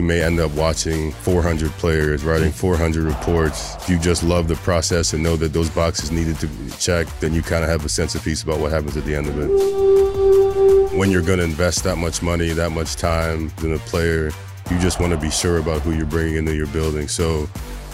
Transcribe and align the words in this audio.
you 0.00 0.06
may 0.06 0.22
end 0.22 0.40
up 0.40 0.50
watching 0.52 1.12
400 1.12 1.70
players, 1.72 2.24
writing 2.24 2.50
400 2.50 3.02
reports. 3.02 3.76
If 3.76 3.90
you 3.90 3.98
just 3.98 4.22
love 4.22 4.48
the 4.48 4.54
process 4.54 5.12
and 5.12 5.22
know 5.22 5.36
that 5.36 5.52
those 5.52 5.68
boxes 5.68 6.10
needed 6.10 6.38
to 6.38 6.46
be 6.46 6.70
checked, 6.78 7.20
then 7.20 7.34
you 7.34 7.42
kind 7.42 7.62
of 7.62 7.68
have 7.68 7.84
a 7.84 7.88
sense 7.90 8.14
of 8.14 8.24
peace 8.24 8.42
about 8.42 8.60
what 8.60 8.72
happens 8.72 8.96
at 8.96 9.04
the 9.04 9.14
end 9.14 9.26
of 9.26 9.38
it. 9.38 10.96
When 10.96 11.10
you're 11.10 11.20
going 11.20 11.38
to 11.38 11.44
invest 11.44 11.84
that 11.84 11.96
much 11.96 12.22
money, 12.22 12.48
that 12.48 12.70
much 12.70 12.96
time 12.96 13.52
in 13.62 13.74
a 13.74 13.78
player, 13.78 14.30
you 14.70 14.78
just 14.78 15.00
want 15.00 15.12
to 15.12 15.18
be 15.18 15.30
sure 15.30 15.58
about 15.58 15.82
who 15.82 15.92
you're 15.92 16.06
bringing 16.06 16.36
into 16.36 16.54
your 16.54 16.68
building. 16.68 17.06
So 17.06 17.46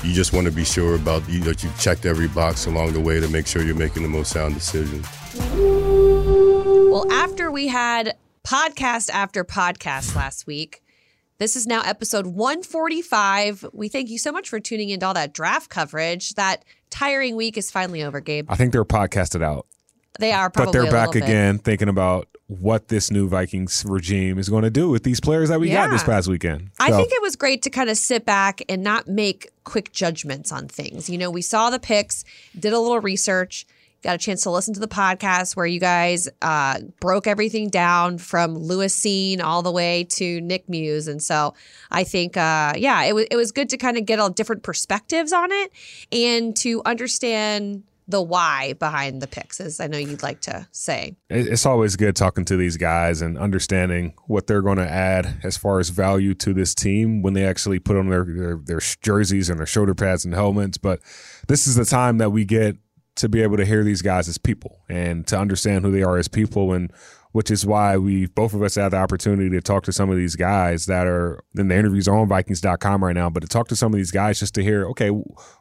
you 0.04 0.14
just 0.14 0.32
want 0.32 0.46
to 0.46 0.52
be 0.52 0.64
sure 0.64 0.94
about 0.94 1.28
you, 1.28 1.40
that 1.40 1.64
you've 1.64 1.76
checked 1.80 2.06
every 2.06 2.28
box 2.28 2.66
along 2.66 2.92
the 2.92 3.00
way 3.00 3.18
to 3.18 3.26
make 3.26 3.48
sure 3.48 3.64
you're 3.64 3.74
making 3.74 4.04
the 4.04 4.08
most 4.08 4.30
sound 4.30 4.54
decision. 4.54 5.02
Well, 6.88 7.10
after 7.10 7.50
we 7.50 7.66
had 7.66 8.16
podcast 8.44 9.10
after 9.10 9.44
podcast 9.44 10.14
last 10.14 10.46
week, 10.46 10.84
this 11.38 11.56
is 11.56 11.66
now 11.66 11.82
episode 11.82 12.26
145. 12.26 13.66
We 13.72 13.88
thank 13.88 14.08
you 14.10 14.18
so 14.18 14.32
much 14.32 14.48
for 14.48 14.60
tuning 14.60 14.90
into 14.90 15.06
all 15.06 15.14
that 15.14 15.32
draft 15.32 15.70
coverage. 15.70 16.34
That 16.34 16.64
tiring 16.90 17.36
week 17.36 17.56
is 17.56 17.70
finally 17.70 18.02
over, 18.02 18.20
Gabe. 18.20 18.50
I 18.50 18.56
think 18.56 18.72
they're 18.72 18.84
podcasted 18.84 19.42
out. 19.42 19.66
They 20.18 20.32
are 20.32 20.48
probably 20.48 20.72
but 20.72 20.82
they're 20.82 20.90
back 20.90 21.14
again 21.14 21.58
thinking 21.58 21.88
about 21.88 22.28
what 22.48 22.88
this 22.88 23.10
new 23.10 23.28
Vikings 23.28 23.84
regime 23.86 24.38
is 24.38 24.48
going 24.48 24.62
to 24.62 24.70
do 24.70 24.88
with 24.88 25.02
these 25.02 25.20
players 25.20 25.48
that 25.48 25.60
we 25.60 25.68
got 25.68 25.90
this 25.90 26.04
past 26.04 26.28
weekend. 26.28 26.70
I 26.78 26.90
think 26.90 27.12
it 27.12 27.20
was 27.20 27.36
great 27.36 27.62
to 27.62 27.70
kind 27.70 27.90
of 27.90 27.96
sit 27.96 28.24
back 28.24 28.62
and 28.68 28.82
not 28.82 29.08
make 29.08 29.50
quick 29.64 29.92
judgments 29.92 30.52
on 30.52 30.68
things. 30.68 31.10
You 31.10 31.18
know, 31.18 31.30
we 31.30 31.42
saw 31.42 31.70
the 31.70 31.80
picks, 31.80 32.24
did 32.58 32.72
a 32.72 32.78
little 32.78 33.00
research, 33.00 33.66
got 34.02 34.14
a 34.14 34.18
chance 34.18 34.42
to 34.42 34.50
listen 34.50 34.74
to 34.74 34.80
the 34.80 34.88
podcast 34.88 35.56
where 35.56 35.66
you 35.66 35.80
guys 35.80 36.28
uh, 36.42 36.80
broke 37.00 37.26
everything 37.26 37.68
down 37.68 38.18
from 38.18 38.56
Lewis 38.56 38.98
Cine 38.98 39.40
all 39.40 39.62
the 39.62 39.72
way 39.72 40.04
to 40.04 40.40
Nick 40.40 40.68
Muse. 40.68 41.08
And 41.08 41.22
so 41.22 41.54
I 41.90 42.04
think, 42.04 42.36
uh, 42.36 42.74
yeah, 42.76 43.02
it, 43.04 43.14
was 43.14 43.26
it 43.30 43.36
was 43.36 43.52
good 43.52 43.68
to 43.70 43.76
kind 43.76 43.96
of 43.96 44.04
get 44.06 44.18
all 44.18 44.30
different 44.30 44.62
perspectives 44.62 45.32
on 45.32 45.50
it 45.50 45.72
and 46.12 46.56
to 46.58 46.82
understand 46.84 47.82
the 48.08 48.22
why 48.22 48.74
behind 48.74 49.20
the 49.20 49.26
picks, 49.26 49.60
as 49.60 49.80
I 49.80 49.88
know 49.88 49.98
you'd 49.98 50.22
like 50.22 50.40
to 50.42 50.66
say. 50.70 51.16
it's 51.28 51.66
always 51.66 51.96
good 51.96 52.14
talking 52.14 52.44
to 52.44 52.56
these 52.56 52.76
guys 52.76 53.20
and 53.20 53.36
understanding 53.36 54.14
what 54.26 54.46
they're 54.46 54.62
going 54.62 54.78
to 54.78 54.88
add 54.88 55.40
as 55.42 55.56
far 55.56 55.80
as 55.80 55.88
value 55.88 56.34
to 56.34 56.54
this 56.54 56.74
team 56.74 57.22
when 57.22 57.34
they 57.34 57.44
actually 57.44 57.80
put 57.80 57.96
on 57.96 58.08
their, 58.08 58.24
their 58.24 58.56
their 58.56 58.80
jerseys 59.02 59.50
and 59.50 59.58
their 59.58 59.66
shoulder 59.66 59.94
pads 59.94 60.24
and 60.24 60.34
helmets. 60.34 60.78
But 60.78 61.00
this 61.48 61.66
is 61.66 61.74
the 61.74 61.84
time 61.84 62.18
that 62.18 62.30
we 62.30 62.44
get 62.44 62.76
to 63.16 63.28
be 63.28 63.42
able 63.42 63.56
to 63.56 63.64
hear 63.64 63.82
these 63.82 64.02
guys 64.02 64.28
as 64.28 64.38
people 64.38 64.80
and 64.88 65.26
to 65.26 65.38
understand 65.38 65.84
who 65.84 65.90
they 65.90 66.02
are 66.02 66.16
as 66.18 66.28
people 66.28 66.72
and 66.72 66.92
which 67.36 67.50
is 67.50 67.66
why 67.66 67.98
we 67.98 68.24
both 68.24 68.54
of 68.54 68.62
us 68.62 68.76
had 68.76 68.88
the 68.88 68.96
opportunity 68.96 69.50
to 69.50 69.60
talk 69.60 69.82
to 69.82 69.92
some 69.92 70.08
of 70.08 70.16
these 70.16 70.36
guys 70.36 70.86
that 70.86 71.06
are 71.06 71.38
in 71.54 71.68
the 71.68 71.76
interviews 71.76 72.08
are 72.08 72.16
on 72.16 72.26
vikings.com 72.26 73.04
right 73.04 73.14
now 73.14 73.28
but 73.28 73.40
to 73.40 73.46
talk 73.46 73.68
to 73.68 73.76
some 73.76 73.92
of 73.92 73.98
these 73.98 74.10
guys 74.10 74.40
just 74.40 74.54
to 74.54 74.62
hear 74.62 74.86
okay 74.86 75.10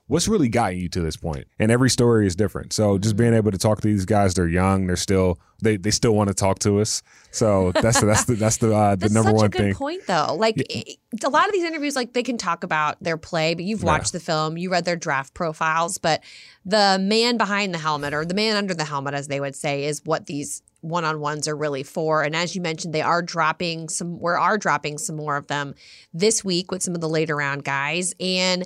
what's 0.07 0.29
really 0.29 0.47
gotten 0.47 0.79
you 0.79 0.87
to 0.87 1.01
this 1.01 1.17
point? 1.17 1.45
and 1.59 1.71
every 1.71 1.89
story 1.89 2.25
is 2.25 2.33
different. 2.33 2.71
So 2.71 2.97
just 2.97 3.17
being 3.17 3.33
able 3.33 3.51
to 3.51 3.57
talk 3.57 3.81
to 3.81 3.87
these 3.87 4.05
guys 4.05 4.35
they're 4.35 4.47
young 4.47 4.87
they're 4.87 4.95
still 4.95 5.37
they, 5.61 5.77
they 5.77 5.91
still 5.91 6.13
want 6.13 6.27
to 6.27 6.33
talk 6.33 6.59
to 6.59 6.79
us. 6.79 7.01
So 7.31 7.71
that's 7.71 7.99
the, 7.99 8.05
that's 8.05 8.25
the 8.25 8.35
that's 8.35 8.57
the 8.57 8.73
uh, 8.73 8.95
the 8.95 9.09
number 9.09 9.31
one 9.31 9.45
a 9.45 9.49
good 9.49 9.59
thing. 9.59 9.75
point, 9.75 10.03
though. 10.07 10.35
Like 10.37 10.57
a 10.57 11.29
lot 11.29 11.47
of 11.47 11.53
these 11.53 11.63
interviews, 11.63 11.95
like 11.95 12.13
they 12.13 12.23
can 12.23 12.37
talk 12.37 12.63
about 12.63 13.01
their 13.01 13.17
play, 13.17 13.53
but 13.55 13.63
you've 13.63 13.83
watched 13.83 14.13
the 14.13 14.19
film, 14.19 14.57
you 14.57 14.69
read 14.69 14.85
their 14.85 14.95
draft 14.95 15.33
profiles, 15.33 15.97
but 15.97 16.23
the 16.65 16.97
man 17.01 17.37
behind 17.37 17.73
the 17.73 17.77
helmet 17.77 18.13
or 18.13 18.25
the 18.25 18.33
man 18.33 18.55
under 18.57 18.73
the 18.73 18.85
helmet, 18.85 19.13
as 19.13 19.27
they 19.27 19.39
would 19.39 19.55
say, 19.55 19.85
is 19.85 20.01
what 20.05 20.25
these 20.25 20.61
one-on-ones 20.87 21.47
are 21.47 21.55
really 21.55 21.83
for. 21.83 22.23
And 22.23 22.35
as 22.35 22.55
you 22.55 22.61
mentioned, 22.61 22.93
they 22.93 23.01
are 23.01 23.21
dropping 23.21 23.89
some. 23.89 24.19
We 24.19 24.31
are 24.31 24.57
dropping 24.57 24.97
some 24.97 25.15
more 25.15 25.37
of 25.37 25.47
them 25.47 25.75
this 26.13 26.43
week 26.43 26.71
with 26.71 26.83
some 26.83 26.95
of 26.95 27.01
the 27.01 27.09
later 27.09 27.35
round 27.35 27.63
guys 27.63 28.13
and. 28.19 28.65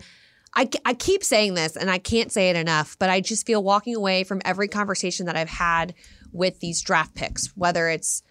I, 0.55 0.67
I 0.83 0.95
keep 0.95 1.23
saying 1.23 1.53
this 1.53 1.77
and 1.77 1.91
I 1.91 1.99
can't 1.99 2.31
say 2.31 2.49
it 2.49 2.55
enough, 2.55 2.97
but 2.97 3.07
I 3.11 3.21
just 3.21 3.45
feel 3.45 3.63
walking 3.63 3.95
away 3.95 4.23
from 4.23 4.41
every 4.43 4.67
conversation 4.67 5.27
that 5.27 5.35
I've 5.37 5.47
had 5.47 5.93
with 6.31 6.59
these 6.59 6.81
draft 6.81 7.13
picks, 7.13 7.55
whether 7.55 7.87
it's 7.87 8.23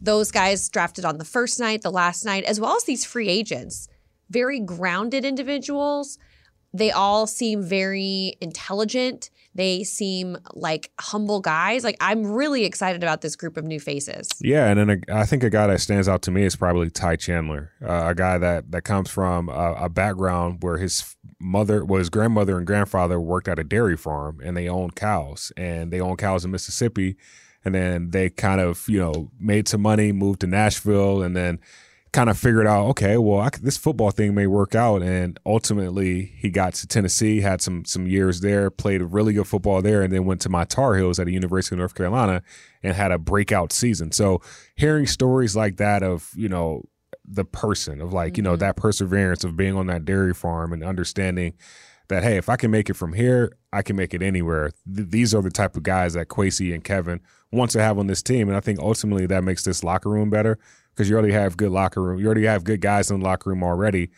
those 0.00 0.30
guys 0.30 0.70
drafted 0.70 1.04
on 1.04 1.18
the 1.18 1.24
first 1.24 1.60
night, 1.60 1.82
the 1.82 1.90
last 1.90 2.24
night, 2.24 2.44
as 2.44 2.58
well 2.58 2.76
as 2.76 2.84
these 2.84 3.04
free 3.04 3.28
agents, 3.28 3.88
very 4.30 4.58
grounded 4.58 5.26
individuals. 5.26 6.18
They 6.76 6.90
all 6.90 7.26
seem 7.26 7.62
very 7.62 8.34
intelligent. 8.40 9.30
They 9.54 9.84
seem 9.84 10.36
like 10.52 10.90
humble 11.00 11.40
guys. 11.40 11.82
Like 11.82 11.96
I'm 12.00 12.26
really 12.26 12.64
excited 12.64 13.02
about 13.02 13.22
this 13.22 13.36
group 13.36 13.56
of 13.56 13.64
new 13.64 13.80
faces. 13.80 14.28
Yeah, 14.40 14.68
and 14.68 14.78
then 14.78 15.02
a, 15.08 15.20
I 15.20 15.24
think 15.24 15.42
a 15.42 15.50
guy 15.50 15.66
that 15.68 15.80
stands 15.80 16.08
out 16.08 16.20
to 16.22 16.30
me 16.30 16.44
is 16.44 16.56
probably 16.56 16.90
Ty 16.90 17.16
Chandler, 17.16 17.72
uh, 17.82 18.08
a 18.08 18.14
guy 18.14 18.36
that 18.36 18.70
that 18.72 18.82
comes 18.82 19.10
from 19.10 19.48
a, 19.48 19.74
a 19.80 19.88
background 19.88 20.58
where 20.62 20.76
his 20.76 21.16
mother, 21.40 21.84
well, 21.84 21.98
his 21.98 22.10
grandmother 22.10 22.58
and 22.58 22.66
grandfather 22.66 23.18
worked 23.18 23.48
at 23.48 23.58
a 23.58 23.64
dairy 23.64 23.96
farm, 23.96 24.40
and 24.44 24.56
they 24.56 24.68
owned 24.68 24.94
cows, 24.94 25.52
and 25.56 25.90
they 25.90 26.00
owned 26.00 26.18
cows 26.18 26.44
in 26.44 26.50
Mississippi, 26.50 27.16
and 27.64 27.74
then 27.74 28.10
they 28.10 28.28
kind 28.28 28.60
of 28.60 28.86
you 28.88 28.98
know 28.98 29.30
made 29.40 29.68
some 29.68 29.80
money, 29.80 30.12
moved 30.12 30.40
to 30.40 30.46
Nashville, 30.46 31.22
and 31.22 31.34
then 31.34 31.58
kind 32.16 32.30
of 32.30 32.38
figured 32.38 32.66
out, 32.66 32.86
okay, 32.86 33.18
well, 33.18 33.40
I, 33.40 33.50
this 33.60 33.76
football 33.76 34.10
thing 34.10 34.34
may 34.34 34.46
work 34.46 34.74
out, 34.74 35.02
and 35.02 35.38
ultimately 35.44 36.32
he 36.38 36.48
got 36.48 36.72
to 36.76 36.86
Tennessee, 36.86 37.42
had 37.42 37.60
some 37.60 37.84
some 37.84 38.06
years 38.06 38.40
there, 38.40 38.70
played 38.70 39.02
really 39.02 39.34
good 39.34 39.46
football 39.46 39.82
there, 39.82 40.00
and 40.00 40.10
then 40.10 40.24
went 40.24 40.40
to 40.40 40.48
my 40.48 40.64
Tar 40.64 40.96
Heels 40.96 41.18
at 41.18 41.26
the 41.26 41.34
University 41.34 41.74
of 41.74 41.80
North 41.80 41.94
Carolina 41.94 42.42
and 42.82 42.94
had 42.94 43.12
a 43.12 43.18
breakout 43.18 43.70
season. 43.70 44.12
So 44.12 44.40
hearing 44.76 45.06
stories 45.06 45.54
like 45.54 45.76
that 45.76 46.02
of 46.02 46.30
you 46.34 46.48
know 46.48 46.84
the 47.22 47.44
person 47.44 48.00
of 48.00 48.14
like 48.14 48.38
you 48.38 48.42
know 48.42 48.52
mm-hmm. 48.52 48.60
that 48.60 48.76
perseverance 48.76 49.44
of 49.44 49.54
being 49.54 49.76
on 49.76 49.86
that 49.88 50.06
dairy 50.06 50.32
farm 50.32 50.72
and 50.72 50.82
understanding 50.82 51.52
that 52.08 52.22
hey, 52.22 52.38
if 52.38 52.48
I 52.48 52.56
can 52.56 52.70
make 52.70 52.88
it 52.88 52.94
from 52.94 53.12
here, 53.12 53.58
I 53.74 53.82
can 53.82 53.94
make 53.94 54.14
it 54.14 54.22
anywhere. 54.22 54.70
Th- 54.90 55.06
these 55.06 55.34
are 55.34 55.42
the 55.42 55.50
type 55.50 55.76
of 55.76 55.82
guys 55.82 56.14
that 56.14 56.28
Kwesi 56.28 56.72
and 56.72 56.82
Kevin 56.82 57.20
wants 57.52 57.74
to 57.74 57.82
have 57.82 57.98
on 57.98 58.06
this 58.06 58.22
team, 58.22 58.48
and 58.48 58.56
I 58.56 58.60
think 58.60 58.78
ultimately 58.78 59.26
that 59.26 59.44
makes 59.44 59.64
this 59.64 59.84
locker 59.84 60.08
room 60.08 60.30
better 60.30 60.58
because 60.96 61.10
you 61.10 61.16
already 61.16 61.34
have 61.34 61.56
good 61.56 61.70
locker 61.70 62.02
room. 62.02 62.18
You 62.18 62.26
already 62.26 62.46
have 62.46 62.64
good 62.64 62.80
guys 62.80 63.10
in 63.10 63.20
the 63.20 63.24
locker 63.24 63.50
room 63.50 63.62
already 63.62 64.10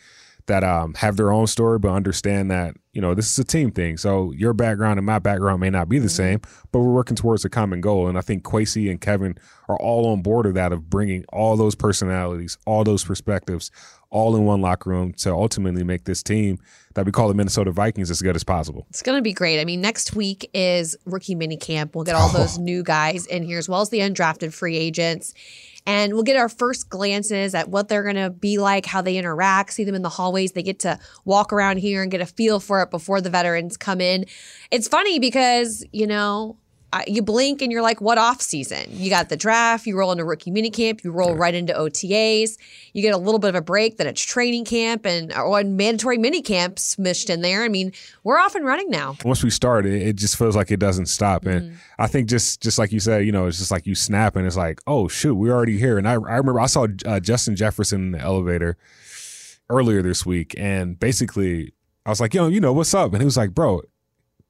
that 0.47 0.63
um, 0.63 0.95
have 0.95 1.15
their 1.15 1.31
own 1.31 1.45
story, 1.45 1.77
but 1.77 1.89
understand 1.89 2.49
that 2.49 2.75
you 2.93 3.01
know 3.01 3.13
this 3.13 3.31
is 3.31 3.37
a 3.37 3.43
team 3.43 3.71
thing. 3.71 3.97
So 3.97 4.31
your 4.31 4.53
background 4.53 4.97
and 4.97 5.05
my 5.05 5.19
background 5.19 5.59
may 5.59 5.69
not 5.69 5.89
be 5.89 5.99
the 5.99 6.09
same, 6.09 6.41
but 6.71 6.79
we're 6.79 6.91
working 6.91 7.15
towards 7.15 7.45
a 7.45 7.49
common 7.49 7.81
goal. 7.81 8.07
And 8.07 8.17
I 8.17 8.21
think 8.21 8.43
Kwesi 8.43 8.89
and 8.89 8.99
Kevin 8.99 9.37
are 9.67 9.77
all 9.77 10.07
on 10.07 10.21
board 10.21 10.45
of 10.45 10.55
that 10.55 10.71
of 10.71 10.89
bringing 10.89 11.23
all 11.31 11.55
those 11.55 11.75
personalities, 11.75 12.57
all 12.65 12.83
those 12.83 13.03
perspectives, 13.03 13.69
all 14.11 14.35
in 14.35 14.45
one 14.45 14.61
locker 14.61 14.89
room 14.89 15.13
to 15.13 15.31
ultimately 15.31 15.83
make 15.83 16.05
this 16.05 16.23
team 16.23 16.57
that 16.95 17.05
we 17.05 17.11
call 17.11 17.27
the 17.27 17.33
Minnesota 17.33 17.71
Vikings 17.71 18.09
as 18.09 18.21
good 18.21 18.35
as 18.35 18.43
possible. 18.43 18.87
It's 18.89 19.03
going 19.03 19.17
to 19.17 19.21
be 19.21 19.33
great. 19.33 19.61
I 19.61 19.65
mean, 19.65 19.81
next 19.81 20.15
week 20.15 20.49
is 20.53 20.95
rookie 21.05 21.35
mini 21.35 21.57
camp. 21.57 21.95
We'll 21.95 22.05
get 22.05 22.15
all 22.15 22.29
those 22.29 22.57
oh. 22.57 22.61
new 22.61 22.83
guys 22.83 23.25
in 23.27 23.43
here 23.43 23.59
as 23.59 23.69
well 23.69 23.81
as 23.81 23.89
the 23.89 23.99
undrafted 23.99 24.53
free 24.53 24.77
agents. 24.77 25.33
And 25.85 26.13
we'll 26.13 26.23
get 26.23 26.35
our 26.35 26.49
first 26.49 26.89
glances 26.89 27.55
at 27.55 27.69
what 27.69 27.87
they're 27.87 28.03
going 28.03 28.15
to 28.15 28.29
be 28.29 28.57
like, 28.57 28.85
how 28.85 29.01
they 29.01 29.17
interact, 29.17 29.73
see 29.73 29.83
them 29.83 29.95
in 29.95 30.01
the 30.01 30.09
hallways. 30.09 30.51
They 30.51 30.63
get 30.63 30.79
to 30.79 30.99
walk 31.25 31.53
around 31.53 31.77
here 31.77 32.01
and 32.01 32.11
get 32.11 32.21
a 32.21 32.25
feel 32.25 32.59
for 32.59 32.81
it 32.83 32.91
before 32.91 33.21
the 33.21 33.29
veterans 33.29 33.77
come 33.77 34.01
in. 34.01 34.25
It's 34.71 34.87
funny 34.87 35.19
because, 35.19 35.85
you 35.91 36.05
know, 36.05 36.57
I- 36.91 37.05
you 37.07 37.21
blink 37.21 37.61
and 37.61 37.71
you're 37.71 37.81
like, 37.81 38.01
what 38.01 38.17
off 38.17 38.41
season? 38.41 38.85
You 38.89 39.09
got 39.09 39.29
the 39.29 39.37
draft, 39.37 39.85
you 39.85 39.95
roll 39.97 40.11
into 40.11 40.23
rookie 40.23 40.49
minicamp, 40.51 41.03
you 41.03 41.11
roll 41.11 41.35
right 41.35 41.53
into 41.53 41.71
OTAs, 41.73 42.57
you 42.93 43.01
get 43.01 43.13
a 43.13 43.17
little 43.17 43.37
bit 43.39 43.49
of 43.49 43.55
a 43.55 43.61
break, 43.61 43.97
then 43.97 44.07
it's 44.07 44.21
training 44.21 44.65
camp 44.65 45.05
and 45.05 45.31
or 45.33 45.63
mandatory 45.63 46.17
mini 46.17 46.41
camps 46.41 46.95
smished 46.95 47.29
in 47.29 47.41
there. 47.41 47.63
I 47.63 47.67
mean, 47.67 47.91
we're 48.23 48.37
off 48.39 48.55
and 48.55 48.65
running 48.65 48.89
now. 48.89 49.15
once 49.23 49.43
we 49.43 49.49
start, 49.49 49.85
it, 49.85 50.01
it 50.01 50.15
just 50.15 50.35
feels 50.37 50.55
like 50.55 50.71
it 50.71 50.79
doesn't 50.79 51.05
stop. 51.07 51.45
And 51.45 51.77
I 51.99 52.07
think 52.07 52.27
just 52.27 52.61
just 52.61 52.79
like 52.79 52.91
you 52.91 52.99
said, 52.99 53.25
you 53.25 53.31
know, 53.31 53.45
it's 53.45 53.59
just 53.59 53.71
like 53.71 53.85
you 53.85 53.93
snap 53.95 54.35
and 54.35 54.47
it's 54.47 54.57
like, 54.57 54.81
oh 54.87 55.07
shoot, 55.07 55.35
we're 55.35 55.53
already 55.53 55.77
here. 55.77 55.97
And 55.97 56.07
I 56.07 56.13
I 56.13 56.37
remember 56.37 56.59
I 56.59 56.65
saw 56.65 56.87
uh, 57.05 57.19
Justin 57.19 57.55
Jefferson 57.55 58.01
in 58.05 58.11
the 58.13 58.19
elevator 58.19 58.77
earlier 59.69 60.01
this 60.01 60.25
week, 60.25 60.55
and 60.57 60.99
basically 60.99 61.73
I 62.05 62.09
was 62.09 62.19
like, 62.19 62.33
yo, 62.33 62.47
you 62.47 62.59
know, 62.59 62.73
what's 62.73 62.93
up? 62.93 63.13
And 63.13 63.21
he 63.21 63.25
was 63.25 63.37
like, 63.37 63.53
bro. 63.53 63.81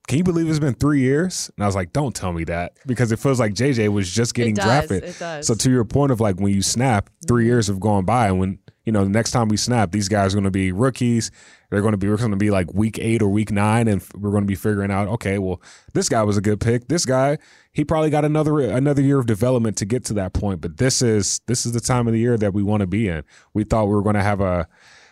Can 0.10 0.18
you 0.18 0.24
believe 0.24 0.50
it's 0.50 0.58
been 0.58 0.74
three 0.74 1.02
years? 1.02 1.52
And 1.56 1.64
I 1.64 1.68
was 1.68 1.76
like, 1.76 1.94
don't 1.94 2.16
tell 2.16 2.34
me 2.34 2.44
that 2.46 2.74
because 2.88 3.12
it 3.12 3.20
feels 3.20 3.40
like 3.40 3.54
JJ 3.54 3.90
was 3.90 4.12
just 4.12 4.34
getting 4.34 4.56
does, 4.56 4.66
drafted. 4.66 5.04
it 5.04 5.20
does. 5.20 5.46
So 5.46 5.54
to 5.54 5.70
your 5.70 5.86
point 5.86 6.12
of 6.12 6.20
like 6.20 6.40
when 6.40 6.52
you 6.52 6.64
snap, 6.64 7.12
3 7.28 7.44
mm-hmm. 7.44 7.48
years 7.48 7.68
have 7.68 7.80
gone 7.80 8.06
by, 8.06 8.26
and 8.26 8.40
when 8.40 8.58
you 8.86 8.92
know 8.92 9.04
the 9.04 9.12
next 9.12 9.30
time 9.30 9.50
we 9.50 9.58
snap, 9.58 9.92
these 9.92 10.10
guys 10.10 10.34
are 10.34 10.38
going 10.38 10.46
to 10.46 10.52
be 10.52 10.72
rookies. 10.72 11.30
They're 11.70 11.82
going 11.82 11.92
to 11.92 11.98
be 12.00 12.10
we're 12.10 12.18
going 12.18 12.32
to 12.32 12.38
be 12.38 12.50
like 12.50 12.74
week 12.74 12.98
eight 12.98 13.22
or 13.22 13.30
week 13.30 13.52
nine, 13.52 13.88
and 13.88 14.04
we're 14.16 14.32
going 14.32 14.42
to 14.42 14.48
be 14.48 14.56
figuring 14.56 14.90
out, 14.90 15.08
okay, 15.10 15.38
well, 15.38 15.62
this 15.94 16.10
guy 16.10 16.24
was 16.24 16.38
a 16.38 16.42
good 16.42 16.60
pick. 16.60 16.88
This 16.88 17.06
guy, 17.06 17.38
he 17.72 17.86
probably 17.86 18.10
got 18.10 18.26
another 18.26 18.62
another 18.62 19.04
year 19.04 19.20
of 19.20 19.28
development 19.28 19.78
to 19.78 19.86
get 19.86 20.06
to 20.06 20.16
that 20.16 20.34
point. 20.34 20.60
But 20.60 20.78
this 20.78 21.04
is 21.04 21.40
this 21.46 21.68
is 21.68 21.74
the 21.74 21.82
time 21.82 22.08
of 22.08 22.14
the 22.14 22.20
year 22.20 22.36
that 22.36 22.56
we 22.56 22.64
want 22.64 22.82
to 22.82 22.88
be 22.88 23.08
in. 23.08 23.24
We 23.54 23.64
thought 23.64 23.86
we 23.86 23.94
were 23.94 24.02
going 24.02 24.16
to 24.16 24.24
have 24.24 24.42
a 24.42 24.68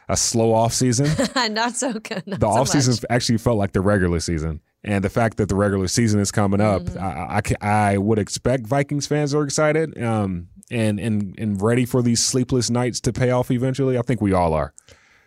a 0.10 0.18
slow 0.18 0.54
off 0.54 0.74
season. 0.74 1.08
not 1.54 1.76
so 1.76 1.94
good. 1.94 2.26
Not 2.26 2.40
the 2.40 2.52
so 2.52 2.62
off 2.62 2.70
season 2.70 2.96
actually 3.12 3.38
felt 3.38 3.60
like 3.60 3.74
the 3.74 3.82
regular 3.82 4.20
season. 4.20 4.62
And 4.84 5.04
the 5.04 5.10
fact 5.10 5.38
that 5.38 5.50
the 5.50 5.56
regular 5.56 5.88
season 5.88 6.20
is 6.20 6.32
coming 6.32 6.62
up, 6.62 6.84
Mm-hmm. 6.84 7.62
I, 7.64 7.68
I, 7.68 7.92
I 7.94 7.98
would 7.98 8.20
expect 8.20 8.68
Vikings 8.68 9.08
fans 9.08 9.34
are 9.34 9.44
excited 9.44 10.02
um, 10.02 10.48
and, 10.72 11.00
and, 11.00 11.36
and 11.38 11.62
ready 11.62 11.86
for 11.86 12.02
these 12.02 12.24
sleepless 12.24 12.70
nights 12.70 13.00
to 13.02 13.12
pay 13.14 13.32
off 13.32 13.52
eventually. 13.52 13.98
I 13.98 14.02
think 14.02 14.22
we 14.22 14.34
all 14.34 14.54
are. 14.54 14.74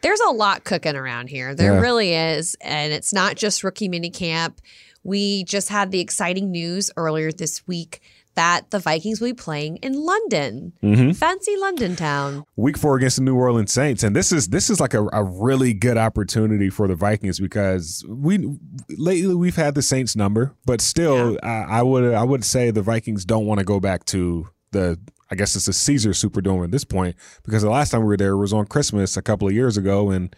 There's 0.03 0.21
a 0.21 0.31
lot 0.31 0.65
cooking 0.65 0.97
around 0.97 1.29
here. 1.29 1.55
There 1.55 1.75
Yeah. 1.75 1.81
really 1.81 2.15
is. 2.15 2.57
And 2.63 2.93
it's 2.93 3.13
not 3.13 3.37
just 3.37 3.63
rookie 3.63 3.89
minicamp. 3.89 4.59
We 5.03 5.45
just 5.45 5.69
had 5.69 5.91
the 5.91 6.01
exciting 6.01 6.51
news 6.51 6.91
earlier 6.97 7.33
this 7.33 7.67
week 7.67 8.01
that 8.41 8.71
the 8.71 8.79
Vikings 8.79 9.21
will 9.21 9.29
be 9.29 9.35
playing 9.35 9.77
in 9.83 9.93
London. 9.93 10.73
Mhm. 10.83 11.15
Fancy 11.15 11.55
London 11.59 11.95
town. 11.95 12.45
Week 12.57 12.79
four 12.79 12.97
against 12.97 13.17
the 13.19 13.23
New 13.23 13.37
Orleans 13.37 13.71
Saints, 13.71 14.03
and 14.03 14.17
this 14.17 14.33
is 14.33 14.49
this 14.49 14.71
is 14.71 14.81
like 14.81 14.95
a, 14.95 15.07
a 15.13 15.23
really 15.23 15.75
good 15.75 15.99
opportunity 15.99 16.71
for 16.71 16.89
the 16.89 16.95
Vikings 16.95 17.39
because 17.39 18.03
we 18.09 18.57
lately 18.97 19.35
we've 19.35 19.57
had 19.57 19.75
the 19.75 19.83
Saints 19.83 20.17
number, 20.17 20.55
but 20.65 20.81
still, 20.81 21.39
I, 21.43 21.67
I 21.69 21.83
would 21.83 22.15
I 22.15 22.25
would 22.25 22.43
say 22.43 22.71
the 22.71 22.81
Vikings 22.81 23.27
don't 23.27 23.45
want 23.45 23.59
to 23.59 23.65
go 23.65 23.79
back 23.79 24.07
to 24.07 24.49
the 24.73 24.99
I 25.31 25.35
guess 25.35 25.55
it's 25.55 25.67
the 25.67 25.75
Caesar 25.75 26.11
Superdome 26.11 26.65
at 26.65 26.71
this 26.71 26.85
point 26.85 27.17
because 27.45 27.63
the 27.63 27.69
last 27.71 27.91
time 27.91 28.01
we 28.01 28.07
were 28.07 28.17
there 28.17 28.39
was 28.39 28.55
on 28.55 28.65
Christmas 28.65 29.19
a 29.19 29.23
couple 29.23 29.49
of 29.49 29.53
years 29.55 29.77
ago, 29.77 30.09
and 30.11 30.35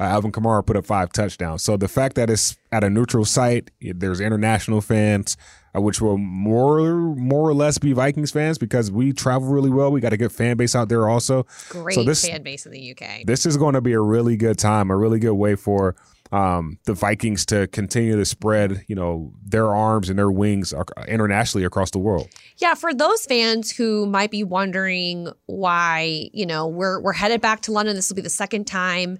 uh, 0.00 0.04
Alvin 0.04 0.32
Kamara 0.32 0.64
put 0.64 0.76
up 0.78 0.86
five 0.86 1.12
touchdowns. 1.12 1.62
So 1.62 1.76
the 1.76 1.86
fact 1.86 2.16
that 2.16 2.30
it's 2.30 2.56
at 2.72 2.82
a 2.82 2.88
neutral 2.88 3.26
site, 3.26 3.70
there's 3.82 4.20
international 4.20 4.80
fans, 4.80 5.36
which 5.74 6.00
will 6.00 6.18
more 6.18 6.80
more 7.16 7.48
or 7.48 7.54
less 7.54 7.78
be 7.78 7.92
Vikings 7.92 8.30
fans 8.30 8.58
because 8.58 8.90
we 8.90 9.12
travel 9.12 9.48
really 9.48 9.70
well. 9.70 9.90
We 9.90 10.00
got 10.00 10.12
a 10.12 10.16
good 10.16 10.32
fan 10.32 10.56
base 10.56 10.74
out 10.74 10.88
there 10.88 11.08
also. 11.08 11.46
Great 11.70 11.94
So 11.94 12.04
this- 12.04 12.26
fan 12.26 12.42
base 12.42 12.66
in 12.66 12.72
the 12.72 12.90
UK. 12.90 13.24
This 13.24 13.46
is 13.46 13.56
going 13.56 13.74
to 13.74 13.80
be 13.80 13.92
a 13.92 14.00
really 14.00 14.36
good 14.36 14.58
time, 14.58 14.90
a 14.90 14.96
really 14.96 15.18
good 15.18 15.34
way 15.34 15.54
for 15.54 15.94
um, 16.30 16.78
the 16.86 16.94
Vikings 16.94 17.44
to 17.46 17.66
continue 17.68 18.16
to 18.16 18.24
spread, 18.24 18.84
you 18.88 18.94
know, 18.96 19.34
their 19.44 19.66
arms 19.74 20.08
and 20.08 20.18
their 20.18 20.30
wings 20.30 20.72
internationally 21.06 21.62
across 21.66 21.90
the 21.90 21.98
world. 21.98 22.26
Yeah, 22.56 22.72
for 22.74 22.94
those 22.94 23.26
fans 23.26 23.70
who 23.70 24.06
might 24.06 24.30
be 24.30 24.42
wondering 24.42 25.28
why, 25.44 26.30
you 26.32 26.46
know, 26.46 26.66
we're 26.68 27.00
we're 27.00 27.12
headed 27.12 27.42
back 27.42 27.60
to 27.62 27.72
London. 27.72 27.96
This 27.96 28.08
will 28.08 28.16
be 28.16 28.22
the 28.22 28.30
second 28.30 28.66
time. 28.66 29.18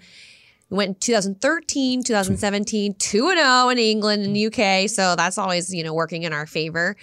We 0.73 0.79
went 0.79 0.89
in 0.89 0.95
2013, 0.95 2.03
2017, 2.03 2.95
2 2.95 3.29
and 3.29 3.39
0 3.39 3.69
in 3.69 3.79
England 3.79 4.25
and 4.25 4.37
UK, 4.37 4.89
so 4.89 5.15
that's 5.17 5.37
always, 5.37 5.73
you 5.73 5.85
know, 5.85 5.93
working 5.93 6.23
in 6.23 6.33
our 6.33 6.47
favor. 6.47 6.97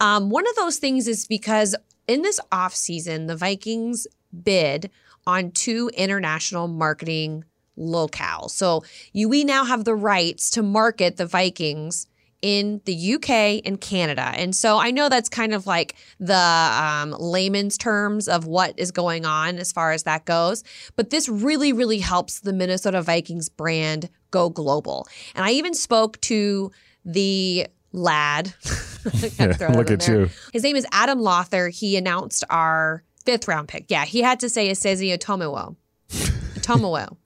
Um, 0.00 0.30
one 0.30 0.48
of 0.48 0.56
those 0.56 0.78
things 0.78 1.06
is 1.06 1.26
because 1.26 1.76
in 2.08 2.22
this 2.22 2.40
off 2.50 2.74
season, 2.74 3.26
the 3.26 3.36
Vikings 3.36 4.06
bid 4.42 4.90
on 5.26 5.50
two 5.50 5.90
international 5.94 6.66
marketing 6.66 7.44
locales. 7.78 8.50
So 8.52 8.84
you 9.12 9.28
we 9.28 9.44
now 9.44 9.64
have 9.64 9.84
the 9.84 9.94
rights 9.94 10.50
to 10.52 10.62
market 10.62 11.18
the 11.18 11.26
Vikings 11.26 12.06
in 12.42 12.80
the 12.84 13.14
UK 13.14 13.62
and 13.66 13.80
Canada. 13.80 14.32
And 14.34 14.54
so 14.54 14.78
I 14.78 14.90
know 14.90 15.08
that's 15.08 15.28
kind 15.28 15.52
of 15.52 15.66
like 15.66 15.94
the 16.18 16.34
um, 16.34 17.14
layman's 17.18 17.76
terms 17.76 18.28
of 18.28 18.46
what 18.46 18.74
is 18.78 18.90
going 18.90 19.26
on 19.26 19.58
as 19.58 19.72
far 19.72 19.92
as 19.92 20.04
that 20.04 20.24
goes. 20.24 20.64
But 20.96 21.10
this 21.10 21.28
really, 21.28 21.72
really 21.72 21.98
helps 21.98 22.40
the 22.40 22.52
Minnesota 22.52 23.02
Vikings 23.02 23.48
brand 23.48 24.08
go 24.30 24.48
global. 24.48 25.06
And 25.34 25.44
I 25.44 25.50
even 25.52 25.74
spoke 25.74 26.20
to 26.22 26.70
the 27.04 27.66
lad. 27.92 28.54
It 29.02 29.58
Look 29.74 29.90
at 29.90 30.00
there. 30.00 30.20
you. 30.20 30.30
His 30.52 30.62
name 30.62 30.76
is 30.76 30.86
Adam 30.92 31.20
Lother. 31.20 31.68
He 31.70 31.96
announced 31.96 32.44
our 32.50 33.02
fifth 33.24 33.48
round 33.48 33.66
pick. 33.68 33.86
Yeah, 33.88 34.04
he 34.04 34.20
had 34.20 34.40
to 34.40 34.50
say 34.50 34.68
Esezi 34.68 35.16
Otomewo. 35.16 35.74
Otomewo. 36.10 37.16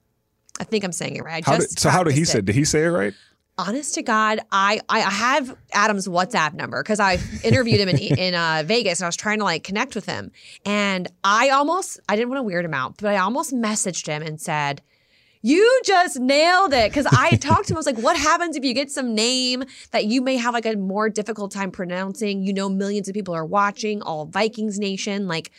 I 0.57 0.63
think 0.63 0.85
I'm 0.85 0.93
saying 0.93 1.17
it 1.17 1.23
right. 1.25 1.43
How 1.43 1.57
just 1.57 1.71
did, 1.71 1.79
so 1.79 1.89
how 1.89 2.05
did 2.05 2.13
he 2.13 2.19
practiced 2.19 2.31
say? 2.31 2.39
it. 2.39 2.45
Did 2.45 2.55
he 2.55 2.63
say 2.63 2.83
it 2.83 2.89
right? 2.91 3.13
Honest 3.57 3.95
to 3.95 4.01
God, 4.01 4.41
I 4.51 4.81
I 4.89 4.99
have 4.99 5.55
Adam's 5.71 6.09
WhatsApp 6.09 6.53
number 6.55 6.83
because 6.83 6.99
I 6.99 7.19
interviewed 7.41 7.79
him 7.79 7.87
in 7.87 7.97
in 8.17 8.35
uh, 8.35 8.63
Vegas 8.65 8.99
and 8.99 9.05
I 9.05 9.07
was 9.07 9.15
trying 9.15 9.39
to 9.39 9.45
like 9.45 9.63
connect 9.63 9.95
with 9.95 10.05
him, 10.05 10.31
and 10.65 11.07
I 11.23 11.49
almost 11.49 11.99
I 12.09 12.17
didn't 12.17 12.29
want 12.29 12.39
to 12.39 12.43
weird 12.43 12.65
him 12.65 12.73
out, 12.73 12.97
but 12.97 13.07
I 13.13 13.17
almost 13.17 13.53
messaged 13.53 14.07
him 14.07 14.21
and 14.21 14.39
said. 14.39 14.81
You 15.41 15.81
just 15.85 16.19
nailed 16.19 16.73
it. 16.73 16.89
Because 16.89 17.05
I 17.05 17.35
talked 17.35 17.67
to 17.67 17.73
him. 17.73 17.77
I 17.77 17.79
was 17.79 17.85
like, 17.85 17.99
what 17.99 18.17
happens 18.17 18.55
if 18.55 18.65
you 18.65 18.73
get 18.73 18.89
some 18.89 19.13
name 19.13 19.63
that 19.91 20.05
you 20.05 20.19
may 20.19 20.37
have 20.37 20.55
like 20.55 20.65
a 20.65 20.75
more 20.75 21.07
difficult 21.07 21.51
time 21.51 21.69
pronouncing? 21.69 22.41
You 22.41 22.51
know, 22.51 22.67
millions 22.67 23.07
of 23.07 23.13
people 23.13 23.35
are 23.35 23.45
watching, 23.45 24.01
all 24.01 24.25
Vikings 24.25 24.79
Nation. 24.79 25.27
Like, 25.27 25.51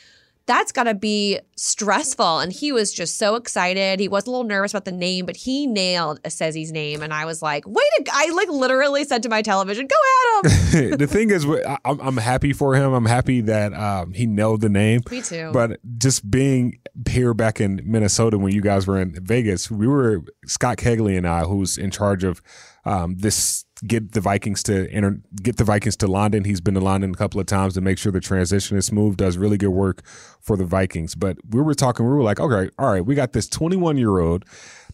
that's 0.47 0.71
got 0.73 0.85
to 0.85 0.95
be 0.95 1.41
stressful. 1.57 2.39
And 2.39 2.53
he 2.53 2.71
was 2.73 2.93
just 2.93 3.17
so 3.17 3.35
excited. 3.35 3.99
He 3.99 4.09
was 4.09 4.27
a 4.27 4.31
little 4.31 4.45
nervous 4.45 4.73
about 4.73 4.85
the 4.85 4.93
name, 4.93 5.27
but 5.27 5.37
he 5.37 5.67
nailed 5.67 6.23
Esezi's 6.23 6.71
name. 6.71 7.03
And 7.03 7.13
I 7.13 7.25
was 7.25 7.43
like, 7.43 7.65
wait, 7.67 7.87
a, 8.01 8.05
I 8.13 8.31
like 8.33 8.49
literally 8.49 9.05
said 9.05 9.23
to 9.25 9.29
my 9.29 9.43
television, 9.43 9.89
go 9.89 9.97
Adam. 10.39 10.91
the 10.99 11.07
thing 11.07 11.31
is, 11.31 11.45
I- 11.47 11.79
I'm, 11.85 12.01
I'm 12.01 12.17
happy 12.17 12.53
for 12.53 12.75
him. 12.77 12.93
I'm 12.93 13.07
happy 13.07 13.41
that 13.43 13.75
um, 13.75 14.13
he 14.13 14.27
nailed 14.27 14.61
the 14.61 14.69
name. 14.69 15.01
Me 15.11 15.21
too. 15.21 15.51
But 15.53 15.81
just 15.99 16.31
being 16.31 16.79
here 17.09 17.35
back 17.35 17.61
in 17.61 17.81
Minnesota 17.85 18.39
when 18.39 18.53
you 18.55 18.61
guys 18.61 18.87
were 18.87 19.01
in 19.01 19.19
Vegas, 19.25 19.71
we 19.71 19.87
were 19.89 20.23
Scott 20.47 20.77
Kegley 20.77 21.17
and 21.17 21.27
I, 21.27 21.43
who's 21.43 21.77
in 21.77 21.91
charge 21.91 22.23
of 22.23 22.41
um, 22.87 23.17
this 23.19 23.65
get 23.87 24.13
the 24.13 24.21
Vikings 24.23 24.63
to 24.63 24.89
enter, 24.91 25.21
get 25.43 25.57
the 25.59 25.65
Vikings 25.65 25.97
to 25.99 26.07
London. 26.07 26.45
He's 26.45 26.63
been 26.63 26.73
to 26.75 26.81
London 26.81 27.11
a 27.11 27.15
couple 27.15 27.39
of 27.41 27.47
times 27.47 27.75
to 27.75 27.83
make 27.83 27.99
sure 27.99 28.11
the 28.11 28.21
transition 28.21 28.79
is 28.79 28.87
smooth. 28.87 29.19
Does 29.19 29.37
really 29.37 29.59
good 29.59 29.69
work 29.69 30.03
for 30.41 30.57
the 30.57 30.65
Vikings. 30.65 31.15
But 31.15 31.37
we 31.51 31.61
were 31.61 31.75
talking, 31.75 32.07
we 32.07 32.13
were 32.13 32.23
like, 32.23 32.41
okay, 32.41 32.71
all 32.79 32.91
right, 32.91 33.05
we 33.05 33.15
got 33.15 33.33
this 33.35 33.49
21 33.49 33.99
year 33.99 34.19
old 34.19 34.45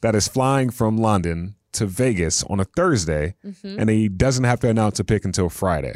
that 0.01 0.17
is 0.17 0.27
flying 0.27 0.71
from 0.71 0.97
London 0.99 1.55
to 1.75 1.87
Vegas 1.87 2.43
on 2.45 2.59
a 2.61 2.65
Thursday, 2.65 3.35
Mm-hmm. 3.47 3.79
and 3.79 3.89
he 3.89 4.09
doesn't 4.09 4.45
have 4.45 4.59
to 4.61 4.69
announce 4.69 4.99
a 4.99 5.05
pick 5.05 5.25
until 5.25 5.49
Friday. 5.49 5.95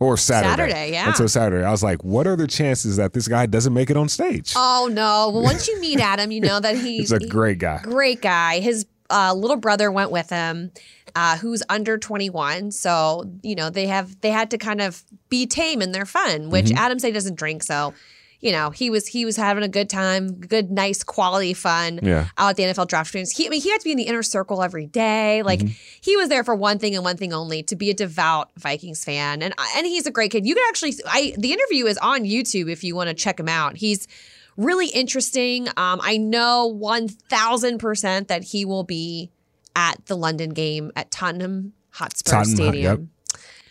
Or 0.00 0.16
Saturday. 0.16 0.70
Saturday, 0.70 0.92
yeah. 0.92 1.08
Until 1.08 1.28
Saturday. 1.28 1.64
I 1.64 1.70
was 1.70 1.82
like, 1.82 2.04
what 2.04 2.26
are 2.26 2.36
the 2.36 2.46
chances 2.46 2.96
that 2.98 3.14
this 3.14 3.26
guy 3.26 3.46
doesn't 3.46 3.72
make 3.74 3.90
it 3.90 3.96
on 3.96 4.08
stage? 4.08 4.52
oh, 4.56 4.88
no. 4.92 5.30
Well, 5.32 5.42
once 5.42 5.66
you 5.66 5.80
meet 5.80 5.98
Adam, 6.00 6.30
you 6.30 6.40
know 6.40 6.60
that 6.60 6.76
he's 6.84 7.10
He's 7.10 7.12
a 7.12 7.20
great 7.26 7.58
guy. 7.58 7.80
great 7.82 8.20
guy. 8.22 8.60
His 8.60 8.86
uh, 9.10 9.34
little 9.34 9.56
brother 9.56 9.90
went 9.90 10.10
with 10.10 10.30
him, 10.30 10.70
uh, 11.14 11.36
who's 11.38 11.62
under 11.68 11.98
21. 11.98 12.70
So 12.70 13.24
you 13.42 13.54
know 13.54 13.70
they 13.70 13.86
have 13.86 14.20
they 14.20 14.30
had 14.30 14.50
to 14.50 14.58
kind 14.58 14.80
of 14.80 15.02
be 15.28 15.46
tame 15.46 15.82
in 15.82 15.92
they're 15.92 16.06
fun. 16.06 16.50
Which 16.50 16.66
Mm-hmm. 16.66 16.78
Adam 16.78 16.98
say 16.98 17.10
doesn't 17.12 17.36
drink, 17.36 17.62
so 17.62 17.92
you 18.40 18.50
know 18.52 18.70
he 18.70 18.90
was 18.90 19.06
he 19.06 19.24
was 19.24 19.36
having 19.36 19.62
a 19.62 19.68
good 19.68 19.88
time, 19.90 20.32
good, 20.34 20.70
nice, 20.70 21.04
quality 21.04 21.54
fun. 21.54 22.00
Yeah. 22.02 22.28
Out 22.38 22.50
at 22.50 22.56
the 22.56 22.62
NFL 22.64 22.88
draft 22.88 23.06
experience. 23.08 23.30
He, 23.36 23.46
I 23.46 23.50
mean, 23.50 23.60
he 23.60 23.70
had 23.70 23.80
to 23.80 23.84
be 23.84 23.92
in 23.92 23.98
the 23.98 24.04
inner 24.04 24.22
circle 24.22 24.62
every 24.62 24.86
day. 24.86 25.42
Like 25.42 25.60
Mm-hmm. 25.60 25.74
he 26.00 26.16
was 26.16 26.28
there 26.28 26.42
for 26.42 26.54
one 26.54 26.78
thing 26.78 26.94
and 26.94 27.04
one 27.04 27.16
thing 27.16 27.32
only: 27.32 27.62
to 27.64 27.76
be 27.76 27.90
a 27.90 27.94
devout 27.94 28.50
Vikings 28.58 29.04
fan. 29.04 29.42
And 29.42 29.54
and 29.76 29.86
he's 29.86 30.06
a 30.06 30.10
great 30.10 30.30
kid. 30.32 30.46
You 30.46 30.54
can 30.54 30.64
actually, 30.68 30.94
I 31.06 31.34
the 31.38 31.52
interview 31.52 31.86
is 31.86 31.98
on 31.98 32.22
YouTube 32.24 32.70
if 32.70 32.82
you 32.82 32.96
want 32.96 33.08
to 33.08 33.14
check 33.14 33.38
him 33.38 33.48
out. 33.48 33.76
He's 33.76 34.08
really 34.56 34.88
interesting. 34.88 35.68
Um, 35.68 36.00
I 36.02 36.16
know 36.16 36.66
one 36.66 37.08
thousand 37.08 37.78
percent 37.78 38.28
that 38.28 38.44
he 38.44 38.64
will 38.64 38.84
be 38.84 39.30
at 39.74 40.04
the 40.06 40.16
London 40.16 40.50
game 40.50 40.92
at 40.96 41.10
Tottenham 41.10 41.72
Hotspur 41.90 42.30
Tottenham 42.30 42.56
Stadium. 42.56 43.10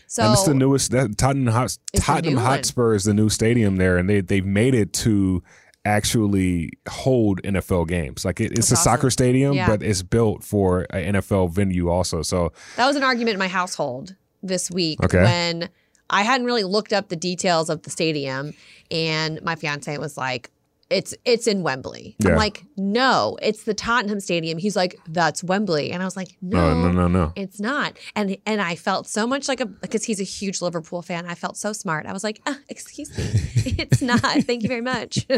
So 0.08 0.24
and 0.24 0.34
it's 0.34 0.44
the 0.44 0.54
newest 0.54 0.92
that 0.92 1.18
Tottenham 1.18 1.54
Hot, 1.54 1.78
Tottenham 1.96 2.36
one. 2.36 2.44
Hotspur 2.44 2.96
is 2.96 3.06
the 3.06 3.14
new 3.14 3.30
stadium 3.30 3.78
there, 3.78 3.98
and 3.98 4.10
they 4.10 4.22
they've 4.22 4.46
made 4.46 4.74
it 4.76 4.92
to 4.94 5.42
actually 5.86 6.70
hold 6.90 7.42
NFL 7.44 7.88
games. 7.88 8.24
Like 8.26 8.40
it, 8.40 8.52
it's 8.52 8.70
That's 8.70 8.82
a 8.82 8.84
soccer 8.84 9.10
stadium, 9.10 9.54
Yeah. 9.54 9.68
but 9.68 9.82
it's 9.82 10.04
built 10.04 10.44
for 10.44 10.86
an 10.92 11.16
NFL 11.16 11.52
venue 11.52 11.90
also. 11.90 12.22
So 12.22 12.52
that 12.76 12.86
was 12.86 12.96
an 12.96 13.04
argument 13.04 13.34
in 13.34 13.40
my 13.40 13.48
household 13.48 14.16
this 14.44 14.70
week 14.70 15.04
Okay. 15.04 15.24
when 15.24 15.70
I 16.10 16.24
hadn't 16.24 16.46
really 16.46 16.64
looked 16.66 16.94
up 16.94 17.10
the 17.10 17.16
details 17.16 17.70
of 17.70 17.84
the 17.84 17.90
stadium, 17.90 18.54
and 18.90 19.42
my 19.44 19.56
fiance 19.56 19.98
was 19.98 20.18
like. 20.18 20.50
It's 20.92 21.16
it's 21.26 21.48
in 21.48 21.64
Wembley. 21.64 22.16
Yeah. 22.20 22.32
I'm 22.32 22.36
like, 22.36 22.64
no, 22.78 23.38
it's 23.42 23.64
the 23.64 23.74
Tottenham 23.74 24.20
Stadium. 24.20 24.58
He's 24.58 24.76
like, 24.76 25.00
that's 25.08 25.44
Wembley, 25.44 25.92
and 25.92 26.02
I 26.02 26.06
was 26.06 26.18
like, 26.18 26.38
no, 26.42 26.74
no, 26.74 26.92
no, 26.92 27.08
no. 27.08 27.34
It's 27.36 27.60
not. 27.60 27.98
And 28.16 28.38
and 28.46 28.62
I 28.62 28.76
felt 28.76 29.08
so 29.08 29.26
much 29.26 29.48
like 29.48 29.62
a 29.62 29.66
because 29.66 30.04
he's 30.04 30.20
a 30.20 30.26
huge 30.26 30.62
Liverpool 30.62 31.02
fan. 31.02 31.26
I 31.26 31.36
felt 31.36 31.58
so 31.58 31.74
smart. 31.74 32.06
I 32.06 32.14
was 32.14 32.24
like, 32.24 32.42
ah, 32.46 32.58
excuse 32.70 33.18
me, 33.18 33.24
it's 33.80 34.02
not. 34.02 34.22
Thank 34.22 34.64
you 34.64 34.68
very 34.70 34.82
much. 34.82 35.26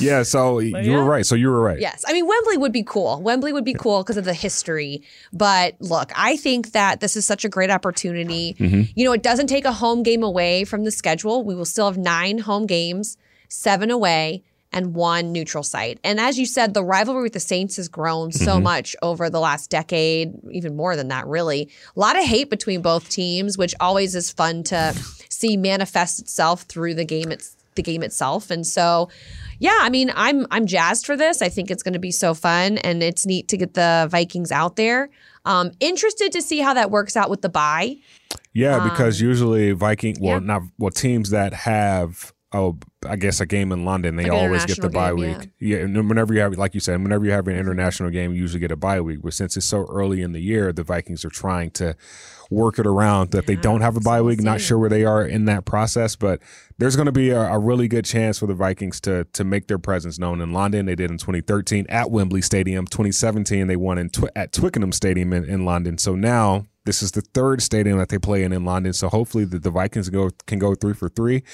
Yeah, 0.00 0.22
so 0.22 0.58
you 0.58 0.76
yeah. 0.76 0.96
were 0.96 1.04
right. 1.04 1.26
So 1.26 1.34
you 1.34 1.48
were 1.48 1.60
right. 1.60 1.80
yes, 1.80 2.04
I 2.06 2.12
mean 2.12 2.26
Wembley 2.26 2.56
would 2.56 2.72
be 2.72 2.82
cool. 2.82 3.20
Wembley 3.20 3.52
would 3.52 3.64
be 3.64 3.74
cool 3.74 4.02
because 4.02 4.16
of 4.16 4.24
the 4.24 4.34
history. 4.34 5.02
But 5.32 5.74
look, 5.80 6.12
I 6.14 6.36
think 6.36 6.72
that 6.72 7.00
this 7.00 7.16
is 7.16 7.26
such 7.26 7.44
a 7.44 7.48
great 7.48 7.70
opportunity. 7.70 8.54
You 8.58 9.04
know, 9.04 9.12
it 9.12 9.22
doesn't 9.22 9.48
take 9.48 9.64
a 9.64 9.72
home 9.72 10.02
game 10.02 10.22
away 10.22 10.64
from 10.64 10.84
the 10.84 10.90
schedule. 10.90 11.44
We 11.44 11.54
will 11.54 11.64
still 11.64 11.86
have 11.86 11.98
nine 11.98 12.38
home 12.38 12.66
games, 12.66 13.16
seven 13.48 13.90
away. 13.90 14.42
And 14.70 14.94
one 14.94 15.32
neutral 15.32 15.64
site. 15.64 15.98
And 16.04 16.20
as 16.20 16.38
you 16.38 16.44
said, 16.44 16.74
the 16.74 16.84
rivalry 16.84 17.22
with 17.22 17.32
the 17.32 17.40
Saints 17.40 17.76
has 17.76 17.88
grown 17.88 18.32
so 18.32 18.60
much 18.60 18.94
over 19.00 19.30
the 19.30 19.40
last 19.40 19.70
decade, 19.70 20.34
even 20.52 20.76
more 20.76 20.94
than 20.94 21.08
that, 21.08 21.26
really. 21.26 21.70
A 21.96 21.98
lot 21.98 22.18
of 22.18 22.24
hate 22.24 22.50
between 22.50 22.82
both 22.82 23.08
teams, 23.08 23.56
which 23.56 23.74
always 23.80 24.14
is 24.14 24.30
fun 24.30 24.62
to 24.64 24.92
see 25.30 25.56
manifest 25.56 26.20
itself 26.20 26.62
through 26.62 26.94
the 26.94 27.04
game 27.06 27.32
it's 27.32 27.56
the 27.76 27.82
game 27.82 28.02
itself. 28.02 28.50
And 28.50 28.66
so 28.66 29.08
yeah, 29.58 29.78
I 29.80 29.88
mean, 29.88 30.12
I'm 30.14 30.46
I'm 30.50 30.66
jazzed 30.66 31.06
for 31.06 31.16
this. 31.16 31.42
I 31.42 31.48
think 31.48 31.70
it's 31.70 31.82
going 31.82 31.94
to 31.94 31.98
be 31.98 32.12
so 32.12 32.34
fun, 32.34 32.78
and 32.78 33.02
it's 33.02 33.26
neat 33.26 33.48
to 33.48 33.56
get 33.56 33.74
the 33.74 34.06
Vikings 34.10 34.52
out 34.52 34.76
there. 34.76 35.10
Um, 35.44 35.72
interested 35.80 36.30
to 36.32 36.42
see 36.42 36.58
how 36.58 36.74
that 36.74 36.90
works 36.90 37.16
out 37.16 37.30
with 37.30 37.42
the 37.42 37.48
bye. 37.48 37.96
Yeah, 38.52 38.86
because 38.88 39.20
usually 39.20 39.72
Viking, 39.72 40.16
well, 40.20 40.36
Um, 40.36 40.42
yeah. 40.44 40.46
not 40.46 40.62
well, 40.78 40.90
teams 40.90 41.30
that 41.30 41.54
have 41.54 42.32
a 42.52 42.72
I 43.06 43.16
guess 43.16 43.40
a 43.40 43.46
game 43.46 43.70
in 43.70 43.84
London, 43.84 44.16
they 44.16 44.24
Like 44.24 44.32
always 44.32 44.64
get 44.66 44.80
the 44.80 44.88
bye 44.88 45.12
international 45.12 45.40
week. 45.40 45.50
Yeah, 45.60 45.78
and 45.78 46.08
whenever 46.08 46.34
you 46.34 46.40
have, 46.40 46.58
like 46.58 46.74
you 46.74 46.80
said, 46.80 47.00
whenever 47.00 47.24
you 47.24 47.30
have 47.30 47.46
an 47.46 47.56
international 47.56 48.10
game, 48.10 48.32
you 48.34 48.40
usually 48.40 48.60
get 48.60 48.72
a 48.72 48.76
bye 48.76 49.00
week. 49.00 49.20
But 49.22 49.34
since 49.34 49.56
it's 49.56 49.66
so 49.66 49.86
early 49.88 50.20
in 50.20 50.32
the 50.32 50.40
year, 50.40 50.72
the 50.72 50.82
Vikings 50.82 51.24
are 51.24 51.30
trying 51.30 51.70
to 51.72 51.96
work 52.50 52.78
it 52.78 52.86
around 52.86 53.30
that 53.30 53.46
they 53.46 53.54
don't 53.54 53.82
have 53.82 53.96
a 53.96 54.00
bye 54.00 54.20
week. 54.20 54.40
Not 54.40 54.60
sure 54.60 54.78
where 54.78 54.88
they 54.88 55.04
are 55.04 55.24
in 55.24 55.44
that 55.44 55.64
process, 55.64 56.16
but 56.16 56.40
there's 56.78 56.96
going 56.96 57.06
to 57.06 57.12
be 57.12 57.30
a, 57.30 57.40
a 57.40 57.58
really 57.58 57.86
good 57.86 58.04
chance 58.04 58.38
for 58.38 58.46
the 58.46 58.54
Vikings 58.54 59.00
to 59.02 59.24
to 59.32 59.44
make 59.44 59.68
their 59.68 59.78
presence 59.78 60.18
known 60.18 60.40
in 60.40 60.52
London. 60.52 60.86
They 60.86 60.96
did 60.96 61.10
in 61.10 61.18
2013 61.18 61.86
at 61.88 62.10
Wembley 62.10 62.42
Stadium. 62.42 62.86
2017 62.86 63.68
they 63.68 63.76
won 63.76 63.98
in 63.98 64.10
Twi- 64.10 64.30
at 64.34 64.52
Twickenham 64.52 64.92
Stadium 64.92 65.32
in, 65.32 65.44
in 65.44 65.64
London. 65.64 65.98
So 65.98 66.16
now 66.16 66.66
this 66.84 67.02
is 67.02 67.12
the 67.12 67.20
third 67.20 67.62
stadium 67.62 67.98
that 67.98 68.08
they 68.08 68.18
play 68.18 68.42
in 68.42 68.52
in 68.52 68.64
London. 68.64 68.92
So 68.92 69.08
hopefully 69.08 69.44
the, 69.44 69.58
the 69.58 69.70
Vikings 69.70 70.08
go 70.08 70.30
can 70.46 70.58
go 70.58 70.74
three 70.74 70.94
for 70.94 71.08
three. 71.08 71.44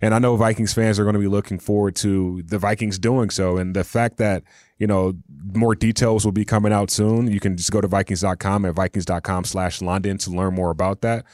And 0.00 0.14
I 0.14 0.18
know 0.18 0.36
Vikings 0.36 0.72
fans 0.72 0.98
are 0.98 1.04
going 1.04 1.14
to 1.14 1.20
be 1.20 1.28
looking 1.28 1.58
forward 1.58 1.96
to 1.96 2.42
the 2.42 2.58
Vikings 2.58 2.98
doing 2.98 3.30
so. 3.30 3.56
And 3.56 3.74
the 3.74 3.84
fact 3.84 4.16
that, 4.18 4.42
you 4.78 4.86
know, 4.86 5.14
more 5.54 5.74
details 5.74 6.24
will 6.24 6.32
be 6.32 6.44
coming 6.44 6.72
out 6.72 6.90
soon. 6.90 7.30
You 7.30 7.40
can 7.40 7.56
just 7.56 7.70
go 7.70 7.80
to 7.80 7.88
Vikings.com 7.88 8.64
at 8.64 8.74
Vikings.com 8.74 9.44
slash 9.44 9.82
London 9.82 10.18
to 10.18 10.30
learn 10.30 10.54
more 10.54 10.70
about 10.70 11.00
that. 11.00 11.24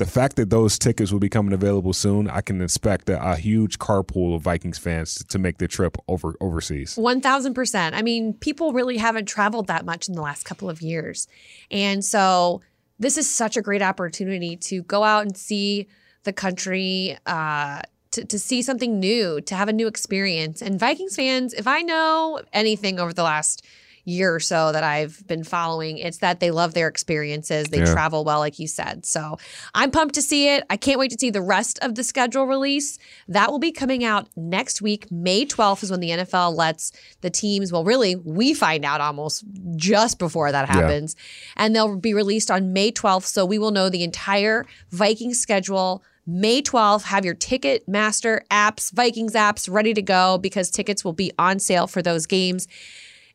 The 0.00 0.06
fact 0.06 0.36
that 0.36 0.48
those 0.48 0.78
tickets 0.78 1.12
will 1.12 1.20
be 1.20 1.28
coming 1.28 1.52
available 1.52 1.92
soon, 1.92 2.26
I 2.30 2.40
can 2.40 2.62
expect 2.62 3.10
a, 3.10 3.32
a 3.32 3.36
huge 3.36 3.78
carpool 3.78 4.34
of 4.34 4.40
Vikings 4.40 4.78
fans 4.78 5.16
to, 5.16 5.26
to 5.26 5.38
make 5.38 5.58
the 5.58 5.68
trip 5.68 5.98
over 6.08 6.36
overseas. 6.40 6.96
1000%. 6.96 7.92
I 7.92 8.00
mean, 8.00 8.32
people 8.32 8.72
really 8.72 8.96
haven't 8.96 9.26
traveled 9.26 9.66
that 9.66 9.84
much 9.84 10.08
in 10.08 10.14
the 10.14 10.22
last 10.22 10.44
couple 10.44 10.70
of 10.70 10.80
years. 10.80 11.28
And 11.70 12.02
so 12.02 12.62
this 12.98 13.18
is 13.18 13.28
such 13.28 13.58
a 13.58 13.62
great 13.62 13.82
opportunity 13.82 14.56
to 14.56 14.82
go 14.84 15.04
out 15.04 15.26
and 15.26 15.36
see 15.36 15.86
the 16.22 16.32
country, 16.32 17.18
uh, 17.26 17.82
to, 18.20 18.26
to 18.26 18.38
see 18.38 18.62
something 18.62 18.98
new, 19.00 19.40
to 19.42 19.54
have 19.54 19.68
a 19.68 19.72
new 19.72 19.86
experience. 19.86 20.62
And 20.62 20.78
Vikings 20.78 21.16
fans, 21.16 21.52
if 21.54 21.66
I 21.66 21.82
know 21.82 22.40
anything 22.52 22.98
over 22.98 23.12
the 23.12 23.22
last 23.22 23.64
year 24.06 24.34
or 24.34 24.40
so 24.40 24.72
that 24.72 24.82
I've 24.82 25.22
been 25.26 25.44
following, 25.44 25.98
it's 25.98 26.18
that 26.18 26.40
they 26.40 26.50
love 26.50 26.72
their 26.72 26.88
experiences. 26.88 27.68
They 27.68 27.80
Yeah. 27.80 27.92
travel 27.92 28.24
well, 28.24 28.38
like 28.38 28.58
you 28.58 28.66
said. 28.66 29.04
So 29.04 29.36
I'm 29.74 29.90
pumped 29.90 30.14
to 30.14 30.22
see 30.22 30.48
it. 30.48 30.64
I 30.70 30.78
can't 30.78 30.98
wait 30.98 31.10
to 31.10 31.18
see 31.20 31.28
the 31.28 31.42
rest 31.42 31.78
of 31.82 31.94
the 31.96 32.02
schedule 32.02 32.46
release. 32.46 32.98
That 33.28 33.50
will 33.50 33.58
be 33.58 33.70
coming 33.70 34.02
out 34.02 34.26
next 34.36 34.80
week. 34.80 35.12
May 35.12 35.44
12th 35.44 35.82
is 35.82 35.90
when 35.90 36.00
the 36.00 36.10
NFL 36.12 36.56
lets 36.56 36.92
the 37.20 37.28
teams, 37.30 37.72
well, 37.72 37.84
really, 37.84 38.16
we 38.16 38.54
find 38.54 38.86
out 38.86 39.02
almost 39.02 39.44
just 39.76 40.18
before 40.18 40.50
that 40.50 40.68
happens. 40.68 41.14
And 41.56 41.76
they'll 41.76 41.96
be 41.96 42.14
released 42.14 42.50
on 42.50 42.72
May 42.72 42.90
12th. 42.90 43.26
So 43.26 43.44
we 43.44 43.58
will 43.58 43.70
know 43.70 43.90
the 43.90 44.02
entire 44.02 44.64
Viking 44.90 45.34
schedule. 45.34 46.02
May 46.26 46.62
12th, 46.62 47.04
have 47.04 47.24
your 47.24 47.34
Ticket 47.34 47.88
Master 47.88 48.42
apps, 48.50 48.92
Vikings 48.92 49.34
apps 49.34 49.70
ready 49.70 49.94
to 49.94 50.02
go 50.02 50.38
because 50.38 50.70
tickets 50.70 51.04
will 51.04 51.12
be 51.12 51.32
on 51.38 51.58
sale 51.58 51.86
for 51.86 52.02
those 52.02 52.26
games. 52.26 52.68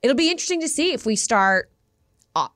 It'll 0.01 0.15
be 0.15 0.29
interesting 0.29 0.61
to 0.61 0.67
see 0.67 0.93
if 0.93 1.05
we 1.05 1.15
start 1.15 1.71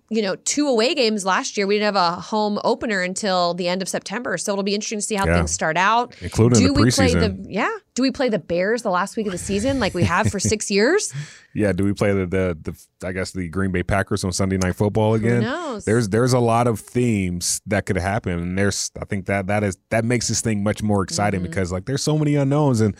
you 0.09 0.21
know, 0.21 0.35
two 0.35 0.67
away 0.67 0.93
games 0.93 1.23
last 1.25 1.55
year. 1.55 1.65
We 1.65 1.75
didn't 1.75 1.95
have 1.95 2.17
a 2.17 2.19
home 2.21 2.59
opener 2.63 3.01
until 3.01 3.53
the 3.53 3.67
end 3.69 3.81
of 3.81 3.87
September, 3.87 4.37
so 4.37 4.51
it'll 4.51 4.63
be 4.63 4.75
interesting 4.75 4.99
to 4.99 5.01
see 5.05 5.15
how 5.15 5.25
Yeah. 5.25 5.35
things 5.37 5.51
start 5.51 5.77
out. 5.77 6.13
Including 6.21 6.59
do 6.59 6.67
the 6.73 6.81
we 6.81 6.91
play 6.91 7.13
the 7.13 7.29
preseason. 7.29 7.45
yeah? 7.47 7.69
Do 7.95 8.01
we 8.01 8.11
play 8.11 8.27
the 8.29 8.39
Bears 8.39 8.81
the 8.81 8.89
last 8.89 9.15
week 9.17 9.25
of 9.27 9.31
the 9.31 9.37
season 9.37 9.79
like 9.79 9.93
we 9.93 10.03
have 10.03 10.27
for 10.29 10.39
six 10.51 10.69
years? 10.69 11.13
Yeah, 11.53 11.71
do 11.71 11.83
we 11.83 11.93
play 11.93 12.11
the, 12.13 12.25
the 12.25 12.57
the 13.01 13.07
I 13.07 13.11
guess 13.13 13.31
the 13.31 13.47
Green 13.47 13.71
Bay 13.71 13.83
Packers 13.83 14.23
on 14.23 14.31
Sunday 14.33 14.57
Night 14.57 14.75
Football 14.75 15.13
again? 15.13 15.41
knows? 15.43 15.85
There's 15.85 16.09
there's 16.09 16.33
a 16.33 16.39
lot 16.39 16.67
of 16.67 16.79
themes 16.79 17.61
that 17.65 17.85
could 17.85 17.97
happen, 17.97 18.33
and 18.39 18.57
there's 18.57 18.91
I 19.01 19.05
think 19.05 19.27
that 19.27 19.47
that 19.47 19.63
is 19.63 19.77
that 19.89 20.03
makes 20.03 20.27
this 20.27 20.41
thing 20.41 20.61
much 20.63 20.83
more 20.83 21.03
exciting 21.03 21.39
Mm-hmm. 21.41 21.49
because 21.51 21.71
like 21.71 21.85
there's 21.85 22.03
so 22.03 22.17
many 22.17 22.35
unknowns, 22.35 22.81
and 22.81 22.95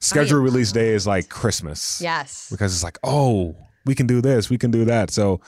schedule 0.00 0.38
release 0.40 0.72
day 0.72 0.90
is 0.90 1.06
like 1.06 1.28
Christmas. 1.28 2.00
Yes. 2.02 2.48
because 2.50 2.74
it's 2.74 2.84
like 2.84 2.98
oh 3.02 3.56
we 3.86 3.94
can 3.94 4.06
do 4.06 4.20
this, 4.22 4.48
we 4.48 4.56
can 4.58 4.70
do 4.70 4.84
that. 4.86 5.10
So 5.10 5.40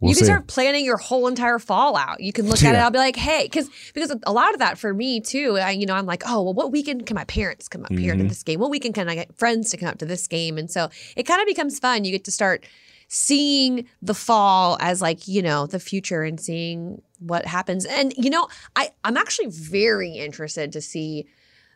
we'll 0.00 0.10
you 0.10 0.14
can 0.14 0.24
see. 0.24 0.26
start 0.26 0.46
planning 0.46 0.84
your 0.84 0.96
whole 0.96 1.26
entire 1.26 1.58
fall 1.58 1.96
out. 1.96 2.20
You 2.20 2.32
can 2.32 2.46
look 2.48 2.62
at 2.62 2.74
it. 2.74 2.78
I'll 2.78 2.90
be 2.90 2.98
like, 2.98 3.16
hey, 3.16 3.44
because 3.44 3.70
because 3.94 4.14
a 4.26 4.32
lot 4.32 4.52
of 4.52 4.58
that 4.60 4.78
for 4.78 4.92
me 4.92 5.20
too. 5.20 5.56
I, 5.58 5.70
you 5.70 5.86
know, 5.86 5.94
I'm 5.94 6.06
like, 6.06 6.22
oh, 6.26 6.42
well, 6.42 6.54
what 6.54 6.72
weekend 6.72 7.06
can 7.06 7.14
my 7.14 7.24
parents 7.24 7.68
come 7.68 7.84
up 7.84 7.92
here 7.92 8.14
Mm-hmm. 8.14 8.22
to 8.22 8.28
this 8.28 8.42
game? 8.42 8.60
What 8.60 8.70
weekend 8.70 8.94
can 8.94 9.08
I 9.08 9.14
get 9.14 9.36
friends 9.36 9.70
to 9.70 9.76
come 9.76 9.88
up 9.88 9.98
to 9.98 10.06
this 10.06 10.26
game? 10.26 10.58
And 10.58 10.70
so 10.70 10.88
it 11.16 11.24
kind 11.24 11.40
of 11.40 11.46
becomes 11.46 11.78
fun. 11.78 12.04
You 12.04 12.12
get 12.12 12.24
to 12.24 12.32
start 12.32 12.64
seeing 13.08 13.86
the 14.02 14.14
fall 14.14 14.76
as 14.80 15.00
like 15.00 15.28
you 15.28 15.40
know 15.40 15.66
the 15.66 15.78
future 15.78 16.22
and 16.22 16.40
seeing 16.40 17.00
what 17.20 17.46
happens. 17.46 17.84
And 17.84 18.12
you 18.16 18.30
know, 18.30 18.48
I 18.74 18.90
I'm 19.04 19.16
actually 19.16 19.46
very 19.48 20.12
interested 20.12 20.72
to 20.72 20.80
see 20.80 21.26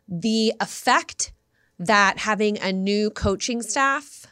the 0.09 0.53
effect 0.61 1.33
that 1.79 2.19
having 2.19 2.59
a 2.59 2.73
new 2.73 3.11
coaching 3.11 3.63
staff 3.63 4.27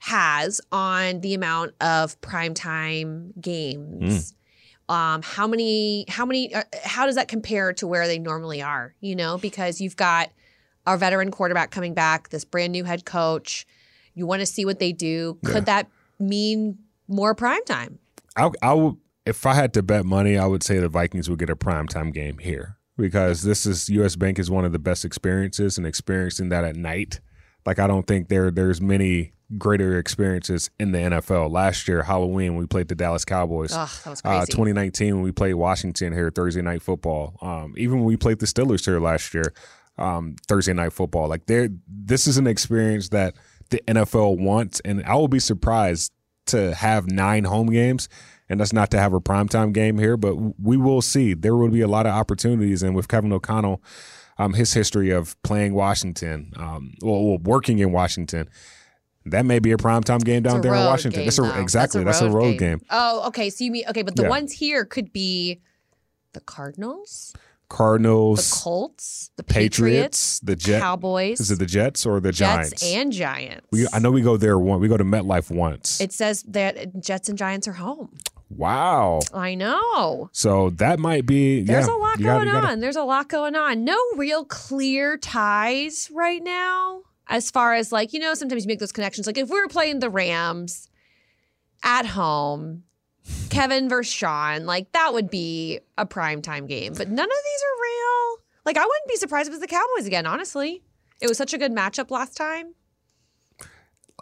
has 0.00 0.60
on 0.72 1.20
the 1.20 1.34
amount 1.34 1.74
of 1.80 2.20
primetime 2.20 3.38
games. 3.40 4.34
Um, 4.88 5.22
how 5.22 5.46
many? 5.46 6.04
How 6.08 6.26
many? 6.26 6.52
Uh, 6.52 6.64
how 6.82 7.06
does 7.06 7.14
that 7.14 7.28
compare 7.28 7.72
to 7.74 7.86
where 7.86 8.06
they 8.08 8.18
normally 8.18 8.60
are? 8.60 8.94
You 9.00 9.14
know, 9.14 9.38
because 9.38 9.80
you've 9.80 9.96
got 9.96 10.30
our 10.86 10.96
veteran 10.96 11.30
quarterback 11.30 11.70
coming 11.70 11.94
back, 11.94 12.30
this 12.30 12.44
brand 12.44 12.72
new 12.72 12.82
head 12.84 13.04
coach. 13.04 13.66
You 14.14 14.26
want 14.26 14.40
to 14.40 14.46
see 14.46 14.64
what 14.64 14.80
they 14.80 14.92
do. 14.92 15.38
Could 15.44 15.54
Yeah. 15.54 15.60
that 15.60 15.88
mean 16.18 16.78
more 17.06 17.34
primetime? 17.34 17.98
I, 18.36 18.50
I 18.62 18.72
would, 18.72 18.96
if 19.24 19.46
I 19.46 19.54
had 19.54 19.72
to 19.74 19.82
bet 19.82 20.04
money, 20.04 20.36
I 20.36 20.46
would 20.46 20.62
say 20.64 20.78
the 20.78 20.88
Vikings 20.88 21.30
would 21.30 21.38
get 21.38 21.50
a 21.50 21.56
primetime 21.56 22.12
game 22.12 22.38
here 22.38 22.76
because 22.96 23.42
this 23.42 23.66
is 23.66 23.88
U.S. 23.90 24.16
Bank 24.16 24.38
is 24.38 24.50
one 24.50 24.64
of 24.64 24.72
the 24.72 24.78
best 24.80 25.04
experiences 25.04 25.78
and 25.78 25.86
experiencing 25.86 26.48
that 26.48 26.64
at 26.64 26.74
night. 26.74 27.20
Like 27.64 27.78
I 27.78 27.86
don't 27.86 28.06
think 28.06 28.28
there 28.28 28.50
there's 28.50 28.80
many 28.80 29.34
greater 29.58 29.98
experiences 29.98 30.70
in 30.78 30.92
the 30.92 30.98
NFL. 30.98 31.50
Last 31.50 31.88
year, 31.88 32.02
Halloween, 32.02 32.56
we 32.56 32.66
played 32.66 32.88
the 32.88 32.94
Dallas 32.94 33.24
Cowboys. 33.24 33.72
Ugh, 33.72 33.88
that 34.04 34.10
was 34.10 34.22
Uh, 34.24 34.46
2019, 34.46 35.14
when 35.16 35.22
we 35.24 35.32
played 35.32 35.54
Washington 35.54 36.12
here, 36.12 36.30
Thursday 36.30 36.62
night 36.62 36.82
football. 36.82 37.36
Um, 37.42 37.74
even 37.76 37.98
when 37.98 38.04
we 38.06 38.16
played 38.16 38.38
the 38.38 38.46
Steelers 38.46 38.84
here 38.84 39.00
last 39.00 39.34
year, 39.34 39.52
um, 39.98 40.36
Thursday 40.48 40.72
night 40.72 40.92
football. 40.92 41.28
Like 41.28 41.46
there, 41.46 41.68
this 41.88 42.26
is 42.26 42.38
an 42.38 42.46
experience 42.46 43.10
that 43.10 43.34
the 43.70 43.82
NFL 43.86 44.38
wants, 44.38 44.80
and 44.84 45.04
I 45.04 45.14
will 45.14 45.28
be 45.28 45.38
surprised 45.38 46.12
to 46.46 46.74
have 46.74 47.06
nine 47.10 47.44
home 47.44 47.68
games, 47.68 48.08
and 48.48 48.58
that's 48.58 48.72
not 48.72 48.90
to 48.92 48.98
have 48.98 49.12
a 49.12 49.20
primetime 49.20 49.72
game 49.72 49.98
here, 49.98 50.16
but 50.16 50.34
we 50.60 50.76
will 50.76 51.02
see. 51.02 51.34
There 51.34 51.54
will 51.54 51.68
be 51.68 51.82
a 51.82 51.88
lot 51.88 52.06
of 52.06 52.12
opportunities, 52.12 52.82
and 52.82 52.96
with 52.96 53.08
Kevin 53.08 53.32
O'Connell, 53.32 53.82
um, 54.38 54.54
his 54.54 54.72
history 54.72 55.10
of 55.10 55.40
playing 55.42 55.74
Washington, 55.74 56.52
um, 56.56 56.94
well, 57.02 57.22
well, 57.24 57.38
working 57.38 57.78
in 57.78 57.92
Washington. 57.92 58.48
That 59.30 59.44
may 59.46 59.58
be 59.58 59.72
a 59.72 59.76
primetime 59.76 60.24
game 60.24 60.42
down 60.42 60.60
there 60.60 60.74
in 60.74 60.84
Washington. 60.84 61.20
game, 61.20 61.26
That's 61.26 61.38
a, 61.38 61.60
exactly 61.60 62.04
that's 62.04 62.20
a 62.20 62.30
road, 62.30 62.58
game. 62.58 62.80
Oh, 62.90 63.26
okay. 63.28 63.50
So 63.50 63.64
you 63.64 63.70
mean 63.70 63.84
okay, 63.88 64.02
but 64.02 64.16
the 64.16 64.22
Yeah. 64.24 64.28
ones 64.28 64.52
here 64.52 64.84
could 64.84 65.12
be 65.12 65.60
the 66.32 66.40
Cardinals, 66.40 67.34
Cardinals, 67.68 68.50
the 68.50 68.56
Colts, 68.62 69.30
the 69.36 69.42
Patriots, 69.42 69.78
Patriots, 69.78 70.40
the 70.40 70.56
Jet. 70.56 70.80
Cowboys, 70.80 71.40
Is 71.40 71.50
it 71.50 71.58
the 71.58 71.66
Jets 71.66 72.04
or 72.04 72.20
the 72.20 72.32
Giants? 72.32 72.70
Jets 72.70 72.82
Giants? 72.82 72.96
and 73.02 73.12
Giants. 73.12 73.66
we, 73.72 73.86
I 73.92 73.98
know 74.00 74.10
we 74.10 74.22
go 74.22 74.36
there 74.36 74.58
one. 74.58 74.80
We 74.80 74.88
go 74.88 74.96
to 74.96 75.04
MetLife 75.04 75.50
once. 75.50 76.00
It 76.00 76.12
says 76.12 76.42
that 76.48 77.00
Jets 77.00 77.28
and 77.28 77.38
Giants 77.38 77.66
are 77.68 77.72
home. 77.74 78.16
wow. 78.50 79.20
I 79.32 79.54
know. 79.54 80.28
So 80.32 80.70
that 80.70 80.98
might 80.98 81.24
be. 81.26 81.62
There's 81.62 81.86
yeah, 81.86 81.94
a 81.94 81.96
lot 81.96 82.18
gotta- 82.18 82.44
going 82.44 82.52
gotta- 82.52 82.66
on. 82.68 82.80
There's 82.80 82.96
a 82.96 83.04
lot 83.04 83.28
going 83.28 83.54
on. 83.56 83.84
No 83.84 83.96
real 84.16 84.44
clear 84.44 85.16
ties 85.16 86.10
right 86.12 86.42
now. 86.42 87.02
As 87.30 87.50
far 87.50 87.74
as 87.74 87.92
like, 87.92 88.12
you 88.12 88.20
know, 88.20 88.34
sometimes 88.34 88.64
you 88.64 88.68
make 88.68 88.80
those 88.80 88.92
connections. 88.92 89.26
Like 89.26 89.38
if 89.38 89.48
we 89.48 89.60
were 89.60 89.68
playing 89.68 90.00
the 90.00 90.10
Rams 90.10 90.90
at 91.82 92.04
home, 92.04 92.82
Kevin 93.48 93.88
versus 93.88 94.12
Sean, 94.12 94.66
like 94.66 94.90
that 94.92 95.14
would 95.14 95.30
be 95.30 95.78
a 95.96 96.04
primetime 96.04 96.68
game. 96.68 96.92
But 96.92 97.08
none 97.08 97.24
of 97.24 97.30
these 97.30 97.62
are 97.62 97.82
real. 97.82 98.38
Like 98.66 98.76
I 98.76 98.84
wouldn't 98.84 99.08
be 99.08 99.16
surprised 99.16 99.48
if 99.48 99.52
it 99.52 99.58
was 99.58 99.60
the 99.60 99.68
Cowboys 99.68 100.06
again, 100.06 100.26
honestly. 100.26 100.82
It 101.22 101.28
was 101.28 101.38
such 101.38 101.54
a 101.54 101.58
good 101.58 101.72
matchup 101.72 102.10
last 102.10 102.36
time. 102.36 102.74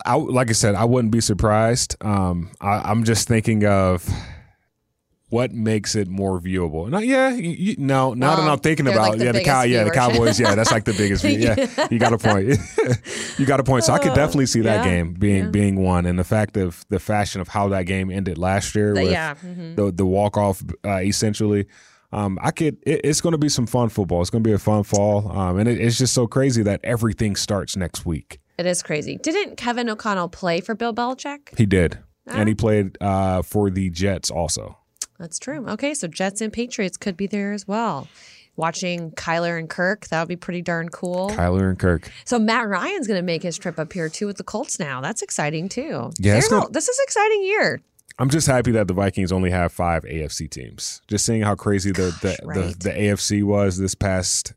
I, 0.04 0.14
like 0.14 0.50
I 0.50 0.52
said, 0.52 0.74
I 0.74 0.84
wouldn't 0.84 1.10
be 1.10 1.20
surprised. 1.20 1.96
Um, 2.02 2.50
I, 2.60 2.90
I'm 2.90 3.04
just 3.04 3.26
thinking 3.26 3.64
of 3.64 4.08
what 5.30 5.52
makes 5.52 5.94
it 5.94 6.08
more 6.08 6.40
viewable. 6.40 6.88
No, 6.88 6.98
yeah, 6.98 7.30
you, 7.34 7.74
no, 7.78 8.14
now 8.14 8.36
that 8.36 8.42
Well, 8.42 8.52
I'm 8.52 8.58
thinking 8.60 8.86
about 8.86 9.10
like 9.10 9.18
the 9.18 9.24
yeah, 9.26 9.32
the 9.32 9.44
cow, 9.44 9.62
yeah, 9.62 9.84
the. 9.84 9.90
Cowboys, 9.90 10.40
yeah, 10.40 10.54
that's 10.54 10.70
like 10.72 10.84
the 10.84 10.94
biggest. 10.94 11.22
view. 11.24 11.38
Yeah, 11.38 11.88
you 11.90 11.98
got 11.98 12.12
a 12.12 12.18
point. 12.18 12.56
you 13.38 13.44
got 13.46 13.60
a 13.60 13.64
point. 13.64 13.84
So 13.84 13.92
I 13.92 13.98
could 13.98 14.14
definitely 14.14 14.46
see 14.46 14.60
that 14.62 14.84
yeah, 14.84 14.90
game 14.90 15.14
being 15.14 15.44
yeah. 15.44 15.50
being 15.50 15.82
one, 15.82 16.06
and 16.06 16.18
the 16.18 16.24
fact 16.24 16.56
of 16.56 16.84
the 16.88 16.98
fashion 16.98 17.40
of 17.40 17.48
how 17.48 17.68
that 17.68 17.82
game 17.84 18.10
ended 18.10 18.38
last 18.38 18.74
year 18.74 18.94
The- 18.94 19.02
with 19.02 19.12
mhm. 19.12 19.76
the 19.76 19.92
the 19.92 20.06
walk 20.06 20.36
off 20.36 20.62
uh, 20.84 20.96
essentially. 20.98 21.66
Um, 22.10 22.38
I 22.40 22.52
could. 22.52 22.78
It, 22.86 23.02
it's 23.04 23.20
going 23.20 23.32
to 23.32 23.38
be 23.38 23.50
some 23.50 23.66
fun 23.66 23.90
football. 23.90 24.22
It's 24.22 24.30
going 24.30 24.42
to 24.42 24.48
be 24.48 24.54
a 24.54 24.58
fun 24.58 24.82
fall, 24.82 25.30
um, 25.30 25.58
and 25.58 25.68
it, 25.68 25.78
it's 25.78 25.98
just 25.98 26.14
so 26.14 26.26
crazy 26.26 26.62
that 26.62 26.80
everything 26.82 27.36
starts 27.36 27.76
next 27.76 28.06
week. 28.06 28.38
It 28.56 28.64
is 28.64 28.82
crazy. 28.82 29.18
Didn't 29.18 29.56
Kevin 29.56 29.90
O'Connell 29.90 30.30
play 30.30 30.62
for 30.62 30.74
Bill 30.74 30.94
Belichick? 30.94 31.56
He 31.58 31.66
did, 31.66 31.98
Ah. 32.26 32.36
and 32.36 32.48
he 32.48 32.54
played 32.54 32.96
uh, 33.02 33.42
for 33.42 33.68
the 33.68 33.90
Jets 33.90 34.30
also. 34.30 34.78
That's 35.18 35.38
true. 35.38 35.66
Okay, 35.68 35.94
so 35.94 36.06
Jets 36.08 36.40
and 36.40 36.52
Patriots 36.52 36.96
could 36.96 37.16
be 37.16 37.26
there 37.26 37.52
as 37.52 37.66
well. 37.66 38.08
watching 38.56 39.12
Kyler 39.12 39.56
and 39.58 39.70
Kirk. 39.70 40.08
That 40.08 40.20
would 40.20 40.28
be 40.28 40.34
pretty 40.36 40.62
darn 40.62 40.88
cool. 40.88 41.30
Kyler 41.30 41.68
and 41.68 41.78
Kirk. 41.78 42.10
So 42.24 42.38
Matt 42.40 42.66
Ryan's 42.68 43.06
going 43.06 43.18
to 43.18 43.24
make 43.24 43.42
his 43.42 43.56
trip 43.56 43.78
up 43.78 43.92
here 43.92 44.08
too 44.08 44.26
with 44.26 44.36
the 44.36 44.42
Colts 44.44 44.78
now. 44.80 45.00
That's 45.00 45.22
exciting 45.22 45.68
too. 45.68 46.10
Yeah, 46.18 46.40
not- 46.50 46.72
this 46.72 46.88
is 46.88 46.98
an 46.98 47.04
exciting 47.04 47.42
year. 47.44 47.80
I'm 48.20 48.28
just 48.30 48.48
happy 48.48 48.72
that 48.72 48.88
the 48.88 48.94
Vikings 48.94 49.30
only 49.30 49.50
have 49.50 49.70
five 49.70 50.02
AFC 50.02 50.50
teams. 50.50 51.02
Just 51.06 51.24
seeing 51.24 51.42
how 51.42 51.54
crazy 51.54 51.92
the 51.92 52.10
the, 52.20 52.36
right. 52.44 52.56
the, 52.56 52.76
the 52.80 52.90
AFC 52.90 53.44
was 53.44 53.78
this 53.78 53.94
past 53.94 54.54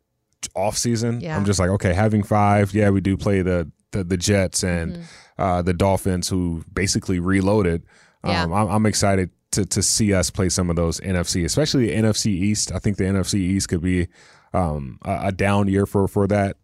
off 0.55 0.75
season. 0.77 1.21
Yeah. 1.21 1.37
I'm 1.37 1.45
just 1.45 1.59
like, 1.59 1.69
okay, 1.69 1.93
having 1.93 2.23
five, 2.23 2.73
yeah, 2.73 2.89
we 2.89 3.01
do 3.01 3.15
play 3.17 3.43
the 3.43 3.69
the, 3.91 4.03
the 4.03 4.17
Jets 4.17 4.63
and 4.63 4.93
Mm-hmm. 4.93 5.41
uh, 5.41 5.61
the 5.61 5.73
Dolphins, 5.73 6.27
who 6.29 6.63
basically 6.73 7.19
reloaded. 7.19 7.83
Yeah. 8.23 8.43
Um, 8.45 8.53
I'm, 8.53 8.67
I'm 8.67 8.85
excited 8.87 9.29
to 9.51 9.65
to 9.65 9.81
see 9.81 10.13
us 10.13 10.29
play 10.29 10.49
some 10.49 10.69
of 10.69 10.75
those 10.75 10.99
NFC, 11.01 11.43
especially 11.45 11.87
the 11.87 11.95
NFC 11.95 12.27
East. 12.27 12.71
I 12.71 12.79
think 12.79 12.97
the 12.97 13.03
NFC 13.05 13.35
East 13.35 13.69
could 13.69 13.81
be 13.81 14.07
um, 14.53 14.99
a, 15.03 15.27
a 15.27 15.31
down 15.31 15.67
year 15.67 15.85
for 15.85 16.07
for 16.07 16.27
that 16.27 16.57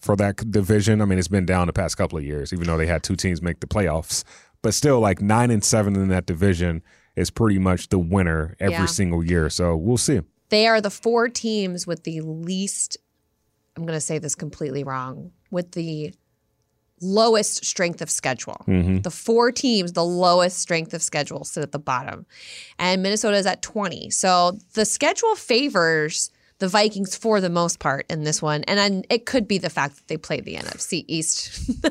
for 0.00 0.16
that 0.16 0.50
division. 0.50 1.00
I 1.00 1.04
mean, 1.06 1.18
it's 1.18 1.28
been 1.28 1.46
down 1.46 1.66
the 1.66 1.72
past 1.72 1.96
couple 1.96 2.18
of 2.18 2.24
years, 2.24 2.52
even 2.52 2.66
though 2.66 2.76
they 2.76 2.86
had 2.86 3.02
two 3.02 3.16
teams 3.16 3.42
make 3.42 3.60
the 3.60 3.66
playoffs. 3.66 4.24
But 4.62 4.74
still, 4.74 5.00
like 5.00 5.20
nine 5.20 5.50
and 5.50 5.62
seven 5.64 5.94
in 5.96 6.08
that 6.08 6.26
division 6.26 6.82
is 7.14 7.30
pretty 7.30 7.58
much 7.58 7.88
the 7.88 7.98
winner 7.98 8.56
every 8.60 8.72
Yeah. 8.74 8.86
single 8.86 9.24
year. 9.24 9.48
So 9.48 9.76
we'll 9.76 9.96
see. 9.96 10.20
They 10.50 10.66
are 10.66 10.80
the 10.80 10.90
four 10.90 11.28
teams 11.28 11.86
with 11.86 12.04
the 12.04 12.20
least, 12.20 12.98
I'm 13.76 13.84
going 13.84 13.96
to 13.96 14.00
say 14.00 14.18
this 14.18 14.34
completely 14.34 14.84
wrong, 14.84 15.32
with 15.50 15.72
the 15.72 16.14
lowest 17.00 17.64
strength 17.64 18.00
of 18.00 18.10
schedule. 18.10 18.64
Mm-hmm. 18.66 18.98
The 19.02 19.10
four 19.10 19.52
teams, 19.52 19.92
the 19.92 20.04
lowest 20.04 20.58
strength 20.58 20.94
of 20.94 21.02
schedule, 21.02 21.44
sit 21.44 21.62
at 21.62 21.72
the 21.72 21.78
bottom. 21.78 22.26
And 22.78 23.02
Minnesota 23.02 23.36
is 23.36 23.46
at 23.46 23.62
20. 23.62 24.10
So 24.10 24.58
the 24.74 24.84
schedule 24.84 25.34
favors 25.34 26.30
the 26.58 26.68
Vikings 26.68 27.14
for 27.14 27.38
the 27.42 27.50
most 27.50 27.80
part 27.80 28.06
in 28.08 28.24
this 28.24 28.40
one. 28.40 28.64
And 28.64 28.78
then 28.78 29.02
it 29.10 29.26
could 29.26 29.46
be 29.46 29.58
the 29.58 29.68
fact 29.68 29.96
that 29.96 30.08
they 30.08 30.16
play 30.16 30.40
the 30.40 30.56
NFC 30.56 31.04
East. 31.06 31.70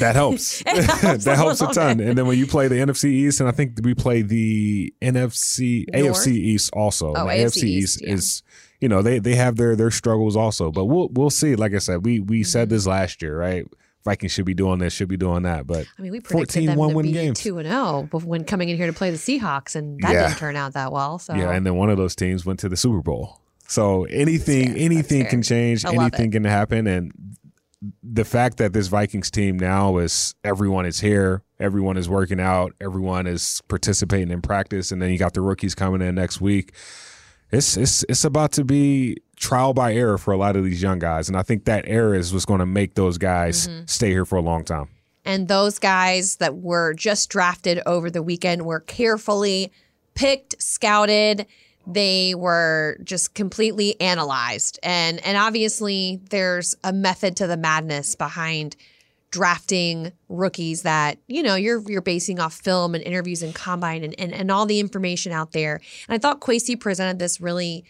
That 0.00 0.16
helps. 0.16 0.62
Helps 0.66 1.24
that 1.24 1.34
a 1.34 1.36
helps 1.36 1.60
a 1.60 1.66
ton. 1.68 1.98
bit. 1.98 2.08
And 2.08 2.18
then 2.18 2.26
when 2.26 2.38
you 2.38 2.46
play 2.46 2.66
the 2.66 2.76
NFC 2.76 3.04
East, 3.04 3.40
and 3.40 3.48
I 3.48 3.52
think 3.52 3.78
we 3.82 3.94
play 3.94 4.22
the 4.22 4.92
NFC 5.02 5.84
North? 5.92 6.16
AFC 6.16 6.28
East 6.28 6.70
also. 6.72 7.12
Oh, 7.14 7.26
AFC 7.26 7.44
AFC 7.44 7.64
East 7.64 7.64
East, 7.64 8.02
yeah. 8.02 8.14
is 8.14 8.42
you 8.80 8.88
know 8.88 9.02
they 9.02 9.18
they 9.18 9.34
have 9.34 9.56
their 9.56 9.76
their 9.76 9.90
struggles 9.90 10.34
also. 10.34 10.72
But 10.72 10.86
we'll 10.86 11.08
we'll 11.12 11.30
see. 11.30 11.54
Like 11.56 11.74
I 11.74 11.78
said, 11.78 12.04
we 12.04 12.20
we 12.20 12.42
said 12.42 12.68
Mm-hmm. 12.68 12.74
this 12.74 12.86
last 12.86 13.22
year, 13.22 13.38
right? 13.38 13.66
Vikings 14.04 14.32
should 14.32 14.44
be 14.46 14.54
doing 14.54 14.78
this, 14.78 14.92
should 14.92 15.08
be 15.08 15.16
doing 15.16 15.42
that. 15.44 15.66
But 15.66 15.86
I 15.98 16.02
mean, 16.02 16.12
we 16.12 16.20
predicted 16.20 16.64
14 16.64 16.66
them 16.78 16.90
to 16.92 17.02
be 17.02 17.12
games. 17.12 17.40
2 17.40 17.58
and 17.58 17.68
0 17.68 18.08
when 18.24 18.44
coming 18.44 18.68
in 18.68 18.76
here 18.76 18.86
to 18.86 18.92
play 18.92 19.10
the 19.10 19.16
Seahawks, 19.16 19.76
and 19.76 19.98
that 20.00 20.12
Yeah. 20.12 20.26
didn't 20.28 20.38
turn 20.38 20.56
out 20.56 20.72
that 20.74 20.92
well. 20.92 21.18
So 21.18 21.34
Yeah, 21.34 21.52
and 21.52 21.64
then 21.64 21.76
one 21.76 21.90
of 21.90 21.96
those 21.96 22.16
teams 22.16 22.44
went 22.44 22.58
to 22.60 22.68
the 22.68 22.76
Super 22.76 23.00
Bowl. 23.00 23.40
So 23.68 24.04
anything 24.04 24.76
anything 24.76 25.24
can 25.26 25.42
change, 25.42 25.84
anything 25.84 26.28
it. 26.28 26.32
can 26.32 26.44
happen 26.44 26.86
and 26.86 27.12
the 28.02 28.24
fact 28.24 28.58
that 28.58 28.72
this 28.72 28.86
Vikings 28.88 29.30
team 29.30 29.58
now 29.58 29.96
is 29.98 30.34
everyone 30.44 30.86
is 30.86 31.00
here, 31.00 31.42
everyone 31.58 31.96
is 31.96 32.08
working 32.08 32.38
out, 32.38 32.74
everyone 32.80 33.26
is 33.26 33.60
participating 33.66 34.30
in 34.30 34.40
practice 34.42 34.92
and 34.92 35.00
then 35.00 35.10
you 35.10 35.18
got 35.18 35.34
the 35.34 35.40
rookies 35.40 35.74
coming 35.74 36.00
in 36.00 36.14
next 36.14 36.40
week. 36.40 36.72
It's 37.50 37.76
it's 37.76 38.04
it's 38.08 38.24
about 38.24 38.52
to 38.52 38.64
be 38.64 39.16
trial 39.42 39.74
by 39.74 39.92
error 39.92 40.16
for 40.18 40.32
a 40.32 40.36
lot 40.36 40.54
of 40.56 40.62
these 40.64 40.80
young 40.80 41.00
guys 41.00 41.28
and 41.28 41.36
I 41.36 41.42
think 41.42 41.64
that 41.64 41.84
error 41.88 42.14
is 42.14 42.32
what's 42.32 42.44
going 42.46 42.60
to 42.60 42.66
make 42.80 42.94
those 42.94 43.18
guys 43.18 43.66
Mm-hmm. 43.66 43.86
stay 43.86 44.10
here 44.10 44.24
for 44.24 44.36
a 44.36 44.40
long 44.40 44.64
time. 44.64 44.88
And 45.24 45.48
those 45.48 45.78
guys 45.78 46.36
that 46.36 46.54
were 46.56 46.94
just 46.94 47.28
drafted 47.28 47.80
over 47.86 48.08
the 48.10 48.22
weekend 48.22 48.62
were 48.66 48.80
carefully 48.80 49.70
picked, 50.14 50.60
scouted. 50.62 51.46
They 51.86 52.34
were 52.36 52.98
just 53.02 53.34
completely 53.34 54.00
analyzed. 54.00 54.78
And 54.82 55.24
and 55.26 55.36
obviously 55.36 56.20
there's 56.30 56.74
a 56.84 56.92
method 56.92 57.36
to 57.36 57.46
the 57.48 57.56
madness 57.56 58.14
behind 58.14 58.76
drafting 59.32 60.12
rookies 60.28 60.82
that, 60.82 61.18
you 61.26 61.42
know, 61.42 61.54
you're 61.56 61.82
you're 61.90 62.02
basing 62.02 62.38
off 62.38 62.54
film 62.54 62.94
and 62.94 63.02
interviews 63.02 63.42
and 63.42 63.54
combine 63.54 64.04
and, 64.04 64.14
and, 64.20 64.32
and 64.32 64.50
all 64.50 64.66
the 64.66 64.78
information 64.80 65.32
out 65.32 65.52
there. 65.52 65.80
And 66.08 66.14
I 66.14 66.18
thought 66.18 66.40
Kwesi 66.40 66.78
presented 66.78 67.18
this 67.18 67.40
really 67.40 67.84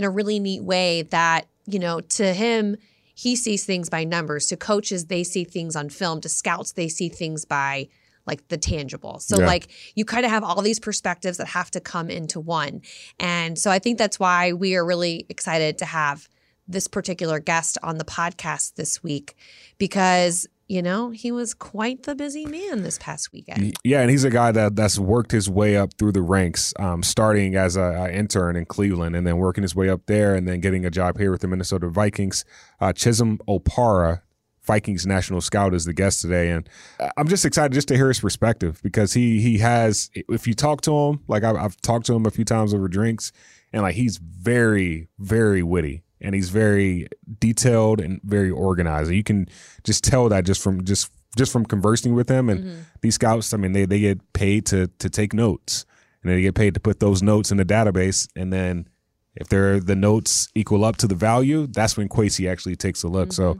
in 0.00 0.04
a 0.04 0.10
really 0.10 0.40
neat 0.40 0.64
way 0.64 1.02
that, 1.02 1.46
you 1.66 1.78
know, 1.78 2.00
to 2.00 2.32
him, 2.32 2.76
he 3.14 3.36
sees 3.36 3.66
things 3.66 3.90
by 3.90 4.02
numbers. 4.02 4.46
To 4.46 4.56
coaches, 4.56 5.06
they 5.06 5.22
see 5.22 5.44
things 5.44 5.76
on 5.76 5.90
film. 5.90 6.22
To 6.22 6.28
scouts, 6.28 6.72
they 6.72 6.88
see 6.88 7.10
things 7.10 7.44
by 7.44 7.88
like 8.26 8.48
the 8.48 8.56
tangible. 8.56 9.18
So 9.18 9.38
Yeah. 9.38 9.46
like 9.46 9.68
you 9.94 10.06
kind 10.06 10.24
of 10.24 10.30
have 10.30 10.42
all 10.42 10.62
these 10.62 10.80
perspectives 10.80 11.36
that 11.36 11.48
have 11.48 11.70
to 11.72 11.80
come 11.80 12.08
into 12.08 12.40
one. 12.40 12.80
And 13.18 13.58
so 13.58 13.70
I 13.70 13.78
think 13.78 13.98
that's 13.98 14.18
why 14.18 14.54
we 14.54 14.74
are 14.74 14.84
really 14.86 15.26
excited 15.28 15.76
to 15.78 15.84
have 15.84 16.28
this 16.66 16.88
particular 16.88 17.40
guest 17.40 17.76
on 17.82 17.98
the 17.98 18.04
podcast 18.04 18.76
this 18.76 19.02
week 19.02 19.36
because 19.76 20.46
you 20.70 20.82
know, 20.82 21.10
he 21.10 21.32
was 21.32 21.52
quite 21.52 22.04
the 22.04 22.14
busy 22.14 22.46
man 22.46 22.84
this 22.84 22.96
past 22.96 23.32
weekend. 23.32 23.76
Yeah, 23.82 24.02
and 24.02 24.10
he's 24.10 24.22
a 24.22 24.30
guy 24.30 24.52
that 24.52 24.76
that's 24.76 25.00
worked 25.00 25.32
his 25.32 25.50
way 25.50 25.76
up 25.76 25.94
through 25.98 26.12
the 26.12 26.22
ranks, 26.22 26.72
um, 26.78 27.02
starting 27.02 27.56
as 27.56 27.74
a, 27.74 27.82
a 27.82 28.12
intern 28.12 28.54
in 28.54 28.66
Cleveland, 28.66 29.16
and 29.16 29.26
then 29.26 29.38
working 29.38 29.62
his 29.62 29.74
way 29.74 29.88
up 29.88 30.06
there, 30.06 30.36
and 30.36 30.46
then 30.46 30.60
getting 30.60 30.86
a 30.86 30.90
job 30.90 31.18
here 31.18 31.32
with 31.32 31.40
the 31.40 31.48
Minnesota 31.48 31.88
Vikings. 31.88 32.44
Uh, 32.80 32.92
Chisom 32.92 33.38
Opara, 33.48 34.20
Vikings 34.62 35.04
national 35.08 35.40
scout, 35.40 35.74
is 35.74 35.86
the 35.86 35.92
guest 35.92 36.20
today, 36.20 36.50
and 36.50 36.68
I'm 37.16 37.26
just 37.26 37.44
excited 37.44 37.72
just 37.72 37.88
to 37.88 37.96
hear 37.96 38.06
his 38.06 38.20
perspective 38.20 38.78
because 38.80 39.12
he 39.12 39.40
he 39.40 39.58
has. 39.58 40.08
If 40.14 40.46
you 40.46 40.54
talk 40.54 40.82
to 40.82 40.96
him, 40.96 41.24
like 41.26 41.42
I've, 41.42 41.56
I've 41.56 41.80
talked 41.80 42.06
to 42.06 42.14
him 42.14 42.26
a 42.26 42.30
few 42.30 42.44
times 42.44 42.72
over 42.72 42.86
drinks, 42.86 43.32
and 43.72 43.82
like 43.82 43.96
he's 43.96 44.18
very 44.18 45.08
very 45.18 45.64
witty 45.64 46.04
and 46.20 46.34
he's 46.34 46.50
very 46.50 47.08
detailed 47.40 48.00
and 48.00 48.20
very 48.22 48.50
organized. 48.50 49.10
You 49.10 49.24
can 49.24 49.48
just 49.84 50.04
tell 50.04 50.28
that 50.28 50.44
just 50.44 50.62
from 50.62 50.84
just 50.84 51.10
just 51.36 51.52
from 51.52 51.64
conversing 51.64 52.14
with 52.14 52.26
them. 52.26 52.48
and 52.48 52.86
these 53.00 53.14
scouts. 53.14 53.52
I 53.54 53.56
mean, 53.56 53.72
they 53.72 53.84
they 53.86 54.00
get 54.00 54.32
paid 54.32 54.66
to 54.66 54.88
to 54.98 55.10
take 55.10 55.32
notes, 55.32 55.84
and 56.22 56.32
they 56.32 56.42
get 56.42 56.54
paid 56.54 56.74
to 56.74 56.80
put 56.80 57.00
those 57.00 57.22
notes 57.22 57.50
in 57.50 57.56
the 57.56 57.64
database, 57.64 58.28
and 58.36 58.52
then 58.52 58.88
if 59.36 59.48
they're 59.48 59.80
the 59.80 59.96
notes 59.96 60.48
equal 60.54 60.84
up 60.84 60.96
to 60.98 61.06
the 61.06 61.14
value, 61.14 61.66
that's 61.66 61.96
when 61.96 62.08
Kwesi 62.08 62.50
actually 62.50 62.76
takes 62.76 63.02
a 63.02 63.08
look. 63.08 63.32
So. 63.32 63.58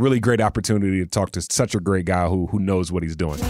Really 0.00 0.20
great 0.20 0.40
opportunity 0.40 1.00
to 1.00 1.06
talk 1.06 1.32
to 1.32 1.42
such 1.42 1.74
a 1.74 1.80
great 1.80 2.04
guy 2.04 2.28
who 2.28 2.46
who 2.46 2.60
knows 2.60 2.92
what 2.92 3.02
he's 3.02 3.16
doing. 3.16 3.40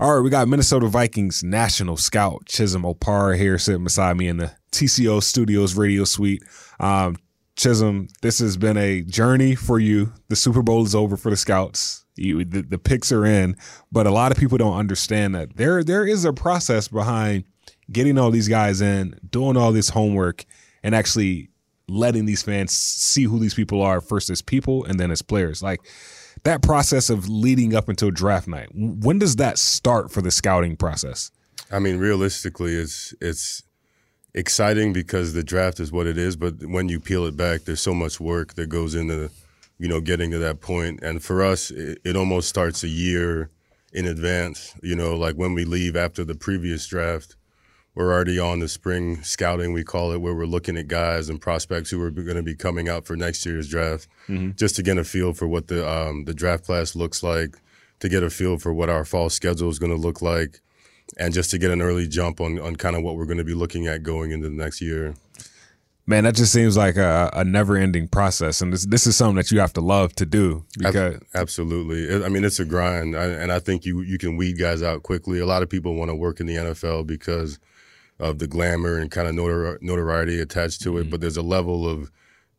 All 0.00 0.14
right, 0.14 0.20
we 0.22 0.30
got 0.30 0.46
Minnesota 0.46 0.86
Vikings 0.86 1.42
national 1.42 1.96
scout 1.96 2.44
Chisom 2.44 2.84
Opar 2.84 3.32
here 3.32 3.58
sitting 3.58 3.82
beside 3.82 4.16
me 4.16 4.28
in 4.28 4.36
the 4.36 4.52
TCO 4.70 5.20
Studios 5.20 5.76
radio 5.76 6.04
suite. 6.04 6.44
Um, 6.78 7.16
Chisom, 7.58 8.08
this 8.22 8.38
has 8.38 8.56
been 8.56 8.76
a 8.76 9.02
journey 9.02 9.56
for 9.56 9.80
you. 9.80 10.12
The 10.28 10.36
Super 10.36 10.62
Bowl 10.62 10.84
is 10.84 10.94
over 10.94 11.16
for 11.16 11.28
the 11.28 11.36
scouts. 11.36 12.04
You, 12.14 12.44
the, 12.44 12.62
the 12.62 12.78
picks 12.78 13.10
are 13.10 13.26
in, 13.26 13.56
but 13.90 14.06
a 14.06 14.12
lot 14.12 14.30
of 14.30 14.38
people 14.38 14.58
don't 14.58 14.76
understand 14.76 15.34
that 15.34 15.56
there 15.56 15.82
there 15.82 16.06
is 16.06 16.24
a 16.24 16.32
process 16.32 16.86
behind 16.86 17.44
getting 17.90 18.16
all 18.16 18.30
these 18.30 18.48
guys 18.48 18.80
in, 18.80 19.18
doing 19.28 19.56
all 19.56 19.72
this 19.72 19.88
homework, 19.88 20.44
and 20.84 20.94
actually 20.94 21.48
letting 21.88 22.26
these 22.26 22.42
fans 22.42 22.72
see 22.72 23.24
who 23.24 23.40
these 23.40 23.54
people 23.54 23.82
are 23.82 24.00
first 24.00 24.30
as 24.30 24.40
people 24.40 24.84
and 24.84 25.00
then 25.00 25.10
as 25.10 25.22
players. 25.22 25.60
Like 25.60 25.80
that 26.44 26.62
process 26.62 27.10
of 27.10 27.28
leading 27.28 27.74
up 27.74 27.88
until 27.88 28.12
draft 28.12 28.46
night. 28.46 28.68
When 28.72 29.18
does 29.18 29.36
that 29.36 29.58
start 29.58 30.12
for 30.12 30.22
the 30.22 30.30
scouting 30.30 30.76
process? 30.76 31.32
I 31.72 31.80
mean, 31.80 31.98
realistically, 31.98 32.74
it's 32.74 33.14
it's 33.20 33.62
exciting 34.38 34.92
because 34.92 35.32
the 35.32 35.42
draft 35.42 35.80
is 35.80 35.90
what 35.90 36.06
it 36.06 36.16
is. 36.16 36.36
But 36.36 36.64
when 36.64 36.88
you 36.88 37.00
peel 37.00 37.24
it 37.26 37.36
back, 37.36 37.62
there's 37.62 37.80
so 37.82 37.94
much 37.94 38.20
work 38.20 38.54
that 38.54 38.68
goes 38.68 38.94
into, 38.94 39.30
you 39.78 39.88
know, 39.88 40.00
getting 40.00 40.30
to 40.30 40.38
that 40.38 40.60
point. 40.60 41.00
And 41.02 41.22
for 41.22 41.42
us, 41.42 41.70
it, 41.70 41.98
it 42.04 42.16
almost 42.16 42.48
starts 42.48 42.82
a 42.84 42.88
year 42.88 43.50
in 43.92 44.06
advance. 44.06 44.74
You 44.82 44.94
know, 44.94 45.16
like 45.16 45.34
when 45.34 45.54
we 45.54 45.64
leave 45.64 45.96
after 45.96 46.24
the 46.24 46.34
previous 46.34 46.86
draft, 46.86 47.34
we're 47.94 48.12
already 48.12 48.38
on 48.38 48.60
the 48.60 48.68
spring 48.68 49.22
scouting, 49.24 49.72
we 49.72 49.82
call 49.82 50.12
it, 50.12 50.20
where 50.20 50.34
we're 50.34 50.46
looking 50.46 50.76
at 50.76 50.86
guys 50.86 51.28
and 51.28 51.40
prospects 51.40 51.90
who 51.90 52.00
are 52.00 52.12
going 52.12 52.36
to 52.36 52.44
be 52.44 52.54
coming 52.54 52.88
out 52.88 53.06
for 53.06 53.16
next 53.16 53.44
year's 53.44 53.68
draft, 53.68 54.06
just 54.54 54.76
to 54.76 54.84
get 54.84 54.98
a 54.98 55.04
feel 55.04 55.32
for 55.32 55.48
what 55.48 55.66
the 55.66 55.88
um, 55.88 56.24
the 56.24 56.34
draft 56.34 56.64
class 56.64 56.94
looks 56.94 57.24
like, 57.24 57.56
to 57.98 58.08
get 58.08 58.22
a 58.22 58.30
feel 58.30 58.56
for 58.56 58.72
what 58.72 58.88
our 58.88 59.04
fall 59.04 59.28
schedule 59.30 59.68
is 59.68 59.80
going 59.80 59.90
to 59.90 59.98
look 60.00 60.22
like, 60.22 60.60
and 61.16 61.32
just 61.32 61.50
to 61.50 61.58
get 61.58 61.70
an 61.70 61.82
early 61.82 62.06
jump 62.06 62.40
on 62.40 62.58
on 62.58 62.76
kind 62.76 62.96
of 62.96 63.02
what 63.02 63.16
we're 63.16 63.26
going 63.26 63.38
to 63.38 63.44
be 63.44 63.54
looking 63.54 63.86
at 63.86 64.02
going 64.02 64.30
into 64.30 64.48
the 64.48 64.54
next 64.54 64.80
year. 64.80 65.14
Man, 66.06 66.24
that 66.24 66.34
just 66.34 66.54
seems 66.54 66.74
like 66.74 66.96
a, 66.96 67.28
a 67.34 67.44
never 67.44 67.76
ending 67.76 68.08
process. 68.08 68.62
And 68.62 68.72
this, 68.72 68.86
this 68.86 69.06
is 69.06 69.14
something 69.14 69.36
that 69.36 69.50
you 69.50 69.60
have 69.60 69.74
to 69.74 69.82
love 69.82 70.14
to 70.14 70.24
do 70.24 70.64
because 70.78 71.20
Absolutely. 71.34 72.24
I 72.24 72.30
mean, 72.30 72.44
it's 72.44 72.58
a 72.58 72.64
grind, 72.64 73.14
and 73.14 73.52
I 73.52 73.58
think 73.58 73.84
you 73.84 74.00
you 74.00 74.16
can 74.16 74.36
weed 74.38 74.58
guys 74.58 74.82
out 74.82 75.02
quickly. 75.02 75.38
A 75.38 75.46
lot 75.46 75.62
of 75.62 75.68
people 75.68 75.94
want 75.94 76.10
to 76.10 76.14
work 76.14 76.40
in 76.40 76.46
the 76.46 76.56
NFL 76.56 77.06
because 77.06 77.58
of 78.18 78.38
the 78.38 78.46
glamour 78.46 78.96
and 78.96 79.10
kind 79.10 79.28
of 79.28 79.34
notor- 79.34 79.80
notoriety 79.82 80.40
attached 80.40 80.80
to 80.82 80.96
it, 80.96 81.02
mm-hmm. 81.02 81.10
but 81.10 81.20
there's 81.20 81.36
a 81.36 81.42
level 81.42 81.86
of 81.86 82.10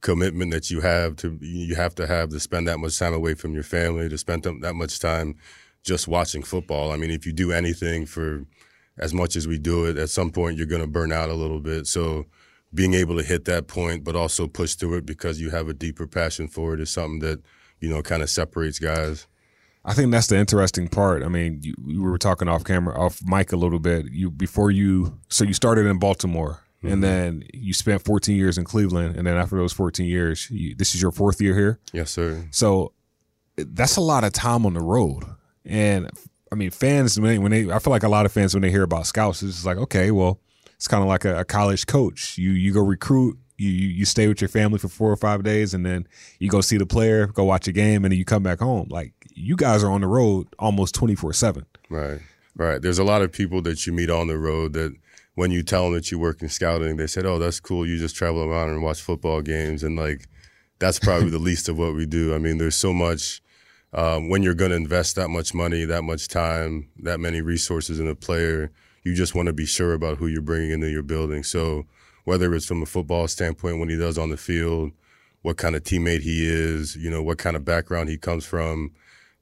commitment 0.02 0.52
that 0.52 0.72
you 0.72 0.80
have 0.82 1.16
to 1.18 1.38
you 1.42 1.76
have 1.76 1.96
to 1.96 2.08
have 2.08 2.30
to 2.30 2.40
spend 2.40 2.68
that 2.68 2.78
much 2.78 2.98
time 3.00 3.14
away 3.16 3.34
from 3.34 3.54
your 3.56 3.64
family, 3.64 4.08
to 4.10 4.18
spend 4.18 4.44
them- 4.44 4.62
that 4.62 4.76
much 4.76 5.00
time 5.00 5.36
just 5.84 6.08
watching 6.08 6.44
football. 6.44 6.92
I 6.92 6.98
mean, 6.98 7.12
if 7.12 7.26
you 7.26 7.34
do 7.34 7.52
anything 7.52 8.06
for 8.06 8.46
as 8.98 9.14
much 9.14 9.36
as 9.36 9.48
we 9.48 9.58
do 9.58 9.86
it, 9.86 9.98
at 9.98 10.10
some 10.10 10.30
point 10.30 10.58
you're 10.58 10.66
going 10.66 10.82
to 10.82 10.88
burn 10.88 11.12
out 11.12 11.30
a 11.30 11.34
little 11.34 11.60
bit. 11.60 11.88
So 11.88 12.26
being 12.74 12.94
able 12.94 13.18
to 13.18 13.24
hit 13.24 13.46
that 13.46 13.68
point, 13.68 14.04
but 14.04 14.16
also 14.16 14.48
push 14.48 14.76
through 14.76 14.98
it 14.98 15.06
because 15.06 15.42
you 15.42 15.50
have 15.50 15.68
a 15.68 15.74
deeper 15.74 16.06
passion 16.06 16.48
for 16.48 16.74
it 16.74 16.80
is 16.80 16.90
something 16.90 17.20
that 17.20 17.42
you 17.80 17.90
know 17.90 18.02
kind 18.02 18.22
of 18.22 18.30
separates 18.30 18.80
guys. 18.80 19.28
I 19.86 19.94
think 19.94 20.12
that's 20.12 20.28
the 20.28 20.38
interesting 20.38 20.88
part. 20.90 21.24
I 21.24 21.30
mean, 21.30 21.62
you, 21.64 21.74
we 21.84 21.98
were 21.98 22.18
talking 22.18 22.48
off 22.48 22.64
camera, 22.64 23.00
off 23.00 23.22
mic 23.26 23.54
a 23.54 23.58
little 23.58 23.80
bit. 23.80 24.08
You 24.12 24.30
before 24.30 24.72
you, 24.72 25.20
so 25.30 25.44
you 25.44 25.54
started 25.54 25.86
in 25.86 26.00
Baltimore, 26.00 26.62
mm-hmm. 26.84 26.94
and 26.94 27.04
then 27.04 27.44
you 27.54 27.74
spent 27.74 28.04
14 28.04 28.36
years 28.36 28.58
in 28.58 28.66
Cleveland, 28.66 29.16
and 29.16 29.26
then 29.26 29.38
after 29.38 29.56
those 29.56 29.74
14 29.74 30.06
years, 30.06 30.50
you, 30.52 30.76
this 30.76 30.94
is 30.94 31.02
your 31.02 31.12
fourth 31.12 31.42
year 31.42 31.56
here. 31.56 31.80
Yes, 31.94 32.12
sir. 32.12 32.46
So 32.52 32.94
that's 33.56 33.96
a 33.96 34.02
lot 34.02 34.24
of 34.24 34.34
time 34.34 34.66
on 34.66 34.74
the 34.74 34.82
road, 34.82 35.24
and 35.70 36.10
I 36.52 36.56
mean, 36.56 36.72
fans 36.72 37.20
when 37.20 37.30
they, 37.30 37.40
when 37.40 37.52
they, 37.52 37.72
I 37.72 37.80
feel 37.80 37.92
like 37.92 38.04
a 38.04 38.10
lot 38.10 38.26
of 38.26 38.32
fans 38.32 38.54
when 38.54 38.62
they 38.62 38.72
hear 38.72 38.84
about 38.84 39.06
scouts, 39.06 39.44
it's 39.44 39.66
like, 39.66 39.78
okay, 39.78 40.12
well, 40.12 40.40
it's 40.76 40.88
kind 40.88 41.04
of 41.04 41.08
like 41.08 41.26
a, 41.26 41.40
a 41.40 41.46
college 41.46 41.86
coach. 41.86 42.38
You 42.38 42.52
you 42.52 42.74
go 42.74 42.82
recruit, 42.82 43.38
you, 43.58 43.70
you 43.70 44.06
stay 44.06 44.28
with 44.28 44.42
your 44.42 44.48
family 44.48 44.80
for 44.80 44.88
four 44.88 45.12
or 45.12 45.18
five 45.18 45.44
days, 45.44 45.74
and 45.74 45.86
then 45.86 46.08
you 46.40 46.50
go 46.50 46.62
see 46.62 46.78
the 46.78 46.86
player, 46.86 47.28
go 47.28 47.44
watch 47.44 47.68
a 47.68 47.72
game, 47.72 48.04
and 48.06 48.12
then 48.12 48.18
you 48.18 48.26
come 48.26 48.44
back 48.44 48.60
home. 48.60 48.88
Like 48.90 49.14
you 49.36 49.56
guys 49.56 49.84
are 49.84 49.92
on 49.92 50.02
the 50.02 50.08
road 50.08 50.48
almost 50.58 50.96
twenty 50.96 51.16
four 51.16 51.34
seven. 51.34 51.66
Right, 51.90 52.20
right. 52.56 52.82
There's 52.82 53.00
a 53.00 53.04
lot 53.04 53.22
of 53.22 53.32
people 53.32 53.62
that 53.64 53.86
you 53.86 53.94
meet 53.94 54.10
on 54.10 54.28
the 54.28 54.38
road 54.38 54.74
that 54.74 54.96
when 55.36 55.52
you 55.52 55.64
tell 55.64 55.86
them 55.86 55.94
that 55.94 56.12
you 56.12 56.20
work 56.20 56.42
in 56.42 56.50
scouting, 56.50 56.98
they 56.98 57.08
said, 57.08 57.26
"Oh, 57.26 57.40
that's 57.40 57.60
cool. 57.60 57.86
You 57.86 57.98
just 57.98 58.16
travel 58.16 58.44
around 58.44 58.70
and 58.70 58.82
watch 58.82 59.02
football 59.02 59.42
games," 59.42 59.84
and 59.84 59.98
like 59.98 60.28
that's 60.80 61.00
probably 61.00 61.30
the 61.30 61.40
least 61.40 61.70
of 61.70 61.78
what 61.78 61.94
we 61.94 62.06
do. 62.06 62.34
I 62.34 62.40
mean, 62.40 62.58
there's 62.58 62.76
so 62.76 62.94
much. 62.94 63.42
Um, 63.94 64.30
when 64.30 64.44
you're 64.44 64.54
going 64.54 64.72
to 64.72 64.78
invest 64.78 65.16
that 65.16 65.30
much 65.30 65.54
money, 65.54 65.84
that 65.86 66.04
much 66.04 66.28
time, 66.28 66.90
that 67.00 67.20
many 67.20 67.42
resources 67.42 68.00
in 68.00 68.08
a 68.08 68.16
player, 68.16 68.72
you 69.04 69.16
just 69.16 69.34
want 69.34 69.48
to 69.48 69.54
be 69.54 69.66
sure 69.66 69.94
about 69.94 70.18
who 70.18 70.28
you're 70.28 70.42
bringing 70.42 70.72
into 70.72 70.90
your 70.90 71.04
building. 71.04 71.44
So 71.44 71.86
whether 72.24 72.54
it's 72.54 72.66
from 72.66 72.84
a 72.84 72.86
football 72.86 73.28
standpoint 73.28 73.80
when 73.80 73.90
he 73.90 73.98
does 73.98 74.18
on 74.18 74.30
the 74.30 74.38
field, 74.38 74.92
what 75.42 75.58
kind 75.58 75.76
of 75.76 75.84
teammate 75.84 76.22
he 76.22 76.46
is, 76.46 76.96
you 76.96 77.10
know, 77.10 77.24
what 77.24 77.38
kind 77.38 77.56
of 77.56 77.66
background 77.66 78.10
he 78.10 78.18
comes 78.18 78.46
from, 78.46 78.92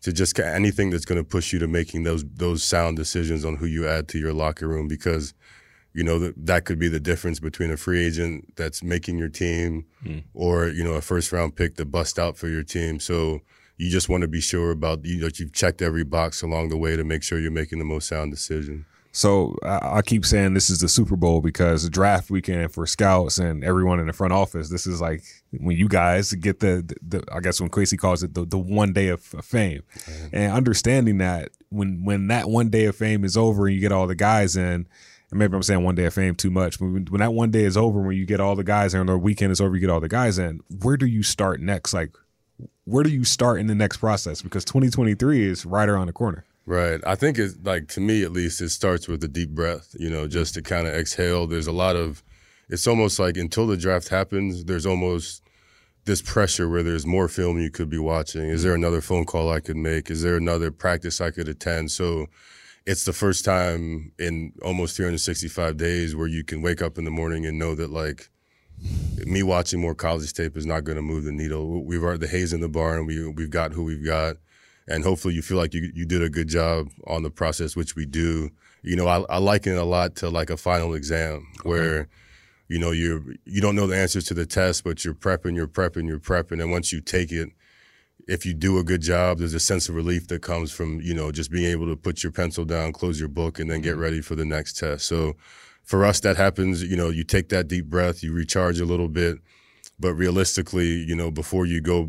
to 0.01 0.13
just 0.13 0.39
anything 0.39 0.89
that's 0.89 1.05
going 1.05 1.17
to 1.17 1.23
push 1.23 1.51
you 1.51 1.60
to 1.60 1.67
making 1.67 2.03
those 2.03 2.23
those 2.36 2.63
sound 2.63 2.95
decisions 2.95 3.43
on 3.43 3.55
who 3.55 3.65
you 3.65 3.88
add 3.88 4.07
to 4.07 4.19
your 4.19 4.31
locker 4.31 4.67
room 4.67 4.88
because 4.88 5.33
you 5.93 6.03
know 6.03 6.19
that 6.19 6.33
that 6.45 6.65
could 6.65 6.77
be 6.77 6.88
the 6.88 6.99
difference 6.99 7.39
between 7.39 7.71
a 7.71 7.77
free 7.77 8.05
agent 8.05 8.53
that's 8.55 8.83
making 8.83 9.17
your 9.17 9.29
team 9.29 9.86
mm. 10.05 10.23
or 10.33 10.67
you 10.67 10.83
know 10.83 10.93
a 10.93 11.01
first 11.01 11.31
round 11.31 11.55
pick 11.55 11.75
that 11.75 11.86
bust 11.86 12.19
out 12.19 12.38
for 12.38 12.47
your 12.47 12.63
team. 12.63 12.99
So 12.99 13.41
you 13.78 13.90
just 13.90 14.10
want 14.10 14.22
to 14.22 14.28
be 14.28 14.42
sure 14.42 14.72
about 14.72 15.06
you 15.06 15.22
know 15.22 15.30
you've 15.34 15.54
checked 15.54 15.82
every 15.82 16.04
box 16.04 16.42
along 16.42 16.70
the 16.70 16.78
way 16.78 16.96
to 16.96 17.04
make 17.04 17.24
sure 17.24 17.40
you're 17.40 17.52
making 17.52 17.80
the 17.80 17.86
most 17.86 18.08
sound 18.08 18.32
decision. 18.32 18.86
So 19.12 19.56
I, 19.63 19.98
I, 19.98 20.02
keep 20.04 20.26
saying 20.26 20.54
this 20.54 20.70
is 20.70 20.80
the 20.80 20.88
Super 20.88 21.16
Bowl 21.16 21.42
because 21.42 21.90
draft 21.90 22.30
weekend 22.30 22.72
for 22.72 22.86
scouts 22.86 23.40
and 23.40 23.63
everyone 23.63 24.00
in 24.00 24.06
the 24.06 24.13
front 24.13 24.32
office. 24.32 24.70
This 24.70 24.86
is 24.86 25.02
like 25.02 25.24
when 25.52 25.76
you 25.76 25.88
guys 25.88 26.34
get 26.34 26.60
the, 26.60 26.84
the, 26.86 27.20
the 27.20 27.34
I 27.34 27.40
guess 27.40 27.60
when 27.60 27.72
Kwesi 27.72 27.98
calls 27.98 28.22
it 28.22 28.36
the, 28.36 28.46
the 28.46 28.60
one 28.60 28.94
day 28.94 29.08
of, 29.08 29.34
of 29.34 29.44
fame, 29.44 29.82
mm-hmm. 29.96 30.36
and 30.36 30.54
understanding 30.54 31.18
that 31.18 31.50
when 31.70 32.04
when 32.04 32.28
that 32.28 32.50
one 32.50 32.70
day 32.70 32.86
of 32.86 32.96
fame 32.96 33.24
is 33.24 33.36
over 33.36 33.66
and 33.66 33.74
you 33.74 33.82
get 33.82 33.92
all 33.92 34.06
the 34.06 34.13
guys 34.13 34.56
in, 34.56 34.88
and 35.32 35.40
maybe 35.40 35.56
I'm 35.56 35.63
saying 35.63 35.84
one 35.84 35.96
day 35.96 36.06
of 36.06 36.13
fame 36.13 36.36
too 36.36 36.52
much, 36.52 36.80
but 36.80 36.86
when, 36.86 37.06
when 37.06 37.20
that 37.20 37.34
one 37.34 37.50
day 37.50 37.63
is 37.63 37.76
over, 37.76 38.02
when 38.02 38.18
you 38.18 38.26
get 38.26 38.40
all 38.40 38.56
the 38.56 38.63
guys 38.63 38.94
in, 38.94 39.02
or 39.02 39.06
the 39.06 39.18
weekend 39.18 39.52
is 39.52 39.60
over, 39.60 39.76
you 39.76 39.82
get 39.82 39.90
all 39.90 40.00
the 40.00 40.08
guys 40.08 40.38
in. 40.38 40.62
Where 40.84 40.96
do 40.96 41.06
you 41.06 41.24
start 41.24 41.60
next? 41.60 41.94
Like, 41.94 42.16
where 42.86 43.04
do 43.04 43.10
you 43.10 43.24
start 43.24 43.60
in 43.60 43.67
the 43.67 43.76
next 43.76 43.98
process? 43.98 44.41
Because 44.41 44.65
2023 44.65 45.46
is 45.46 45.65
right 45.65 45.89
around 45.89 46.08
the 46.08 46.13
corner. 46.13 46.46
Right. 46.65 47.00
I 47.06 47.15
think 47.15 47.38
it's 47.38 47.56
like 47.63 47.88
to 47.89 48.02
me 48.02 48.24
at 48.24 48.32
least 48.32 48.62
it 48.62 48.70
starts 48.70 49.08
with 49.08 49.24
a 49.24 49.28
deep 49.28 49.52
breath, 49.52 49.96
you 49.98 50.10
know, 50.10 50.28
just 50.28 50.54
to 50.56 50.62
kind 50.62 50.88
of 50.88 50.93
exhale. 50.93 51.48
There's 51.48 51.67
a 51.67 51.72
lot 51.72 51.96
of 51.96 52.24
it's 52.70 52.88
almost 52.88 53.20
like 53.20 53.38
until 53.38 53.67
the 53.67 53.78
draft 53.78 54.10
happens, 54.10 54.65
there's 54.65 54.86
almost 54.86 55.41
this 56.04 56.22
pressure 56.22 56.67
where 56.70 56.84
there's 56.84 57.06
more 57.06 57.28
film 57.28 57.60
you 57.60 57.70
could 57.70 57.89
be 57.89 57.98
watching. 57.98 58.50
Is 58.50 58.63
there 58.63 58.74
another 58.74 59.02
phone 59.02 59.26
call 59.26 59.52
I 59.52 59.60
could 59.60 59.78
make? 59.78 60.10
Is 60.10 60.24
there 60.24 60.36
another 60.36 60.72
practice 60.72 61.22
I 61.22 61.32
could 61.32 61.48
attend? 61.48 61.91
So 61.91 62.28
it's 62.86 63.06
the 63.06 63.13
first 63.13 63.46
time 63.46 64.12
in 64.17 64.54
almost 64.63 64.96
365 64.96 65.78
days 65.78 66.15
where 66.15 66.28
you 66.28 66.43
can 66.43 66.62
wake 66.62 66.82
up 66.82 66.98
in 66.98 67.06
the 67.06 67.12
morning 67.12 67.46
and 67.46 67.60
know 67.60 67.76
that 67.76 67.91
like 67.91 68.30
me 69.26 69.44
watching 69.44 69.82
more 69.82 69.96
college 69.96 70.32
tape 70.34 70.56
is 70.56 70.66
not 70.66 70.84
going 70.84 70.96
to 70.96 71.02
move 71.02 71.24
the 71.24 71.32
needle. 71.32 71.84
We've 71.84 72.04
already 72.04 72.20
the 72.20 72.28
haze 72.28 72.54
in 72.54 72.62
the 72.62 72.70
barn. 72.70 73.06
We 73.06 73.28
we've 73.30 73.50
got 73.50 73.74
who 73.74 73.84
we've 73.84 74.06
got 74.06 74.38
and 74.88 75.04
hopefully 75.04 75.34
you 75.34 75.42
feel 75.42 75.58
like 75.58 75.74
you, 75.74 75.92
you 75.94 76.06
did 76.06 76.24
a 76.24 76.30
good 76.30 76.48
job 76.48 76.90
on 77.06 77.24
the 77.24 77.30
process, 77.30 77.76
which 77.76 77.96
we 77.96 78.06
do. 78.06 78.50
You 78.84 78.96
know, 78.96 79.08
I, 79.08 79.20
I 79.30 79.38
liken 79.38 79.74
it 79.74 79.78
a 79.78 79.84
lot 79.84 80.16
to 80.18 80.30
like 80.30 80.50
a 80.50 80.58
final 80.58 80.94
exam 80.94 81.46
where, 81.63 82.08
you 82.70 82.80
know, 82.80 82.92
you're, 82.92 83.22
you 83.46 83.60
don't 83.60 83.76
know 83.76 83.88
the 83.88 83.98
answers 83.98 84.24
to 84.26 84.34
the 84.34 84.46
test, 84.46 84.84
but 84.84 85.04
you're 85.04 85.13
prepping, 85.13 85.56
you're 85.56 85.68
prepping, 85.68 86.08
you're 86.08 86.20
prepping. 86.20 86.62
And 86.62 86.72
once 86.72 86.94
you 86.94 87.02
take 87.02 87.32
it, 87.32 87.50
if 88.28 88.46
you 88.46 88.54
do 88.54 88.78
a 88.78 88.84
good 88.84 89.02
job, 89.02 89.40
there's 89.40 89.54
a 89.54 89.60
sense 89.60 89.90
of 89.90 89.96
relief 89.96 90.28
that 90.28 90.42
comes 90.42 90.72
from, 90.72 91.02
you 91.02 91.13
know, 91.13 91.32
just 91.32 91.52
being 91.52 91.70
able 91.70 91.88
to 91.88 91.96
put 91.96 92.24
your 92.24 92.32
pencil 92.32 92.66
down, 92.66 92.94
close 92.94 93.20
your 93.20 93.30
book, 93.30 93.60
and 93.60 93.70
then 93.70 93.82
get 93.82 93.94
mm-hmm. 93.94 94.02
ready 94.02 94.22
for 94.22 94.36
the 94.36 94.46
next 94.46 94.78
test. 94.78 95.06
So 95.06 95.36
for 95.88 96.06
us, 96.06 96.19
that 96.19 96.38
happens, 96.38 96.84
you 96.84 96.95
know, 96.95 97.10
you 97.10 97.23
take 97.23 97.50
that 97.50 97.67
deep 97.67 97.86
breath, 97.86 98.21
you 98.21 98.32
recharge 98.32 98.80
a 98.80 98.86
little 98.86 99.08
bit, 99.08 99.39
but 100.00 100.13
realistically, 100.13 100.88
you 100.88 101.15
know, 101.15 101.32
before 101.32 101.65
you 101.65 101.82
go 101.82 102.08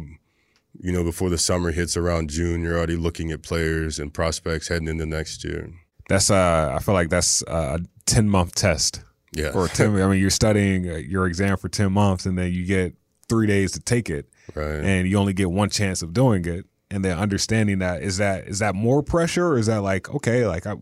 you 0.81 0.93
know, 0.93 1.03
before 1.03 1.31
the 1.31 1.38
summer 1.38 1.73
hits 1.73 1.97
around 1.97 2.31
June, 2.31 2.62
you're 2.62 2.77
already 2.77 2.97
looking 2.97 3.33
at 3.33 3.43
players 3.43 3.99
and 3.99 4.12
prospects 4.14 4.69
heading 4.69 4.88
into 4.88 5.07
next 5.07 5.45
year. 5.45 5.71
That's 6.09 6.31
uh, 6.31 6.73
I 6.75 6.79
feel 6.81 6.95
like 6.95 7.11
that's 7.11 7.43
a 7.43 7.81
ten 8.07 8.29
month 8.29 8.55
test. 8.55 9.03
Yeah. 9.33 9.53
Or 9.55 9.69
ten. 9.69 10.01
I 10.01 10.07
mean, 10.07 10.21
you're 10.21 10.31
studying 10.31 10.88
uh, 10.88 10.97
your 10.97 11.27
exam 11.27 11.57
for 11.57 11.69
ten 11.69 11.93
months, 11.93 12.27
and 12.27 12.38
then 12.38 12.53
you 12.53 12.64
get 12.64 12.95
three 13.29 13.47
days 13.47 13.73
to 13.73 13.81
take 13.81 14.09
it, 14.09 14.29
right? 14.55 14.67
And 14.67 15.09
you 15.09 15.19
only 15.19 15.33
get 15.33 15.51
one 15.51 15.69
chance 15.69 16.01
of 16.03 16.12
doing 16.12 16.45
it. 16.45 16.64
And 16.91 17.05
then 17.05 17.19
understanding 17.19 17.81
that 17.81 18.03
is 18.03 18.17
that 18.17 18.47
is 18.47 18.61
that 18.61 18.75
more 18.75 19.03
pressure, 19.03 19.49
or 19.49 19.59
is 19.59 19.67
that 19.67 19.83
like 19.83 20.09
okay, 20.14 20.47
like 20.47 20.67
I, 20.67 20.77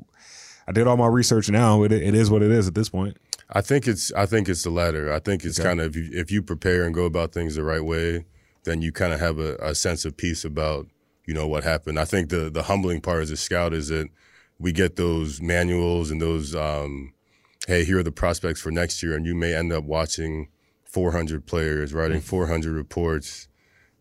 I 0.68 0.72
did 0.72 0.86
all 0.86 0.96
my 0.96 1.06
research 1.06 1.48
now. 1.48 1.82
It, 1.82 1.92
it 1.92 2.14
is 2.14 2.30
what 2.30 2.42
it 2.42 2.50
is 2.50 2.66
at 2.66 2.74
this 2.74 2.88
point. 2.88 3.16
I 3.50 3.60
think 3.60 3.86
it's 3.86 4.12
I 4.14 4.26
think 4.26 4.48
it's 4.48 4.64
the 4.64 4.70
latter. 4.70 5.12
I 5.12 5.20
think 5.20 5.44
it's 5.44 5.60
okay. 5.60 5.68
kind 5.68 5.80
of 5.80 5.94
if 5.94 5.96
you, 5.96 6.20
if 6.20 6.30
you 6.30 6.42
prepare 6.42 6.84
and 6.84 6.94
go 6.94 7.04
about 7.04 7.32
things 7.32 7.54
the 7.54 7.62
right 7.62 7.84
way, 7.84 8.24
then 8.64 8.82
you 8.82 8.92
kind 8.92 9.12
of 9.12 9.20
have 9.20 9.38
a, 9.38 9.54
a, 9.56 9.74
sense 9.74 10.04
of 10.04 10.16
peace 10.16 10.44
about 10.44 10.88
you 11.26 11.34
know 11.34 11.46
what 11.46 11.62
happened. 11.62 11.98
I 11.98 12.04
think 12.04 12.30
the 12.30 12.50
the 12.50 12.64
humbling 12.64 13.00
part 13.00 13.22
as 13.22 13.30
a 13.30 13.36
scout 13.36 13.72
is 13.72 13.88
that 13.88 14.08
we 14.58 14.72
get 14.72 14.96
those 14.96 15.40
manuals 15.40 16.10
and 16.10 16.20
those 16.20 16.56
um, 16.56 17.12
hey 17.68 17.84
here 17.84 18.00
are 18.00 18.02
the 18.02 18.12
prospects 18.12 18.60
for 18.60 18.72
next 18.72 19.02
year, 19.02 19.14
and 19.14 19.24
you 19.24 19.36
may 19.36 19.54
end 19.54 19.72
up 19.72 19.84
watching 19.84 20.48
400 20.84 21.46
players, 21.46 21.94
writing 21.94 22.18
mm-hmm. 22.18 22.26
400 22.26 22.72
reports, 22.72 23.48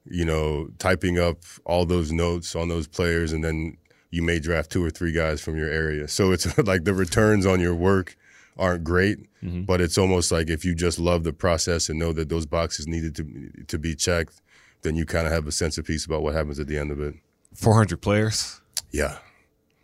you 0.05 0.25
know, 0.25 0.69
typing 0.79 1.19
up 1.19 1.37
all 1.65 1.85
those 1.85 2.11
notes 2.11 2.55
on 2.55 2.69
those 2.69 2.87
players, 2.87 3.31
and 3.31 3.43
then 3.43 3.77
you 4.15 4.21
may 4.21 4.39
draft 4.39 4.71
two 4.71 4.83
or 4.83 4.89
three 4.89 5.11
guys 5.11 5.41
from 5.41 5.57
your 5.57 5.69
area. 5.69 6.07
So 6.07 6.31
it's 6.31 6.57
like 6.65 6.85
the 6.85 6.93
returns 6.93 7.45
on 7.45 7.59
your 7.59 7.75
work 7.75 8.15
aren't 8.57 8.85
great, 8.85 9.19
mm-hmm. 9.43 9.63
but 9.63 9.81
it's 9.81 9.97
almost 9.97 10.31
like 10.31 10.49
if 10.49 10.63
you 10.63 10.73
just 10.73 10.97
love 10.97 11.25
the 11.25 11.33
process 11.33 11.89
and 11.89 11.99
know 11.99 12.13
that 12.13 12.29
those 12.29 12.45
boxes 12.45 12.87
needed 12.87 13.13
to 13.15 13.65
to 13.67 13.77
be 13.77 13.93
checked, 13.93 14.41
then 14.83 14.95
you 14.95 15.05
kind 15.05 15.27
of 15.27 15.33
have 15.33 15.47
a 15.47 15.51
sense 15.51 15.77
of 15.77 15.85
peace 15.85 16.05
about 16.05 16.21
what 16.21 16.33
happens 16.33 16.59
at 16.59 16.67
the 16.67 16.77
end 16.77 16.91
of 16.91 17.01
it. 17.01 17.15
400 17.55 18.01
players? 18.01 18.61
Yeah. 18.91 19.17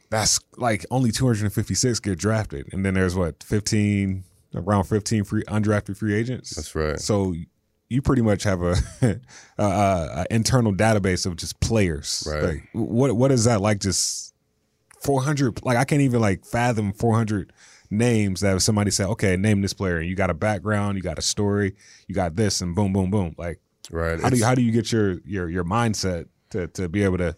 That's 0.10 0.40
like 0.58 0.86
only 0.92 1.12
256 1.12 2.00
get 2.00 2.18
drafted. 2.18 2.74
And 2.74 2.86
then 2.86 2.94
there's 2.94 3.16
what, 3.16 3.44
15, 3.44 4.24
around 4.56 4.84
15 4.86 5.24
free 5.24 5.44
undrafted 5.44 5.98
free 5.98 6.14
agents? 6.14 6.56
That's 6.56 6.76
right. 6.76 7.00
So 7.00 7.34
you 7.92 8.02
pretty 8.02 8.22
much 8.22 8.44
have 8.44 8.62
a, 8.62 8.76
a, 9.58 9.64
a 9.64 10.26
internal 10.30 10.74
database 10.74 11.26
of 11.26 11.36
just 11.36 11.60
players. 11.60 12.28
Right. 12.30 12.44
Like, 12.44 12.70
what 12.74 13.14
what 13.14 13.32
is 13.32 13.46
that 13.46 13.62
like? 13.62 13.80
Just 13.80 14.34
400? 15.02 15.64
Like 15.64 15.78
I 15.78 15.84
can't 15.84 16.02
even 16.02 16.22
like 16.22 16.46
fathom 16.46 16.94
400 16.94 17.52
names 17.90 18.42
that 18.42 18.56
if 18.56 18.62
somebody 18.62 18.92
said, 18.92 19.08
okay, 19.08 19.36
name 19.36 19.62
this 19.62 19.74
player, 19.74 19.98
and 19.98 20.08
you 20.08 20.16
got 20.16 20.30
a 20.30 20.34
background, 20.34 20.98
you 20.98 21.04
got 21.04 21.20
a 21.20 21.22
story, 21.22 21.76
you 22.08 22.16
got 22.16 22.36
this, 22.36 22.62
and 22.62 22.74
boom, 22.74 22.94
boom, 22.94 23.12
boom. 23.12 23.36
Like 23.38 23.60
Right. 23.92 24.20
How 24.22 24.30
do 24.30 24.38
you 24.38 24.46
how 24.46 24.56
do 24.56 24.62
you 24.62 24.72
get 24.72 24.92
your 24.92 25.20
your 25.26 25.50
your 25.50 25.64
mindset 25.64 26.28
to 26.52 26.68
to 26.68 26.88
be 26.88 27.04
able 27.04 27.18
to 27.18 27.36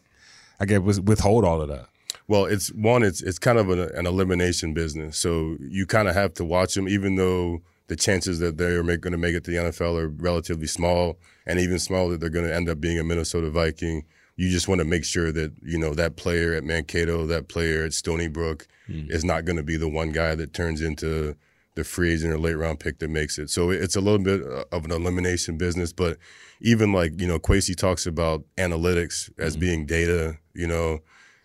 I 0.59 0.65
guess 0.65 0.99
withhold 0.99 1.45
all 1.45 1.61
of 1.61 1.69
that? 1.69 1.87
Well, 2.27 2.45
it's 2.45 2.69
one. 2.69 3.03
It's 3.03 3.21
it's 3.21 3.39
kind 3.39 3.57
of 3.57 3.69
an, 3.69 3.79
an 3.79 4.05
elimination 4.05 4.73
business. 4.73 5.17
So 5.17 5.57
you 5.59 5.85
kind 5.85 6.07
of 6.07 6.15
have 6.15 6.33
to 6.35 6.45
watch 6.45 6.75
them, 6.75 6.87
even 6.87 7.15
though 7.15 7.61
the 7.87 7.95
chances 7.95 8.39
that 8.39 8.57
they're 8.57 8.81
going 8.83 9.11
to 9.11 9.17
make 9.17 9.35
it 9.35 9.43
to 9.45 9.51
the 9.51 9.57
NFL 9.57 9.99
are 9.99 10.07
relatively 10.07 10.67
small, 10.67 11.19
and 11.45 11.59
even 11.59 11.79
smaller 11.79 12.11
that 12.11 12.21
they're 12.21 12.29
going 12.29 12.47
to 12.47 12.55
end 12.55 12.69
up 12.69 12.79
being 12.79 12.99
a 12.99 13.03
Minnesota 13.03 13.49
Viking. 13.49 14.05
You 14.35 14.49
just 14.49 14.67
want 14.67 14.79
to 14.79 14.85
make 14.85 15.05
sure 15.05 15.31
that 15.31 15.53
you 15.61 15.77
know 15.77 15.93
that 15.93 16.15
player 16.15 16.53
at 16.53 16.63
Mankato, 16.63 17.27
that 17.27 17.49
player 17.49 17.83
at 17.83 17.93
Stony 17.93 18.27
Brook, 18.27 18.67
mm. 18.89 19.09
is 19.11 19.23
not 19.23 19.45
going 19.45 19.57
to 19.57 19.63
be 19.63 19.77
the 19.77 19.89
one 19.89 20.11
guy 20.11 20.33
that 20.35 20.53
turns 20.53 20.81
into 20.81 21.35
the 21.75 21.83
free 21.83 22.13
agent 22.13 22.33
or 22.33 22.37
late 22.37 22.53
round 22.53 22.79
pick 22.79 22.99
that 22.99 23.09
makes 23.09 23.37
it. 23.37 23.49
So 23.49 23.69
it's 23.69 23.95
a 23.95 24.01
little 24.01 24.23
bit 24.23 24.41
of 24.71 24.85
an 24.85 24.91
elimination 24.91 25.57
business, 25.57 25.91
but 25.91 26.17
even 26.61 26.93
like, 26.93 27.19
you 27.19 27.27
know, 27.27 27.39
Kwesi 27.39 27.75
talks 27.75 28.05
about 28.05 28.43
analytics 28.57 29.31
as 29.39 29.53
mm-hmm. 29.53 29.61
being 29.61 29.85
data, 29.85 30.37
you 30.53 30.67
know, 30.67 30.99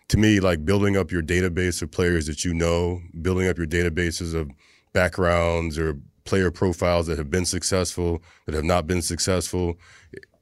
to 0.09 0.17
me, 0.17 0.39
like 0.39 0.65
building 0.65 0.97
up 0.97 1.11
your 1.11 1.23
database 1.23 1.81
of 1.81 1.91
players 1.91 2.27
that 2.27 2.45
you 2.45 2.53
know, 2.53 3.01
building 3.21 3.47
up 3.47 3.57
your 3.57 3.67
databases 3.67 4.33
of 4.33 4.49
backgrounds 4.93 5.77
or 5.77 5.97
player 6.29 6.51
profiles 6.51 7.07
that 7.07 7.17
have 7.17 7.31
been 7.31 7.45
successful, 7.45 8.21
that 8.45 8.53
have 8.53 8.63
not 8.63 8.85
been 8.85 9.01
successful. 9.01 9.79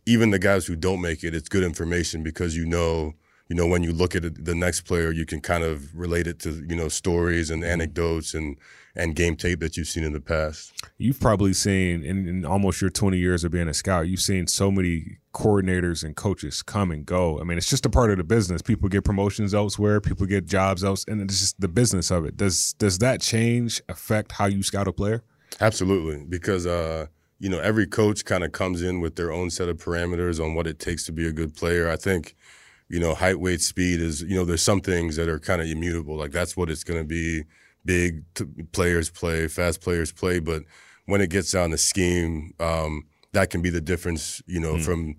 Even 0.05 0.31
the 0.31 0.39
guys 0.39 0.65
who 0.65 0.75
don't 0.75 0.99
make 0.99 1.23
it, 1.23 1.33
it's 1.33 1.47
good 1.47 1.63
information 1.63 2.23
because 2.23 2.57
you 2.57 2.65
know, 2.65 3.13
you 3.47 3.55
know, 3.55 3.65
when 3.65 3.83
you 3.83 3.93
look 3.93 4.13
at 4.13 4.43
the 4.43 4.53
next 4.53 4.81
player, 4.81 5.13
you 5.13 5.25
can 5.25 5.39
kind 5.39 5.63
of 5.63 5.95
relate 5.97 6.27
it 6.27 6.39
to 6.39 6.51
you 6.67 6.75
know 6.75 6.89
stories 6.89 7.49
and 7.49 7.63
anecdotes 7.63 8.33
and 8.33 8.57
and 8.97 9.15
game 9.15 9.37
tape 9.37 9.61
that 9.61 9.77
you've 9.77 9.87
seen 9.87 10.03
in 10.03 10.11
the 10.11 10.19
past. 10.19 10.73
You've 10.97 11.19
probably 11.19 11.53
seen 11.53 12.03
in, 12.03 12.27
in, 12.27 12.45
almost 12.45 12.81
your 12.81 12.89
20 12.89 13.17
years 13.17 13.43
of 13.43 13.51
being 13.51 13.69
a 13.69 13.73
scout, 13.73 14.07
you've 14.07 14.19
seen 14.19 14.47
so 14.47 14.71
many 14.71 15.19
coordinators 15.33 16.03
and 16.03 16.15
coaches 16.15 16.63
come 16.63 16.89
and 16.89 17.05
go. 17.05 17.39
I 17.39 17.43
mean, 17.43 17.59
it's 17.59 17.69
just 17.69 17.85
a 17.85 17.89
part 17.89 18.09
of 18.11 18.17
the 18.17 18.23
business. 18.23 18.61
People 18.61 18.89
get 18.89 19.05
promotions 19.05 19.53
elsewhere, 19.53 20.01
people 20.01 20.25
get 20.25 20.45
jobs 20.47 20.83
else, 20.83 21.05
and 21.07 21.21
it's 21.21 21.39
just 21.39 21.61
the 21.61 21.67
business 21.69 22.11
of 22.11 22.25
it. 22.25 22.35
Does 22.35 22.73
does 22.73 22.97
that 22.97 23.21
change 23.21 23.81
affect 23.87 24.33
how 24.33 24.47
you 24.47 24.63
scout 24.63 24.87
a 24.87 24.91
player? 24.91 25.23
Absolutely, 25.59 26.25
because 26.27 26.65
uh, 26.65 27.07
you 27.39 27.49
know 27.49 27.59
every 27.59 27.87
coach 27.87 28.25
kind 28.25 28.43
of 28.43 28.51
comes 28.51 28.81
in 28.81 29.01
with 29.01 29.15
their 29.15 29.31
own 29.31 29.49
set 29.49 29.69
of 29.69 29.77
parameters 29.77 30.43
on 30.43 30.55
what 30.55 30.67
it 30.67 30.79
takes 30.79 31.05
to 31.05 31.11
be 31.11 31.27
a 31.27 31.31
good 31.31 31.55
player. 31.55 31.89
I 31.89 31.95
think 31.95 32.35
you 32.89 32.99
know 32.99 33.13
height, 33.13 33.39
weight, 33.39 33.61
speed 33.61 34.01
is 34.01 34.21
you 34.21 34.35
know 34.35 34.45
there's 34.45 34.61
some 34.61 34.81
things 34.81 35.15
that 35.15 35.29
are 35.29 35.39
kind 35.39 35.61
of 35.61 35.67
immutable. 35.67 36.15
Like 36.15 36.31
that's 36.31 36.55
what 36.55 36.69
it's 36.69 36.83
going 36.83 36.99
to 36.99 37.07
be 37.07 37.43
big 37.85 38.23
t- 38.35 38.45
players 38.71 39.09
play, 39.09 39.47
fast 39.47 39.81
players 39.81 40.11
play, 40.11 40.39
but 40.39 40.63
when 41.05 41.21
it 41.21 41.29
gets 41.29 41.51
down 41.51 41.71
to 41.71 41.77
scheme, 41.77 42.53
um, 42.59 43.05
that 43.31 43.49
can 43.49 43.61
be 43.61 43.69
the 43.69 43.81
difference, 43.81 44.41
you 44.45 44.59
know, 44.59 44.75
mm. 44.75 44.83
from 44.83 45.15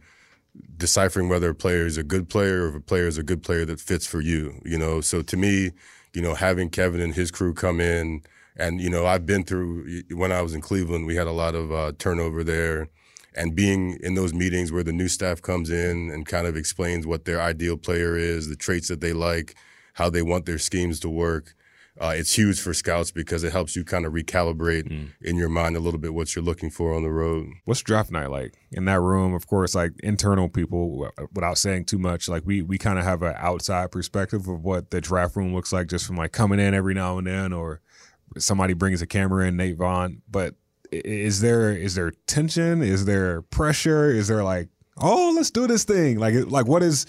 deciphering 0.77 1.29
whether 1.29 1.51
a 1.51 1.55
player 1.55 1.87
is 1.87 1.97
a 1.97 2.03
good 2.03 2.29
player 2.29 2.65
or 2.65 2.69
if 2.69 2.75
a 2.75 2.81
player 2.81 3.07
is 3.07 3.19
a 3.19 3.23
good 3.23 3.43
player 3.43 3.65
that 3.65 3.81
fits 3.81 4.07
for 4.07 4.21
you, 4.21 4.61
you 4.65 4.79
know. 4.79 5.01
So 5.01 5.23
to 5.23 5.37
me, 5.37 5.71
you 6.15 6.23
know, 6.23 6.35
having 6.35 6.69
Kevin 6.71 7.01
and 7.01 7.15
his 7.15 7.31
crew 7.31 7.55
come 7.55 7.81
in, 7.81 8.23
and 8.59 8.81
you 8.81 8.91
know, 8.91 9.07
I've 9.07 9.27
been 9.27 9.45
through 9.45 10.03
when 10.13 10.33
I 10.33 10.43
was 10.43 10.55
in 10.55 10.61
Cleveland, 10.61 11.07
we 11.07 11.17
had 11.17 11.27
a 11.27 11.33
lot 11.33 11.55
of 11.55 11.73
uh, 11.73 11.93
turnover 11.99 12.45
there, 12.45 12.89
and 13.35 13.55
being 13.55 13.99
in 14.03 14.15
those 14.15 14.35
meetings 14.35 14.73
where 14.73 14.85
the 14.85 14.93
new 14.93 15.09
staff 15.09 15.41
comes 15.41 15.71
in 15.71 16.11
and 16.11 16.27
kind 16.27 16.47
of 16.47 16.57
explains 16.57 17.07
what 17.07 17.25
their 17.25 17.41
ideal 17.41 17.77
player 17.77 18.17
is, 18.17 18.49
the 18.49 18.57
traits 18.57 18.89
that 18.89 19.01
they 19.01 19.13
like, 19.13 19.55
how 19.95 20.11
they 20.11 20.23
want 20.23 20.47
their 20.47 20.59
schemes 20.59 21.01
to 21.01 21.09
work 21.09 21.55
uh, 22.01 22.15
it's 22.17 22.37
huge 22.37 22.61
for 22.61 22.73
scouts 22.73 23.11
because 23.11 23.43
it 23.43 23.53
helps 23.53 23.75
you 23.75 23.85
kind 23.85 24.07
of 24.07 24.13
recalibrate 24.13 24.89
mm. 24.89 25.09
in 25.21 25.37
your 25.37 25.49
mind 25.49 25.77
a 25.77 25.81
little 25.81 25.99
bit 25.99 26.15
what 26.15 26.35
you're 26.35 26.45
looking 26.45 26.71
for 26.71 26.95
on 26.95 27.03
the 27.03 27.11
road. 27.11 27.49
What's 27.65 27.83
draft 27.83 28.11
night 28.11 28.31
like 28.31 28.55
in 28.71 28.85
that 28.85 29.01
room? 29.01 29.35
Of 29.35 29.47
course, 29.47 29.75
like 29.75 29.93
internal 30.03 30.49
people, 30.49 31.11
without 31.33 31.59
saying 31.59 31.87
too 31.87 31.99
much, 31.99 32.29
like 32.29 32.45
we 32.47 32.63
we 32.63 32.79
kind 32.79 32.99
of 32.99 33.05
have 33.05 33.23
an 33.23 33.35
outside 33.37 33.91
perspective 33.91 34.47
of 34.47 34.63
what 34.63 34.91
the 34.91 35.01
draft 35.01 35.35
room 35.37 35.55
looks 35.55 35.73
like 35.73 35.89
just 35.89 36.07
from 36.07 36.17
like 36.17 36.33
coming 36.33 36.61
in 36.61 36.73
every 36.73 36.95
now 36.95 37.19
and 37.19 37.27
then, 37.27 37.53
or 37.53 37.81
somebody 38.43 38.75
brings 38.75 39.03
a 39.03 39.07
camera 39.07 39.47
in, 39.47 39.57
Nate 39.57 39.77
Vaughn. 39.77 40.23
But 40.31 40.55
is 40.91 41.41
there 41.41 41.73
is 41.73 41.95
there 41.95 42.13
tension? 42.27 42.83
Is 42.83 43.05
there 43.05 43.43
pressure? 43.43 44.11
Is 44.11 44.29
there 44.29 44.43
like, 44.43 44.69
oh, 45.01 45.33
let's 45.35 45.51
do 45.51 45.67
this 45.67 45.85
thing? 45.85 46.19
Like 46.19 46.35
like 46.47 46.67
what 46.67 46.83
is 46.83 47.07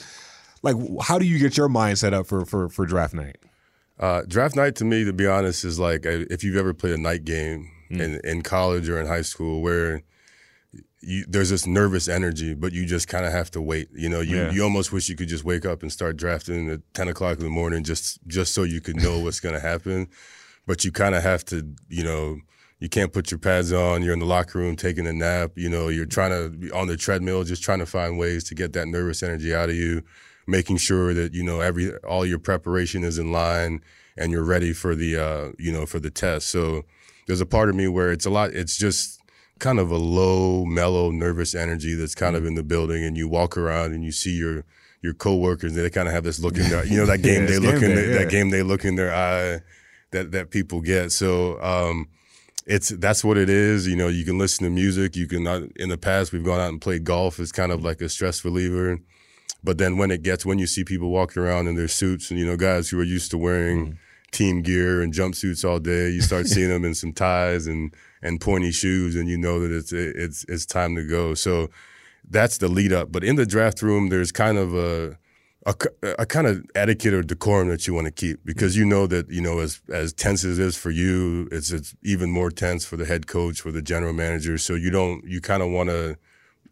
like 0.62 0.76
how 1.02 1.20
do 1.20 1.26
you 1.26 1.40
get 1.40 1.58
your 1.58 1.70
mind 1.70 1.98
set 2.00 2.14
up 2.14 2.28
for 2.28 2.46
for 2.46 2.70
for 2.70 2.86
draft 2.86 3.14
night? 3.14 3.38
Uh, 4.00 4.22
draft 4.28 4.56
night 4.56 4.76
to 4.78 4.86
me, 4.86 5.04
to 5.04 5.12
be 5.12 5.28
honest, 5.28 5.66
is 5.66 5.80
like 5.80 6.06
if 6.06 6.44
you've 6.44 6.56
ever 6.56 6.74
played 6.74 6.94
a 6.94 6.98
night 6.98 7.26
game 7.26 7.70
mm. 7.92 8.00
in, 8.00 8.22
in 8.24 8.42
college 8.42 8.88
or 8.88 9.00
in 9.00 9.08
high 9.08 9.22
school 9.22 9.62
where 9.62 10.04
you, 11.02 11.26
there's 11.28 11.50
this 11.50 11.66
nervous 11.66 12.08
energy, 12.08 12.54
but 12.54 12.74
you 12.74 12.86
just 12.86 13.08
kind 13.08 13.26
of 13.26 13.32
have 13.32 13.52
to 13.52 13.62
wait. 13.62 13.90
You 13.94 14.10
know, 14.10 14.22
you, 14.22 14.38
yeah. 14.38 14.52
you 14.52 14.64
almost 14.64 14.92
wish 14.92 15.10
you 15.10 15.16
could 15.16 15.28
just 15.28 15.44
wake 15.44 15.66
up 15.66 15.82
and 15.82 15.92
start 15.92 16.18
drafting 16.18 16.70
at 16.70 16.82
10 16.94 17.08
o'clock 17.08 17.38
in 17.38 17.44
the 17.44 17.50
morning 17.50 17.84
just, 17.84 18.20
just 18.28 18.54
so 18.54 18.64
you 18.64 18.82
could 18.82 18.98
know 18.98 19.20
what's 19.20 19.40
going 19.40 19.56
to 19.56 19.62
happen. 19.62 20.08
But 20.70 20.86
you 20.86 20.92
kind 20.92 21.16
of 21.16 21.24
have 21.24 21.44
to, 21.46 21.68
you 21.90 22.04
know, 22.04 22.38
you 22.78 22.90
can't 22.90 23.12
put 23.12 23.32
your 23.32 23.40
pads 23.40 23.74
on. 23.74 24.04
You're 24.04 24.14
in 24.14 24.20
the 24.20 24.26
locker 24.28 24.60
room 24.60 24.76
taking 24.76 25.08
a 25.08 25.14
nap. 25.14 25.54
You 25.56 25.68
know, 25.68 25.88
you're 25.88 26.06
trying 26.06 26.30
to 26.30 26.56
be 26.56 26.72
on 26.72 26.86
the 26.86 26.96
treadmill, 26.96 27.44
just 27.44 27.64
trying 27.64 27.80
to 27.80 27.88
find 27.88 28.20
ways 28.20 28.44
to 28.44 28.54
get 28.54 28.74
that 28.74 28.88
nervous 28.88 29.24
energy 29.24 29.52
out 29.52 29.70
of 29.70 29.76
you 29.76 30.04
making 30.46 30.78
sure 30.78 31.14
that 31.14 31.34
you 31.34 31.44
know 31.44 31.60
every 31.60 31.96
all 31.98 32.24
your 32.24 32.40
preparation 32.40 33.04
is 33.04 33.18
in 33.18 33.32
line 33.32 33.82
and 34.16 34.32
you're 34.32 34.44
ready 34.44 34.72
for 34.72 34.96
the 34.96 35.18
uh, 35.18 35.52
you 35.58 35.72
know 35.72 35.88
for 35.88 36.00
the 36.00 36.12
test. 36.12 36.50
So 36.50 36.84
there's 37.26 37.42
a 37.42 37.48
part 37.48 37.70
of 37.70 37.76
me 37.76 37.88
where 37.88 38.12
it's 38.12 38.28
a 38.28 38.30
lot. 38.30 38.52
It's 38.52 38.78
just 38.78 39.22
kind 39.58 39.80
of 39.80 39.90
a 39.90 39.98
low, 39.98 40.66
mellow, 40.66 41.10
nervous 41.10 41.56
energy 41.56 41.96
that's 41.96 42.16
kind 42.16 42.36
of 42.36 42.44
mm. 42.44 42.48
in 42.48 42.56
the 42.56 42.64
building, 42.64 43.04
and 43.04 43.18
you 43.18 43.28
walk 43.28 43.58
around 43.58 43.94
and 43.94 44.04
you 44.04 44.12
see 44.12 44.38
your 44.38 44.66
your 45.02 45.16
coworkers. 45.16 45.74
They 45.74 45.90
kind 45.90 46.08
of 46.08 46.14
have 46.14 46.24
this 46.24 46.40
look 46.40 46.58
in 46.58 46.70
their 46.70 46.86
you 46.86 46.98
know 46.98 47.08
that 47.08 47.22
game 47.24 47.42
yeah, 47.42 47.48
they 47.48 47.60
look 47.60 47.82
in 47.82 47.96
day, 47.96 48.12
yeah. 48.12 48.18
that 48.20 48.30
game 48.30 48.52
they 48.52 48.62
look 48.64 48.86
in 48.86 48.96
their 48.96 49.14
eye 49.14 49.62
that 50.12 50.32
that 50.32 50.52
people 50.52 50.82
get. 50.82 51.12
So. 51.12 51.62
Um, 51.62 52.08
it's 52.66 52.90
that's 52.90 53.24
what 53.24 53.36
it 53.36 53.50
is. 53.50 53.88
You 53.88 53.96
know, 53.96 54.10
you 54.10 54.24
can 54.24 54.38
listen 54.38 54.64
to 54.64 54.70
music. 54.70 55.16
You 55.16 55.26
can. 55.26 55.48
In 55.78 55.90
the 55.90 55.98
past, 55.98 56.32
we've 56.32 56.44
gone 56.44 56.60
out 56.60 56.70
and 56.70 56.80
played 56.80 57.04
golf. 57.04 57.40
It's 57.40 57.52
kind 57.52 57.72
of 57.72 57.84
like 57.84 58.00
a 58.00 58.10
stress 58.10 58.46
reliever. 58.46 59.00
But 59.64 59.78
then 59.78 59.98
when 59.98 60.12
it 60.12 60.24
gets 60.24 60.46
when 60.46 60.60
you 60.60 60.68
see 60.68 60.84
people 60.84 61.10
walking 61.10 61.42
around 61.42 61.68
in 61.68 61.76
their 61.76 61.88
suits 61.88 62.30
and 62.30 62.40
you 62.40 62.46
know 62.46 62.56
guys 62.56 62.90
who 62.90 63.00
are 63.00 63.04
used 63.04 63.32
to 63.32 63.38
wearing 63.38 63.88
mm. 63.88 63.98
team 64.32 64.62
gear 64.62 65.02
and 65.02 65.14
jumpsuits 65.14 65.68
all 65.68 65.80
day, 65.80 66.10
you 66.10 66.22
start 66.22 66.48
seeing 66.54 66.70
them 66.70 66.86
in 66.86 66.94
some 66.94 67.14
ties 67.14 67.68
and 67.68 67.94
and 68.22 68.40
pointy 68.40 68.72
shoes, 68.72 69.16
and 69.16 69.28
you 69.28 69.38
know 69.38 69.60
that 69.60 69.76
it's 69.76 69.92
it's 69.92 70.46
it's 70.48 70.66
time 70.66 70.96
to 70.96 71.08
go. 71.08 71.34
So 71.34 71.70
that's 72.30 72.58
the 72.58 72.68
lead 72.68 72.94
up. 72.94 73.12
But 73.12 73.24
in 73.24 73.36
the 73.36 73.46
draft 73.46 73.82
room, 73.82 74.10
there's 74.10 74.32
kind 74.32 74.58
of 74.58 74.74
a 74.74 75.18
a, 75.66 75.76
a, 76.20 76.26
kind 76.26 76.48
of 76.48 76.66
etiquette 76.74 77.14
or 77.14 77.22
decorum 77.22 77.68
that 77.68 77.86
you 77.86 77.94
want 77.94 78.06
to 78.06 78.12
keep 78.12 78.46
because 78.46 78.78
you 78.78 78.86
know 78.86 79.08
that 79.08 79.30
you 79.30 79.42
know 79.42 79.60
as 79.60 79.82
as 79.90 80.14
tense 80.14 80.44
as 80.44 80.58
it 80.58 80.64
is 80.64 80.78
for 80.78 80.90
you, 80.90 81.50
it's 81.52 81.72
it's 81.72 81.96
even 82.04 82.32
more 82.32 82.50
tense 82.50 82.86
for 82.86 82.96
the 82.96 83.06
head 83.06 83.28
coach, 83.28 83.60
for 83.60 83.72
the 83.72 83.82
general 83.82 84.14
manager. 84.14 84.58
So 84.58 84.76
you 84.76 84.90
don't 84.90 85.24
you 85.26 85.42
kind 85.42 85.62
of 85.62 85.70
want 85.70 85.90
to 85.90 86.18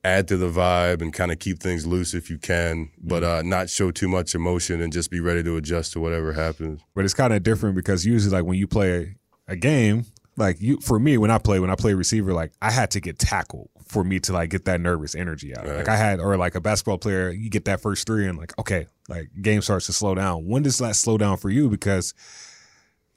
add 0.04 0.28
to 0.30 0.38
the 0.38 0.50
vibe 0.50 1.02
and 1.02 1.12
kind 1.12 1.32
of 1.32 1.40
keep 1.40 1.60
things 1.60 1.86
loose 1.86 2.14
if 2.14 2.30
you 2.30 2.38
can, 2.38 2.90
but 2.98 3.24
mm-hmm. 3.24 3.40
uh, 3.40 3.42
not 3.42 3.70
show 3.70 3.92
too 3.92 4.08
much 4.08 4.34
emotion 4.34 4.82
and 4.82 4.94
just 4.94 5.12
be 5.12 5.20
ready 5.20 5.44
to 5.44 5.58
adjust 5.58 5.94
to 5.94 6.00
whatever 6.00 6.32
happens. 6.32 6.82
But 6.96 7.04
it's 7.04 7.14
kind 7.14 7.34
of 7.34 7.44
different 7.44 7.76
because 7.76 8.06
usually, 8.06 8.34
like 8.34 8.46
when 8.46 8.58
you 8.58 8.68
play 8.68 9.18
a 9.50 9.56
game, 9.58 10.06
like 10.38 10.62
you 10.62 10.80
for 10.80 10.98
me 10.98 11.18
when 11.18 11.32
I 11.32 11.40
play 11.40 11.60
when 11.60 11.70
I 11.70 11.76
play 11.76 11.94
receiver, 11.94 12.34
like 12.34 12.54
I 12.62 12.72
had 12.72 12.92
to 12.92 13.02
get 13.02 13.20
tackled 13.20 13.70
for 13.88 14.04
me 14.04 14.20
to 14.22 14.34
like 14.34 14.50
get 14.50 14.66
that 14.66 14.82
nervous 14.82 15.16
energy 15.16 15.56
out. 15.56 15.66
Right. 15.66 15.78
Like 15.78 15.90
I 15.90 15.96
had, 15.96 16.20
or 16.20 16.38
like 16.38 16.56
a 16.56 16.62
basketball 16.62 16.98
player, 16.98 17.30
you 17.32 17.50
get 17.50 17.66
that 17.66 17.82
first 17.82 18.06
three 18.06 18.28
and 18.28 18.38
like 18.38 18.58
okay, 18.60 18.88
like 19.10 19.30
game 19.42 19.62
starts 19.62 19.86
to 19.88 19.94
slow 19.94 20.16
down. 20.16 20.46
When 20.46 20.64
does 20.64 20.78
that 20.80 20.96
slow 20.96 21.18
down 21.18 21.38
for 21.38 21.50
you? 21.50 21.70
Because 21.70 22.14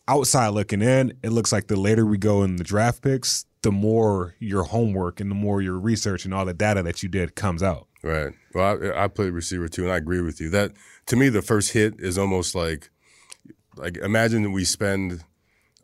outside 0.08 0.48
looking 0.48 0.82
in, 0.82 1.12
it 1.22 1.30
looks 1.30 1.52
like 1.52 1.68
the 1.68 1.76
later 1.76 2.04
we 2.04 2.18
go 2.18 2.42
in 2.42 2.56
the 2.56 2.64
draft 2.64 3.02
picks, 3.02 3.44
the 3.62 3.72
more 3.72 4.34
your 4.38 4.64
homework 4.64 5.20
and 5.20 5.30
the 5.30 5.34
more 5.34 5.60
your 5.60 5.78
research 5.78 6.24
and 6.24 6.32
all 6.32 6.44
the 6.44 6.54
data 6.54 6.82
that 6.82 7.02
you 7.02 7.08
did 7.08 7.34
comes 7.34 7.62
out. 7.62 7.86
Right. 8.02 8.32
Well, 8.54 8.78
I, 8.82 9.04
I 9.04 9.08
played 9.08 9.32
receiver 9.32 9.68
too, 9.68 9.84
and 9.84 9.92
I 9.92 9.96
agree 9.96 10.22
with 10.22 10.40
you. 10.40 10.48
That 10.50 10.72
to 11.06 11.16
me, 11.16 11.28
the 11.28 11.42
first 11.42 11.72
hit 11.72 11.94
is 11.98 12.18
almost 12.18 12.54
like, 12.54 12.90
like 13.76 13.98
imagine 13.98 14.42
that 14.44 14.50
we 14.50 14.64
spend 14.64 15.24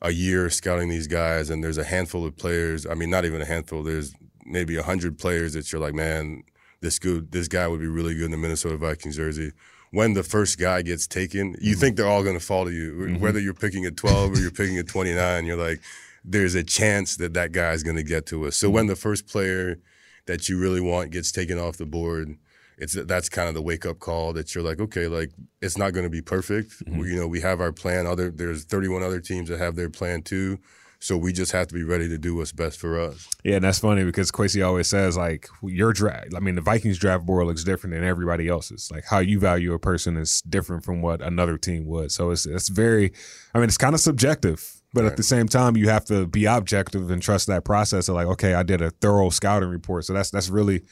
a 0.03 0.11
year 0.11 0.49
scouting 0.51 0.89
these 0.89 1.07
guys, 1.07 1.51
and 1.51 1.63
there's 1.63 1.79
a 1.79 1.85
handful 1.85 2.25
of 2.27 2.37
players. 2.37 2.87
I 2.87 2.95
mean, 2.95 3.11
not 3.11 3.25
even 3.25 3.41
a 3.41 3.47
handful. 3.47 3.83
There's 3.83 4.15
maybe 4.47 4.77
a 4.77 4.83
hundred 4.83 5.19
players 5.19 5.53
that 5.55 5.71
you're 5.71 5.81
like, 5.81 5.95
man, 5.95 6.43
this 6.81 6.99
good, 6.99 7.33
this 7.33 7.49
guy 7.49 7.67
would 7.67 7.81
be 7.81 7.87
really 7.87 8.15
good 8.15 8.27
in 8.27 8.31
the 8.31 8.37
Minnesota 8.37 8.77
Vikings 8.77 9.17
jersey. 9.17 9.53
When 9.91 10.15
the 10.15 10.23
first 10.23 10.59
guy 10.59 10.83
gets 10.83 11.07
taken, 11.07 11.57
you 11.61 11.73
mm-hmm. 11.73 11.81
think 11.81 11.97
they're 11.97 12.09
all 12.09 12.23
going 12.23 12.39
to 12.39 12.45
fall 12.45 12.65
to 12.65 12.73
you, 12.73 12.93
mm-hmm. 12.93 13.21
whether 13.21 13.39
you're 13.39 13.55
picking 13.55 13.85
at 13.85 13.97
12 13.97 14.33
or 14.33 14.37
you're 14.37 14.51
picking 14.51 14.79
at 14.79 14.89
29. 14.89 15.47
You're 15.47 15.57
like, 15.57 15.81
there's 16.25 16.55
a 16.55 16.65
chance 16.65 17.17
that 17.17 17.35
that 17.35 17.53
guy 17.53 17.73
is 17.73 17.83
going 17.83 17.97
to 17.97 18.03
get 18.03 18.27
to 18.27 18.47
us. 18.47 18.57
So 18.57 18.69
when 18.69 18.85
mm-hmm. 18.85 18.91
the 18.91 18.97
first 18.97 19.27
player 19.27 19.79
that 20.27 20.49
you 20.49 20.59
really 20.59 20.81
want 20.81 21.13
gets 21.13 21.31
taken 21.31 21.59
off 21.59 21.77
the 21.77 21.87
board, 21.87 22.37
it's 22.79 22.93
that's 22.93 23.29
kind 23.29 23.49
of 23.49 23.55
the 23.55 23.63
wake 23.63 23.87
up 23.87 24.01
call 24.01 24.33
that 24.35 24.55
you're 24.55 24.65
like, 24.65 24.81
okay, 24.81 25.07
like 25.07 25.31
it's 25.63 25.79
not 25.79 25.93
going 25.93 26.05
to 26.05 26.11
be 26.11 26.21
perfect. 26.21 26.73
Mm-hmm. 26.85 26.99
We, 26.99 27.09
you 27.11 27.17
know, 27.17 27.27
we 27.27 27.41
have 27.41 27.61
our 27.61 27.73
plan. 27.73 28.07
Other 28.07 28.31
there's 28.31 28.65
31 28.65 29.03
other 29.03 29.21
teams 29.21 29.49
that 29.49 29.59
have 29.59 29.77
their 29.77 29.89
plan 29.89 30.23
too. 30.23 30.59
So 31.07 31.17
we 31.17 31.33
just 31.33 31.53
have 31.53 31.69
to 31.69 31.75
be 31.75 31.85
ready 31.85 32.09
to 32.09 32.19
do 32.19 32.35
what's 32.35 32.53
best 32.53 32.79
for 32.79 33.01
us. 33.01 33.29
Yeah, 33.45 33.57
and 33.57 33.65
that's 33.65 33.79
funny 33.79 34.05
because 34.05 34.31
Kwesi 34.33 34.67
always 34.67 34.89
says 34.89 35.17
like 35.17 35.49
your 35.63 35.93
draft. 35.93 36.35
I 36.37 36.41
mean, 36.41 36.55
the 36.57 36.61
Vikings 36.61 36.99
draft 36.99 37.25
board 37.25 37.47
looks 37.47 37.65
different 37.65 37.95
than 37.95 38.05
everybody 38.05 38.49
else's. 38.49 38.91
Like 38.91 39.05
how 39.05 39.19
you 39.19 39.39
value 39.39 39.73
a 39.73 39.79
person 39.79 40.17
is 40.17 40.43
different 40.43 40.85
from 40.85 41.03
what 41.03 41.23
another 41.23 41.59
team 41.59 41.87
would. 41.87 42.13
So 42.13 42.31
it's 42.31 42.47
it's 42.47 42.69
very. 42.69 43.13
I 43.55 43.59
mean, 43.59 43.69
it's 43.69 43.79
kind 43.79 43.95
of 43.95 44.01
subjective 44.01 44.77
but 44.97 45.03
right. 45.03 45.11
at 45.11 45.19
the 45.19 45.23
same 45.23 45.47
time, 45.47 45.77
you 45.77 45.91
have 45.91 46.07
to 46.07 46.27
be 46.27 46.47
objective 46.47 47.11
and 47.11 47.21
trust 47.21 47.49
that 47.49 47.67
process 47.67 48.09
of 48.09 48.15
like, 48.15 48.29
okay, 48.29 48.55
I 48.55 48.63
did 48.63 48.81
a 48.81 48.91
thorough 48.91 49.29
scouting 49.29 49.69
report. 49.69 50.07
So 50.07 50.15
that's 50.15 50.31
that's 50.31 50.49
really 50.49 50.85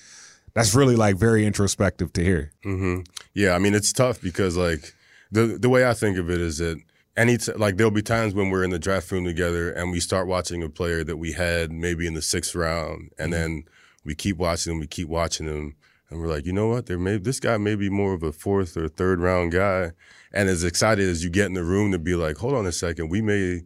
that's 0.53 0.75
really 0.75 0.95
like 0.95 1.17
very 1.17 1.47
introspective 1.47 2.13
to 2.13 2.23
hear. 2.23 2.53
Mm-hmm. 2.67 3.01
Yeah, 3.33 3.55
I 3.55 3.59
mean 3.59 3.75
it's 3.75 3.95
tough 3.95 4.21
because 4.21 4.59
like 4.59 4.93
the 5.33 5.59
the 5.59 5.71
way 5.71 5.89
I 5.89 5.95
think 5.95 6.19
of 6.19 6.31
it 6.31 6.39
is 6.39 6.59
that 6.59 6.79
any 7.17 7.39
t- 7.39 7.53
like 7.53 7.77
there'll 7.77 7.91
be 7.91 8.03
times 8.03 8.35
when 8.35 8.51
we're 8.51 8.65
in 8.65 8.71
the 8.71 8.79
draft 8.79 9.11
room 9.11 9.25
together 9.25 9.71
and 9.71 9.91
we 9.91 10.01
start 10.01 10.27
watching 10.27 10.63
a 10.63 10.69
player 10.69 11.05
that 11.05 11.17
we 11.17 11.33
had 11.33 11.71
maybe 11.71 12.07
in 12.07 12.15
the 12.15 12.23
sixth 12.23 12.55
round, 12.55 13.11
and 13.19 13.33
mm-hmm. 13.33 13.43
then 13.43 13.65
we 14.05 14.15
keep 14.15 14.37
watching 14.37 14.73
them, 14.73 14.81
we 14.81 14.87
keep 14.87 15.09
watching 15.09 15.47
them, 15.47 15.77
and 16.11 16.21
we're 16.21 16.29
like, 16.29 16.47
you 16.47 16.53
know 16.53 16.69
what? 16.69 16.87
There 16.87 16.99
may 16.99 17.19
this 17.19 17.41
guy 17.41 17.57
may 17.57 17.75
be 17.75 17.91
more 17.91 18.15
of 18.15 18.23
a 18.23 18.33
fourth 18.33 18.77
or 18.77 18.89
third 18.89 19.21
round 19.21 19.53
guy, 19.53 19.93
and 20.33 20.49
as 20.49 20.65
excited 20.65 21.09
as 21.09 21.23
you 21.23 21.31
get 21.31 21.47
in 21.47 21.55
the 21.55 21.65
room 21.65 21.93
to 21.93 21.99
be 21.99 22.15
like, 22.15 22.37
hold 22.39 22.55
on 22.55 22.67
a 22.67 22.73
second, 22.73 23.09
we 23.09 23.23
may 23.23 23.63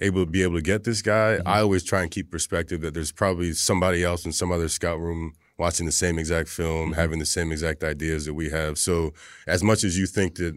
able 0.00 0.24
to 0.24 0.30
be 0.30 0.42
able 0.42 0.54
to 0.54 0.62
get 0.62 0.84
this 0.84 1.02
guy, 1.02 1.36
mm-hmm. 1.36 1.48
I 1.48 1.60
always 1.60 1.84
try 1.84 2.02
and 2.02 2.10
keep 2.10 2.30
perspective 2.30 2.80
that 2.82 2.94
there's 2.94 3.12
probably 3.12 3.52
somebody 3.52 4.04
else 4.04 4.24
in 4.24 4.32
some 4.32 4.52
other 4.52 4.68
scout 4.68 5.00
room 5.00 5.34
watching 5.58 5.86
the 5.86 5.92
same 5.92 6.18
exact 6.18 6.48
film, 6.48 6.90
mm-hmm. 6.90 7.00
having 7.00 7.18
the 7.18 7.26
same 7.26 7.50
exact 7.50 7.82
ideas 7.82 8.26
that 8.26 8.34
we 8.34 8.50
have. 8.50 8.78
So 8.78 9.12
as 9.46 9.62
much 9.62 9.84
as 9.84 9.98
you 9.98 10.06
think 10.06 10.36
that 10.36 10.56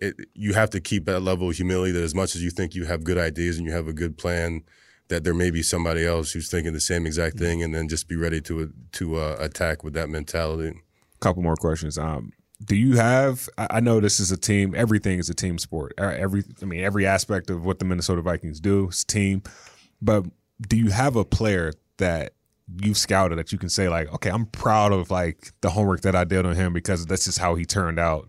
it, 0.00 0.16
you 0.34 0.54
have 0.54 0.70
to 0.70 0.80
keep 0.80 1.04
that 1.06 1.20
level 1.20 1.50
of 1.50 1.56
humility 1.56 1.92
that 1.92 2.02
as 2.02 2.14
much 2.14 2.34
as 2.34 2.42
you 2.42 2.50
think 2.50 2.74
you 2.74 2.84
have 2.84 3.04
good 3.04 3.18
ideas 3.18 3.58
and 3.58 3.66
you 3.66 3.72
have 3.72 3.88
a 3.88 3.92
good 3.92 4.16
plan, 4.18 4.62
that 5.08 5.24
there 5.24 5.34
may 5.34 5.50
be 5.50 5.62
somebody 5.62 6.04
else 6.06 6.32
who's 6.32 6.50
thinking 6.50 6.72
the 6.72 6.80
same 6.80 7.06
exact 7.06 7.36
mm-hmm. 7.36 7.44
thing, 7.44 7.62
and 7.62 7.74
then 7.74 7.88
just 7.88 8.08
be 8.08 8.16
ready 8.16 8.40
to 8.42 8.72
to 8.92 9.16
uh, 9.16 9.36
attack 9.38 9.82
with 9.84 9.94
that 9.94 10.08
mentality. 10.08 10.78
Couple 11.20 11.42
more 11.42 11.56
questions. 11.56 11.98
Um, 11.98 12.32
do 12.64 12.76
you 12.76 12.96
have? 12.96 13.48
I 13.56 13.80
know 13.80 14.00
this 14.00 14.20
is 14.20 14.32
a 14.32 14.36
team. 14.36 14.74
Everything 14.74 15.18
is 15.18 15.28
a 15.28 15.34
team 15.34 15.58
sport. 15.58 15.94
Every, 15.98 16.42
I 16.60 16.64
mean, 16.64 16.82
every 16.82 17.06
aspect 17.06 17.50
of 17.50 17.64
what 17.64 17.78
the 17.78 17.84
Minnesota 17.84 18.20
Vikings 18.20 18.60
do 18.60 18.88
is 18.88 19.04
team. 19.04 19.42
But 20.02 20.26
do 20.66 20.76
you 20.76 20.90
have 20.90 21.16
a 21.16 21.24
player 21.24 21.72
that 21.98 22.32
you've 22.82 22.98
scouted 22.98 23.38
that 23.38 23.52
you 23.52 23.58
can 23.58 23.68
say 23.68 23.88
like, 23.88 24.12
okay, 24.12 24.30
I'm 24.30 24.46
proud 24.46 24.92
of 24.92 25.10
like 25.10 25.52
the 25.60 25.70
homework 25.70 26.02
that 26.02 26.14
I 26.14 26.24
did 26.24 26.44
on 26.46 26.54
him 26.54 26.72
because 26.72 27.06
this 27.06 27.26
is 27.26 27.38
how 27.38 27.54
he 27.54 27.64
turned 27.64 27.98
out, 27.98 28.28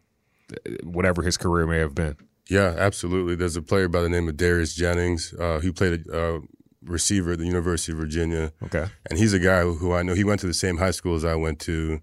whatever 0.83 1.21
his 1.21 1.37
career 1.37 1.65
may 1.65 1.79
have 1.79 1.95
been. 1.95 2.15
Yeah, 2.49 2.73
absolutely. 2.77 3.35
There's 3.35 3.55
a 3.55 3.61
player 3.61 3.87
by 3.87 4.01
the 4.01 4.09
name 4.09 4.27
of 4.27 4.35
Darius 4.35 4.73
Jennings 4.73 5.33
uh, 5.39 5.59
who 5.59 5.71
played 5.71 6.07
a 6.07 6.35
uh, 6.35 6.39
receiver 6.83 7.33
at 7.33 7.39
the 7.39 7.45
University 7.45 7.91
of 7.91 7.99
Virginia. 7.99 8.51
Okay, 8.63 8.87
and 9.09 9.19
he's 9.19 9.33
a 9.33 9.39
guy 9.39 9.61
who 9.61 9.93
I 9.93 10.01
know. 10.01 10.15
He 10.15 10.23
went 10.23 10.41
to 10.41 10.47
the 10.47 10.53
same 10.53 10.77
high 10.77 10.91
school 10.91 11.15
as 11.15 11.23
I 11.23 11.35
went 11.35 11.59
to. 11.61 12.01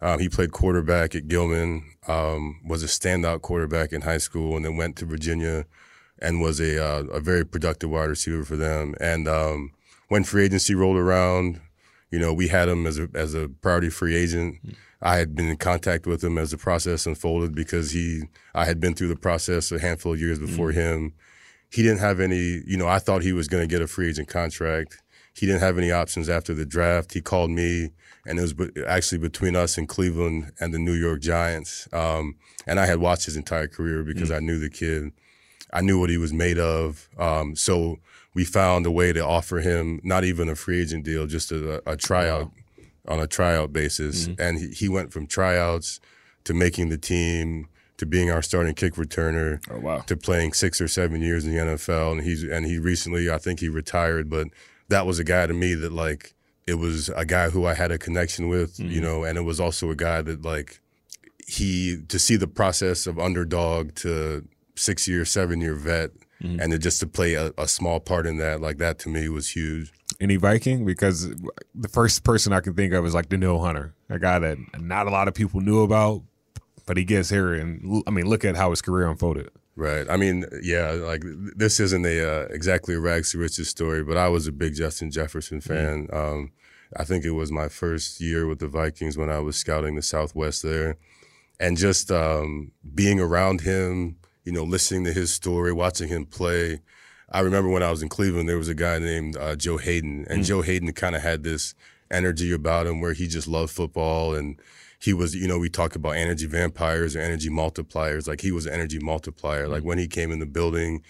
Um, 0.00 0.18
he 0.18 0.28
played 0.28 0.52
quarterback 0.52 1.14
at 1.14 1.28
Gilman. 1.28 1.84
Um, 2.08 2.60
was 2.66 2.82
a 2.82 2.86
standout 2.86 3.42
quarterback 3.42 3.92
in 3.92 4.02
high 4.02 4.18
school, 4.18 4.56
and 4.56 4.64
then 4.64 4.76
went 4.76 4.96
to 4.96 5.06
Virginia, 5.06 5.64
and 6.20 6.40
was 6.40 6.60
a 6.60 6.84
uh, 6.84 7.04
a 7.04 7.20
very 7.20 7.46
productive 7.46 7.90
wide 7.90 8.10
receiver 8.10 8.44
for 8.44 8.56
them. 8.56 8.94
And 9.00 9.28
um, 9.28 9.70
when 10.08 10.24
free 10.24 10.44
agency 10.44 10.74
rolled 10.74 10.96
around, 10.96 11.60
you 12.10 12.18
know, 12.18 12.34
we 12.34 12.48
had 12.48 12.68
him 12.68 12.86
as 12.86 12.98
a 12.98 13.08
as 13.14 13.34
a 13.34 13.48
priority 13.48 13.90
free 13.90 14.16
agent. 14.16 14.56
Mm. 14.66 14.74
I 15.04 15.18
had 15.18 15.34
been 15.34 15.50
in 15.50 15.58
contact 15.58 16.06
with 16.06 16.24
him 16.24 16.38
as 16.38 16.50
the 16.50 16.56
process 16.56 17.06
unfolded 17.06 17.54
because 17.54 17.90
he 17.90 18.22
I 18.54 18.64
had 18.64 18.80
been 18.80 18.94
through 18.94 19.08
the 19.08 19.16
process 19.16 19.70
a 19.70 19.78
handful 19.78 20.14
of 20.14 20.20
years 20.20 20.38
before 20.38 20.72
mm. 20.72 20.74
him. 20.74 21.14
He 21.70 21.82
didn't 21.82 21.98
have 21.98 22.20
any, 22.20 22.62
you 22.66 22.78
know, 22.78 22.88
I 22.88 22.98
thought 22.98 23.22
he 23.22 23.32
was 23.34 23.46
going 23.46 23.62
to 23.62 23.72
get 23.72 23.82
a 23.82 23.86
free 23.86 24.08
agent 24.08 24.28
contract. 24.28 25.02
He 25.34 25.44
didn't 25.46 25.60
have 25.60 25.76
any 25.76 25.90
options 25.90 26.28
after 26.28 26.54
the 26.54 26.64
draft. 26.64 27.12
He 27.12 27.20
called 27.20 27.50
me, 27.50 27.90
and 28.24 28.38
it 28.38 28.42
was 28.42 28.54
actually 28.86 29.18
between 29.18 29.56
us 29.56 29.76
and 29.76 29.88
Cleveland 29.88 30.52
and 30.60 30.72
the 30.72 30.78
New 30.78 30.94
York 30.94 31.20
Giants. 31.20 31.88
Um, 31.92 32.36
and 32.66 32.78
I 32.80 32.86
had 32.86 33.00
watched 33.00 33.26
his 33.26 33.36
entire 33.36 33.66
career 33.66 34.04
because 34.04 34.30
mm. 34.30 34.36
I 34.36 34.38
knew 34.38 34.58
the 34.58 34.70
kid. 34.70 35.12
I 35.72 35.80
knew 35.80 35.98
what 35.98 36.08
he 36.08 36.16
was 36.16 36.32
made 36.32 36.58
of. 36.58 37.10
Um, 37.18 37.56
so 37.56 37.98
we 38.32 38.44
found 38.44 38.86
a 38.86 38.90
way 38.92 39.12
to 39.12 39.20
offer 39.20 39.58
him 39.58 40.00
not 40.04 40.24
even 40.24 40.48
a 40.48 40.54
free 40.54 40.80
agent 40.80 41.04
deal, 41.04 41.26
just 41.26 41.50
a, 41.52 41.82
a 41.90 41.96
tryout 41.96 42.44
wow. 42.44 42.52
On 43.06 43.20
a 43.20 43.26
tryout 43.26 43.72
basis. 43.72 44.26
Mm-hmm. 44.26 44.40
And 44.40 44.58
he, 44.58 44.68
he, 44.68 44.88
went 44.88 45.12
from 45.12 45.26
tryouts 45.26 46.00
to 46.44 46.54
making 46.54 46.88
the 46.88 46.98
team 46.98 47.68
to 47.96 48.06
being 48.06 48.30
our 48.30 48.42
starting 48.42 48.74
kick 48.74 48.94
returner 48.94 49.60
oh, 49.70 49.78
wow. 49.78 49.98
to 50.00 50.16
playing 50.16 50.52
six 50.52 50.80
or 50.80 50.88
seven 50.88 51.20
years 51.20 51.44
in 51.44 51.52
the 51.52 51.58
NFL. 51.58 52.12
And 52.12 52.22
he's 52.22 52.42
and 52.42 52.66
he 52.66 52.78
recently, 52.78 53.30
I 53.30 53.38
think 53.38 53.60
he 53.60 53.68
retired, 53.68 54.28
but 54.28 54.48
that 54.88 55.06
was 55.06 55.18
a 55.18 55.24
guy 55.24 55.46
to 55.46 55.54
me 55.54 55.74
that 55.74 55.92
like 55.92 56.34
it 56.66 56.74
was 56.74 57.08
a 57.10 57.24
guy 57.24 57.50
who 57.50 57.66
I 57.66 57.74
had 57.74 57.90
a 57.90 57.98
connection 57.98 58.48
with, 58.48 58.78
mm-hmm. 58.78 58.90
you 58.90 59.00
know, 59.00 59.24
and 59.24 59.38
it 59.38 59.42
was 59.42 59.60
also 59.60 59.90
a 59.90 59.96
guy 59.96 60.22
that 60.22 60.42
like 60.42 60.80
he 61.46 61.98
to 62.08 62.18
see 62.18 62.36
the 62.36 62.46
process 62.46 63.06
of 63.06 63.18
underdog 63.18 63.94
to 63.96 64.46
six 64.76 65.06
year, 65.06 65.24
seven 65.24 65.60
year 65.60 65.74
vet 65.74 66.10
Mm-hmm. 66.44 66.60
And 66.60 66.72
to 66.72 66.78
just 66.78 67.00
to 67.00 67.06
play 67.06 67.34
a, 67.34 67.52
a, 67.56 67.66
small 67.66 68.00
part 68.00 68.26
in 68.26 68.36
that, 68.36 68.60
like 68.60 68.78
that 68.78 68.98
to 69.00 69.08
me 69.08 69.28
was 69.28 69.50
huge. 69.50 69.92
Any 70.20 70.36
Viking? 70.36 70.84
Because 70.84 71.30
the 71.74 71.88
first 71.88 72.22
person 72.22 72.52
I 72.52 72.60
can 72.60 72.74
think 72.74 72.92
of 72.92 73.06
is 73.06 73.14
like 73.14 73.28
Danielle 73.28 73.60
Hunter, 73.60 73.94
a 74.10 74.18
guy 74.18 74.38
that 74.38 74.58
not 74.78 75.06
a 75.06 75.10
lot 75.10 75.26
of 75.26 75.34
people 75.34 75.60
knew 75.60 75.82
about, 75.82 76.22
but 76.86 76.96
he 76.96 77.04
gets 77.04 77.30
here. 77.30 77.54
And 77.54 78.02
I 78.06 78.10
mean, 78.10 78.26
look 78.26 78.44
at 78.44 78.56
how 78.56 78.70
his 78.70 78.82
career 78.82 79.08
unfolded. 79.08 79.50
Right. 79.76 80.06
I 80.08 80.16
mean, 80.16 80.44
yeah, 80.62 80.90
like 80.90 81.22
this 81.56 81.80
isn't 81.80 82.06
a 82.06 82.44
uh, 82.44 82.46
exactly 82.50 82.94
a 82.94 83.00
rags 83.00 83.32
to 83.32 83.38
riches 83.38 83.68
story, 83.68 84.04
but 84.04 84.16
I 84.16 84.28
was 84.28 84.46
a 84.46 84.52
big 84.52 84.74
Justin 84.74 85.10
Jefferson 85.10 85.60
mm-hmm. 85.60 85.72
fan. 85.72 86.06
Mm-hmm. 86.08 86.16
Um, 86.16 86.52
I 86.96 87.04
think 87.04 87.24
it 87.24 87.32
was 87.32 87.50
my 87.50 87.68
first 87.68 88.20
year 88.20 88.46
with 88.46 88.60
the 88.60 88.68
Vikings 88.68 89.16
when 89.16 89.30
I 89.30 89.40
was 89.40 89.56
scouting 89.56 89.96
the 89.96 90.02
Southwest 90.02 90.62
there. 90.62 90.96
And 91.58 91.76
just 91.76 92.10
um, 92.10 92.72
being 92.94 93.18
around 93.18 93.62
him, 93.62 94.16
you 94.44 94.52
know, 94.52 94.64
listening 94.64 95.04
to 95.04 95.12
his 95.12 95.32
story, 95.32 95.72
watching 95.72 96.08
him 96.08 96.26
play. 96.26 96.80
I 97.30 97.40
remember 97.40 97.70
when 97.70 97.82
I 97.82 97.90
was 97.90 98.02
in 98.02 98.08
Cleveland, 98.08 98.48
there 98.48 98.58
was 98.58 98.68
a 98.68 98.74
guy 98.74 98.98
named 98.98 99.36
uh, 99.36 99.56
Joe 99.56 99.78
Haden, 99.78 100.26
and 100.28 100.42
mm. 100.42 100.46
Joe 100.46 100.62
Haden 100.62 100.92
kind 100.92 101.16
of 101.16 101.22
had 101.22 101.42
this 101.42 101.74
energy 102.10 102.52
about 102.52 102.86
him 102.86 103.00
where 103.00 103.14
he 103.14 103.26
just 103.26 103.48
loved 103.48 103.72
football 103.72 104.34
and 104.34 104.60
he 105.00 105.12
was, 105.12 105.34
you 105.34 105.46
know, 105.46 105.58
we 105.58 105.68
talk 105.68 105.96
about 105.96 106.12
energy 106.12 106.46
vampires 106.46 107.14
or 107.14 107.20
energy 107.20 107.50
multipliers. 107.50 108.26
Like 108.26 108.40
he 108.40 108.52
was 108.52 108.66
an 108.66 108.72
energy 108.72 108.98
multiplier. 108.98 109.66
Mm. 109.66 109.70
Like 109.70 109.82
when 109.84 109.98
he 109.98 110.06
came 110.06 110.30
in 110.30 110.38
the 110.38 110.46
building, 110.46 111.02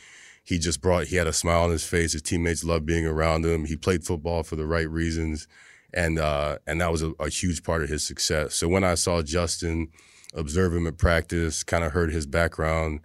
he 0.43 0.59
just 0.59 0.81
brought, 0.81 1.07
he 1.07 1.17
had 1.17 1.27
a 1.27 1.33
smile 1.33 1.63
on 1.63 1.71
his 1.71 1.85
face. 1.85 2.13
His 2.13 2.23
teammates 2.23 2.65
loved 2.65 2.87
being 2.87 3.07
around 3.07 3.45
him. 3.45 3.67
He 3.67 3.77
played 3.77 4.05
football 4.05 4.43
for 4.43 4.57
the 4.57 4.67
right 4.67 4.89
reasons. 4.89 5.47
And, 5.93 6.19
uh, 6.19 6.59
and 6.67 6.81
that 6.81 6.91
was 6.91 7.03
a, 7.03 7.13
a 7.21 7.29
huge 7.29 7.63
part 7.63 7.83
of 7.83 7.89
his 7.89 8.05
success. 8.05 8.55
So 8.55 8.67
when 8.67 8.83
I 8.83 8.95
saw 8.95 9.23
Justin, 9.23 9.89
observe 10.35 10.75
him 10.75 10.87
at 10.89 10.99
practice, 10.99 11.63
kind 11.63 11.85
of 11.85 11.93
heard 11.93 12.13
his 12.13 12.27
background, 12.27 13.01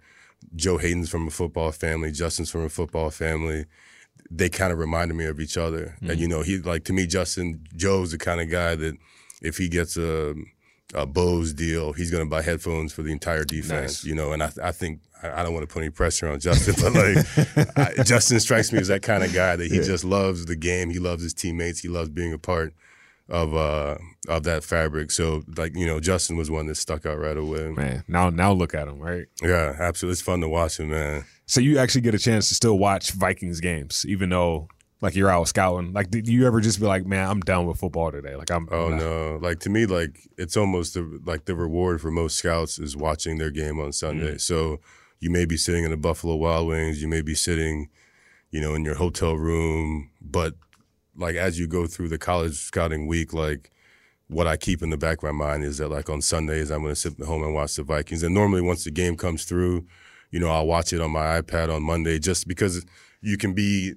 Joe 0.54 0.78
Haden's 0.78 1.10
from 1.10 1.26
a 1.26 1.30
football 1.30 1.72
family, 1.72 2.10
Justin's 2.12 2.50
from 2.50 2.64
a 2.64 2.68
football 2.68 3.10
family. 3.10 3.66
They 4.30 4.48
kind 4.48 4.72
of 4.72 4.78
reminded 4.78 5.14
me 5.14 5.24
of 5.24 5.40
each 5.40 5.56
other. 5.56 5.96
Mm-hmm. 5.96 6.10
And 6.10 6.20
you 6.20 6.28
know, 6.28 6.42
he 6.42 6.58
like 6.58 6.84
to 6.84 6.92
me, 6.92 7.06
Justin 7.06 7.64
Joe's 7.76 8.12
the 8.12 8.18
kind 8.18 8.40
of 8.40 8.50
guy 8.50 8.74
that 8.74 8.96
if 9.42 9.56
he 9.56 9.68
gets 9.68 9.96
a 9.96 10.34
a 10.94 11.06
Bose 11.06 11.52
deal, 11.52 11.92
he's 11.92 12.10
going 12.10 12.24
to 12.24 12.28
buy 12.28 12.42
headphones 12.42 12.92
for 12.92 13.02
the 13.02 13.12
entire 13.12 13.44
defense. 13.44 14.02
Nice. 14.02 14.04
You 14.04 14.14
know, 14.14 14.32
and 14.32 14.42
I 14.42 14.52
I 14.62 14.72
think 14.72 15.00
I, 15.22 15.42
don't 15.42 15.52
want 15.52 15.68
to 15.68 15.72
put 15.72 15.80
any 15.80 15.90
pressure 15.90 16.28
on 16.28 16.40
Justin, 16.40 16.74
but 16.80 16.92
like 16.94 17.76
I, 17.98 18.02
Justin 18.02 18.40
strikes 18.40 18.72
me 18.72 18.78
as 18.78 18.88
that 18.88 19.02
kind 19.02 19.22
of 19.22 19.32
guy 19.32 19.56
that 19.56 19.70
he 19.70 19.76
yeah. 19.76 19.82
just 19.82 20.04
loves 20.04 20.46
the 20.46 20.56
game. 20.56 20.90
He 20.90 20.98
loves 20.98 21.22
his 21.22 21.34
teammates. 21.34 21.80
He 21.80 21.88
loves 21.88 22.08
being 22.08 22.32
a 22.32 22.38
part 22.38 22.74
of 23.30 23.54
uh 23.54 23.96
of 24.28 24.42
that 24.42 24.64
fabric. 24.64 25.10
So 25.10 25.42
like 25.56 25.76
you 25.76 25.86
know, 25.86 26.00
Justin 26.00 26.36
was 26.36 26.50
one 26.50 26.66
that 26.66 26.76
stuck 26.76 27.06
out 27.06 27.18
right 27.18 27.36
away. 27.36 27.68
Man, 27.68 28.04
now 28.08 28.30
now 28.30 28.52
look 28.52 28.74
at 28.74 28.88
him, 28.88 28.98
right? 28.98 29.26
Yeah, 29.42 29.76
absolutely. 29.78 30.12
It's 30.12 30.20
fun 30.20 30.40
to 30.40 30.48
watch 30.48 30.78
him, 30.78 30.90
man. 30.90 31.24
So 31.46 31.60
you 31.60 31.78
actually 31.78 32.02
get 32.02 32.14
a 32.14 32.18
chance 32.18 32.48
to 32.48 32.54
still 32.54 32.78
watch 32.78 33.12
Vikings 33.12 33.60
games, 33.60 34.04
even 34.06 34.28
though 34.30 34.68
like 35.00 35.14
you're 35.14 35.30
out 35.30 35.48
scouting. 35.48 35.92
Like, 35.92 36.10
did 36.10 36.28
you 36.28 36.46
ever 36.46 36.60
just 36.60 36.78
be 36.78 36.86
like, 36.86 37.06
man, 37.06 37.28
I'm 37.28 37.40
done 37.40 37.66
with 37.66 37.78
football 37.78 38.12
today? 38.12 38.36
Like, 38.36 38.50
I'm. 38.50 38.68
Oh 38.70 38.86
I'm 38.86 38.98
no! 38.98 39.38
Like 39.40 39.60
to 39.60 39.70
me, 39.70 39.86
like 39.86 40.28
it's 40.36 40.56
almost 40.56 40.94
the, 40.94 41.20
like 41.24 41.46
the 41.46 41.54
reward 41.54 42.00
for 42.00 42.10
most 42.10 42.36
scouts 42.36 42.78
is 42.78 42.96
watching 42.96 43.38
their 43.38 43.50
game 43.50 43.80
on 43.80 43.92
Sunday. 43.92 44.34
Mm. 44.34 44.40
So 44.40 44.80
you 45.20 45.30
may 45.30 45.44
be 45.44 45.56
sitting 45.56 45.84
in 45.84 45.90
the 45.90 45.96
Buffalo 45.96 46.36
Wild 46.36 46.68
Wings, 46.68 47.00
you 47.00 47.08
may 47.08 47.22
be 47.22 47.34
sitting, 47.34 47.88
you 48.50 48.60
know, 48.60 48.74
in 48.74 48.84
your 48.84 48.94
hotel 48.94 49.36
room, 49.36 50.10
but 50.20 50.54
like 51.20 51.36
as 51.36 51.58
you 51.58 51.68
go 51.68 51.86
through 51.86 52.08
the 52.08 52.18
college 52.18 52.54
scouting 52.54 53.06
week, 53.06 53.32
like 53.32 53.70
what 54.28 54.46
I 54.46 54.56
keep 54.56 54.82
in 54.82 54.90
the 54.90 54.96
back 54.96 55.18
of 55.18 55.24
my 55.24 55.32
mind 55.32 55.64
is 55.64 55.78
that 55.78 55.88
like 55.88 56.08
on 56.08 56.22
Sundays 56.22 56.70
I'm 56.70 56.82
going 56.82 56.94
to 56.94 57.00
sit 57.00 57.20
at 57.20 57.26
home 57.26 57.42
and 57.42 57.54
watch 57.54 57.76
the 57.76 57.82
Vikings. 57.82 58.22
And 58.22 58.34
normally 58.34 58.62
once 58.62 58.84
the 58.84 58.90
game 58.90 59.16
comes 59.16 59.44
through, 59.44 59.86
you 60.30 60.40
know, 60.40 60.48
I'll 60.48 60.66
watch 60.66 60.92
it 60.92 61.00
on 61.00 61.10
my 61.10 61.40
iPad 61.40 61.74
on 61.74 61.82
Monday 61.82 62.18
just 62.18 62.48
because 62.48 62.84
you 63.20 63.36
can 63.36 63.52
be 63.52 63.94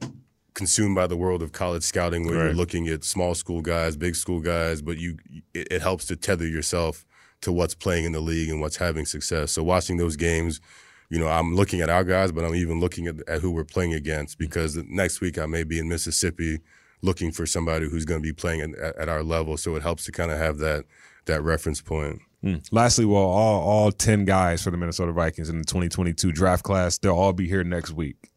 consumed 0.53 0.95
by 0.95 1.07
the 1.07 1.17
world 1.17 1.41
of 1.41 1.51
college 1.51 1.83
scouting 1.83 2.25
where 2.25 2.36
right. 2.36 2.45
you're 2.45 2.53
looking 2.53 2.88
at 2.88 3.03
small 3.03 3.36
school 3.36 3.62
guys, 3.62 3.95
big 3.95 4.15
school 4.15 4.39
guys, 4.39 4.81
but 4.81 4.97
you 4.97 5.17
it, 5.53 5.67
it 5.71 5.81
helps 5.81 6.05
to 6.05 6.15
tether 6.15 6.47
yourself 6.47 7.05
to 7.41 7.51
what's 7.51 7.75
playing 7.75 8.05
in 8.05 8.12
the 8.12 8.19
league 8.19 8.49
and 8.49 8.62
what's 8.62 8.77
having 8.77 9.05
success. 9.05 9.51
So 9.51 9.63
watching 9.63 9.97
those 9.97 10.15
games, 10.15 10.62
you 11.09 11.19
know, 11.19 11.27
I'm 11.27 11.55
looking 11.55 11.81
at 11.81 11.89
our 11.89 12.03
guys, 12.03 12.31
but 12.31 12.43
I'm 12.43 12.55
even 12.55 12.79
looking 12.79 13.07
at, 13.07 13.15
at 13.27 13.41
who 13.41 13.51
we're 13.51 13.65
playing 13.65 13.93
against 13.93 14.38
because 14.38 14.76
next 14.88 15.21
week 15.21 15.38
I 15.38 15.45
may 15.45 15.63
be 15.63 15.78
in 15.78 15.88
Mississippi 15.88 16.59
looking 17.04 17.32
for 17.32 17.45
somebody 17.45 17.88
who's 17.88 18.06
going 18.06 18.22
to 18.22 18.24
be 18.24 18.34
playing 18.34 18.62
at, 18.62 18.95
at, 18.95 19.10
our 19.10 19.22
level. 19.22 19.58
So 19.58 19.76
it 19.76 19.84
helps 19.84 20.06
to 20.06 20.12
kind 20.12 20.32
of 20.32 20.38
have 20.39 20.58
that 20.60 20.86
that 21.26 21.43
reference 21.43 21.82
point. 21.82 22.20
Mm. 22.43 22.68
Lastly, 22.72 23.06
well, 23.06 23.22
all 23.22 23.62
all 23.62 23.91
ten 23.91 24.26
guys 24.26 24.64
for 24.64 24.72
the 24.72 24.78
Minnesota 24.78 25.12
Vikings 25.12 25.49
in 25.49 25.60
the 25.60 25.66
2022 25.66 26.32
draft 26.32 26.64
class, 26.64 26.97
they'll 26.97 27.16
all 27.16 27.34
be 27.34 27.47
here 27.47 27.64
next 27.64 27.91
week. 27.91 28.32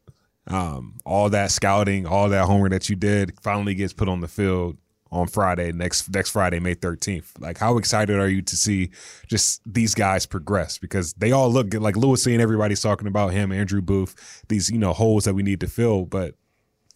Um, 0.49 0.99
all 1.05 1.31
that 1.31 1.51
scouting, 1.51 2.07
all 2.07 2.29
that 2.29 2.45
homework 2.45 2.71
that 2.71 2.89
you 2.89 2.97
did, 2.97 3.33
finally 3.41 3.75
gets 3.75 3.93
put 3.93 4.09
on 4.09 4.21
the 4.21 4.29
field 4.29 4.77
on 5.11 5.27
Friday 5.27 5.73
next 5.73 6.09
next 6.13 6.31
Friday, 6.31 6.61
May 6.61 6.75
13th. 6.75 7.41
Like, 7.41 7.59
how 7.59 7.79
excited 7.79 8.19
are 8.19 8.29
you 8.29 8.43
to 8.43 8.57
see 8.57 8.91
just 9.27 9.61
these 9.67 9.95
guys 9.95 10.27
progress? 10.27 10.79
Because 10.79 11.13
they 11.15 11.33
all 11.33 11.51
look 11.51 11.71
good. 11.71 11.83
Like 11.83 11.97
Lewis 11.97 12.27
and 12.27 12.41
everybody's 12.41 12.83
talking 12.83 13.09
about 13.09 13.33
him, 13.33 13.53
Andrew 13.53 13.81
Booth, 13.81 14.45
these 14.49 14.71
you 14.71 14.79
know 14.79 14.93
holes 14.93 15.25
that 15.25 15.35
we 15.35 15.43
need 15.43 15.61
to 15.61 15.69
fill, 15.69 16.05
but 16.05 16.35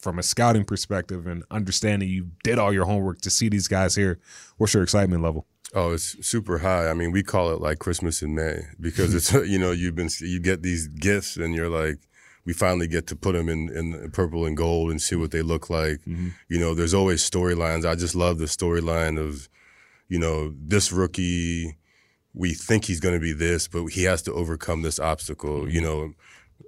from 0.01 0.19
a 0.19 0.23
scouting 0.23 0.65
perspective 0.65 1.27
and 1.27 1.45
understanding 1.51 2.09
you 2.09 2.31
did 2.43 2.59
all 2.59 2.73
your 2.73 2.87
homework 2.87 3.21
to 3.23 3.31
see 3.31 3.49
these 3.49 3.69
guys 3.69 3.95
here, 3.95 4.19
what's 4.57 4.75
your 4.75 4.83
excitement 4.83 5.23
level? 5.23 5.47
Oh, 5.73 5.93
it's 5.93 6.27
super 6.27 6.59
high. 6.59 6.89
I 6.89 6.95
mean, 6.95 7.13
we 7.13 7.23
call 7.23 7.53
it 7.53 7.61
like 7.61 7.79
Christmas 7.79 8.23
in 8.23 8.35
May 8.35 8.63
because 8.81 9.15
it's 9.15 9.33
you 9.49 9.59
know 9.59 9.71
you've 9.71 9.95
been 9.95 10.11
you 10.21 10.41
get 10.41 10.63
these 10.63 10.89
gifts 10.89 11.37
and 11.37 11.55
you're 11.55 11.69
like, 11.69 11.99
we 12.45 12.53
finally 12.53 12.89
get 12.89 13.07
to 13.09 13.17
put 13.17 13.35
them 13.35 13.49
in, 13.49 13.69
in 13.71 14.11
purple 14.11 14.47
and 14.47 14.57
gold 14.57 14.91
and 14.91 15.01
see 15.01 15.17
what 15.17 15.31
they 15.31 15.43
look 15.43 15.71
like. 15.71 16.01
Mm-hmm. 16.01 16.29
You 16.49 16.59
know, 16.59 16.75
there's 16.75 16.95
always 16.95 17.29
storylines. 17.29 17.89
I 17.89 17.95
just 17.95 18.15
love 18.15 18.39
the 18.39 18.47
storyline 18.47 19.21
of, 19.21 19.49
you 20.09 20.19
know, 20.19 20.55
this 20.59 20.91
rookie, 20.91 21.77
we 22.33 22.55
think 22.55 22.87
he's 22.87 23.01
going 23.01 23.15
to 23.15 23.21
be 23.21 23.33
this, 23.33 23.69
but 23.69 23.87
he 23.89 24.05
has 24.05 24.23
to 24.23 24.33
overcome 24.33 24.83
this 24.83 24.99
obstacle. 24.99 25.61
Mm-hmm. 25.61 25.71
You 25.71 25.81
know, 25.81 26.13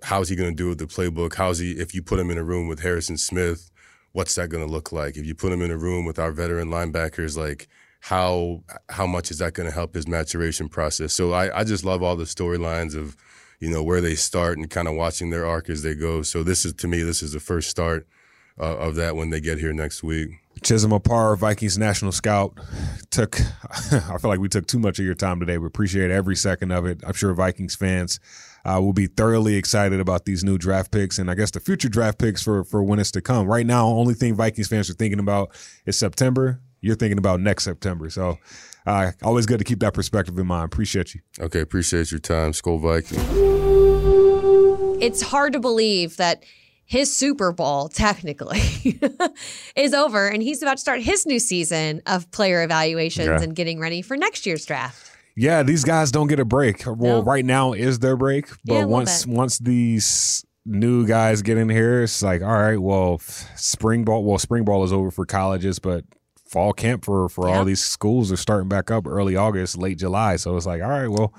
how's 0.03 0.29
he 0.29 0.37
going 0.37 0.51
to 0.51 0.57
do 0.57 0.69
with 0.69 0.79
the 0.79 0.87
playbook? 0.87 1.35
How's 1.35 1.59
he, 1.59 1.73
if 1.73 1.95
you 1.95 2.03
put 2.03 2.19
him 2.19 2.31
in 2.31 2.39
a 2.39 2.45
room 2.45 2.69
with 2.69 2.81
Harrison 2.81 3.17
Smith, 3.17 3.71
what's 4.13 4.35
that 4.35 4.49
going 4.49 4.65
to 4.65 4.71
look 4.71 4.93
like? 4.93 5.17
If 5.17 5.27
you 5.27 5.35
put 5.35 5.53
him 5.53 5.63
in 5.63 5.71
a 5.71 5.77
room 5.77 6.05
with 6.05 6.19
our 6.19 6.33
veteran 6.33 6.69
linebackers, 6.69 7.37
like, 7.37 7.69
how 8.01 8.65
how 8.89 9.07
much 9.07 9.31
is 9.31 9.39
that 9.39 9.55
going 9.55 9.69
to 9.69 9.75
help 9.75 9.95
his 9.95 10.09
maturation 10.09 10.69
process? 10.69 11.13
So 11.13 11.33
I, 11.33 11.61
I 11.61 11.65
just 11.65 11.85
love 11.85 12.03
all 12.03 12.17
the 12.17 12.25
storylines 12.25 12.97
of 12.97 13.17
you 13.61 13.71
know 13.71 13.83
where 13.83 14.01
they 14.01 14.17
start 14.17 14.59
and 14.59 14.69
kind 14.69 14.89
of 14.89 14.97
watching 14.97 15.31
their 15.31 15.47
arc 15.47 15.71
as 15.71 15.83
they 15.83 15.95
go. 15.95 16.23
So 16.23 16.43
this 16.43 16.65
is 16.65 16.73
to 16.75 16.89
me 16.89 17.03
this 17.03 17.23
is 17.23 17.33
the 17.33 17.41
first 17.41 17.71
start 17.71 18.09
uh, 18.61 18.77
of 18.77 18.97
that 18.97 19.15
when 19.15 19.31
they 19.31 19.41
get 19.41 19.59
here 19.59 19.73
next 19.73 20.03
week. 20.03 20.31
Chisom 20.63 20.99
Opara, 20.99 21.39
Vikings 21.39 21.79
national 21.79 22.11
scout, 22.11 22.59
took. 23.11 23.41
I 23.93 24.19
feel 24.19 24.29
like 24.29 24.41
we 24.41 24.49
took 24.49 24.67
too 24.67 24.81
much 24.81 24.99
of 24.99 25.05
your 25.05 25.15
time 25.15 25.39
today. 25.39 25.59
We 25.59 25.67
appreciate 25.67 26.11
every 26.11 26.37
second 26.37 26.73
of 26.73 26.87
it. 26.87 27.03
I'm 27.07 27.15
sure 27.15 27.33
Vikings 27.35 27.77
fans 27.77 28.19
uh, 28.65 28.81
will 28.81 28.93
be 28.93 29.07
thoroughly 29.07 29.57
excited 29.57 30.01
about 30.01 30.25
these 30.25 30.45
new 30.45 30.59
draft 30.59 30.91
picks 30.91 31.19
and 31.19 31.31
I 31.31 31.35
guess 31.35 31.51
the 31.51 31.61
future 31.61 31.89
draft 31.89 32.19
picks 32.19 32.43
for 32.43 32.65
for 32.65 32.83
when 32.83 32.99
it's 32.99 33.11
to 33.13 33.21
come. 33.21 33.47
Right 33.47 33.67
now, 33.67 33.87
only 33.87 34.15
thing 34.15 34.35
Vikings 34.35 34.69
fans 34.69 34.89
are 34.91 34.95
thinking 34.95 35.19
about 35.19 35.51
is 35.87 35.99
September 35.99 36.61
you're 36.83 36.97
thinking 36.97 37.17
about 37.17 37.41
next 37.41 37.65
September. 37.65 38.11
So 38.11 38.39
uh, 38.85 39.13
always 39.23 39.47
good 39.47 39.59
to 39.59 39.65
keep 39.65 39.79
that 39.81 39.95
perspective 39.95 40.39
in 40.39 40.47
mind. 40.47 40.67
Appreciate 40.67 41.15
you. 41.15 41.23
Okay, 41.41 41.61
appreciate 41.61 42.11
your 42.11 42.21
time, 42.21 42.53
Skol 42.53 42.79
Viking. 42.81 43.19
It's 45.01 45.23
hard 45.23 45.55
to 45.55 45.61
believe 45.61 46.19
that 46.19 46.45
his 46.85 47.15
Super 47.15 47.53
Bowl 47.53 47.89
technically 47.89 48.61
is 49.77 49.95
over 49.95 50.29
and 50.29 50.43
he's 50.43 50.61
about 50.61 50.75
to 50.75 50.81
start 50.81 51.01
his 51.01 51.25
new 51.25 51.39
season 51.39 52.03
of 52.07 52.31
player 52.33 52.63
evaluations 52.63 53.29
yeah. 53.29 53.41
and 53.41 53.57
getting 53.57 53.81
ready 53.81 54.03
for 54.03 54.17
next 54.17 54.45
year's 54.45 54.67
draft. 54.67 55.09
Yeah, 55.37 55.63
these 55.63 55.85
guys 55.85 56.11
don't 56.11 56.27
get 56.27 56.41
a 56.41 56.45
break. 56.45 56.85
Well, 56.87 57.23
right 57.23 57.45
now 57.45 57.73
is 57.73 57.99
their 57.99 58.17
break, 58.17 58.49
but 58.65 58.75
yeah, 58.75 58.85
once 58.85 59.25
bit. 59.25 59.35
once 59.35 59.59
these 59.59 60.45
new 60.65 61.07
guys 61.07 61.43
get 61.43 61.59
in 61.59 61.69
here, 61.69 62.03
it's 62.03 62.23
like, 62.23 62.43
all 62.43 62.49
right, 62.49 62.81
well, 62.81 63.19
spring 63.19 64.05
ball. 64.05 64.25
Well, 64.25 64.39
spring 64.39 64.65
ball 64.65 64.85
is 64.85 64.93
over 64.93 65.11
for 65.11 65.25
colleges, 65.25 65.79
but 65.79 66.05
fall 66.47 66.73
camp 66.73 67.05
for 67.05 67.29
for 67.29 67.49
yeah. 67.49 67.57
all 67.57 67.65
these 67.65 67.83
schools 67.83 68.31
are 68.31 68.37
starting 68.37 68.69
back 68.69 68.91
up 68.91 69.07
early 69.07 69.37
August, 69.37 69.79
late 69.79 69.99
July. 69.99 70.37
So 70.37 70.57
it's 70.57 70.67
like, 70.67 70.83
all 70.83 70.91
right, 70.91 71.09
well, 71.09 71.33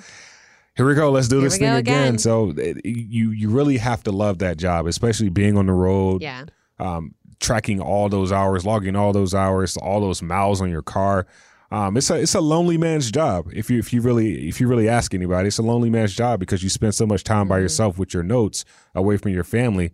here 0.75 0.87
we 0.87 0.95
go. 0.95 1.11
Let's 1.11 1.27
do 1.27 1.37
here 1.37 1.49
this 1.49 1.57
thing 1.57 1.67
again. 1.67 2.07
again. 2.07 2.17
So 2.17 2.53
it, 2.57 2.83
you 2.83 3.31
you 3.31 3.49
really 3.49 3.77
have 3.77 4.03
to 4.03 4.11
love 4.11 4.39
that 4.39 4.57
job, 4.57 4.87
especially 4.87 5.29
being 5.29 5.57
on 5.57 5.67
the 5.67 5.73
road. 5.73 6.21
Yeah. 6.21 6.45
Um, 6.79 7.13
tracking 7.39 7.79
all 7.79 8.09
those 8.09 8.31
hours, 8.31 8.65
logging 8.65 8.95
all 8.95 9.13
those 9.13 9.33
hours, 9.33 9.77
all 9.77 9.99
those 10.01 10.21
miles 10.21 10.61
on 10.61 10.69
your 10.69 10.81
car. 10.81 11.27
Um, 11.73 11.97
it's 11.97 12.11
a 12.11 12.21
it's 12.21 12.35
a 12.35 12.39
lonely 12.39 12.77
man's 12.77 13.09
job. 13.09 13.47
If 13.51 13.71
you 13.71 13.79
if 13.79 13.91
you 13.91 14.01
really 14.01 14.47
if 14.47 14.61
you 14.61 14.67
really 14.67 14.87
ask 14.87 15.15
anybody, 15.15 15.47
it's 15.47 15.57
a 15.57 15.63
lonely 15.63 15.89
man's 15.89 16.13
job 16.13 16.39
because 16.39 16.61
you 16.61 16.69
spend 16.69 16.93
so 16.93 17.07
much 17.07 17.23
time 17.23 17.45
mm-hmm. 17.45 17.49
by 17.49 17.59
yourself 17.59 17.97
with 17.97 18.13
your 18.13 18.21
notes 18.21 18.63
away 18.93 19.17
from 19.17 19.31
your 19.31 19.43
family 19.43 19.91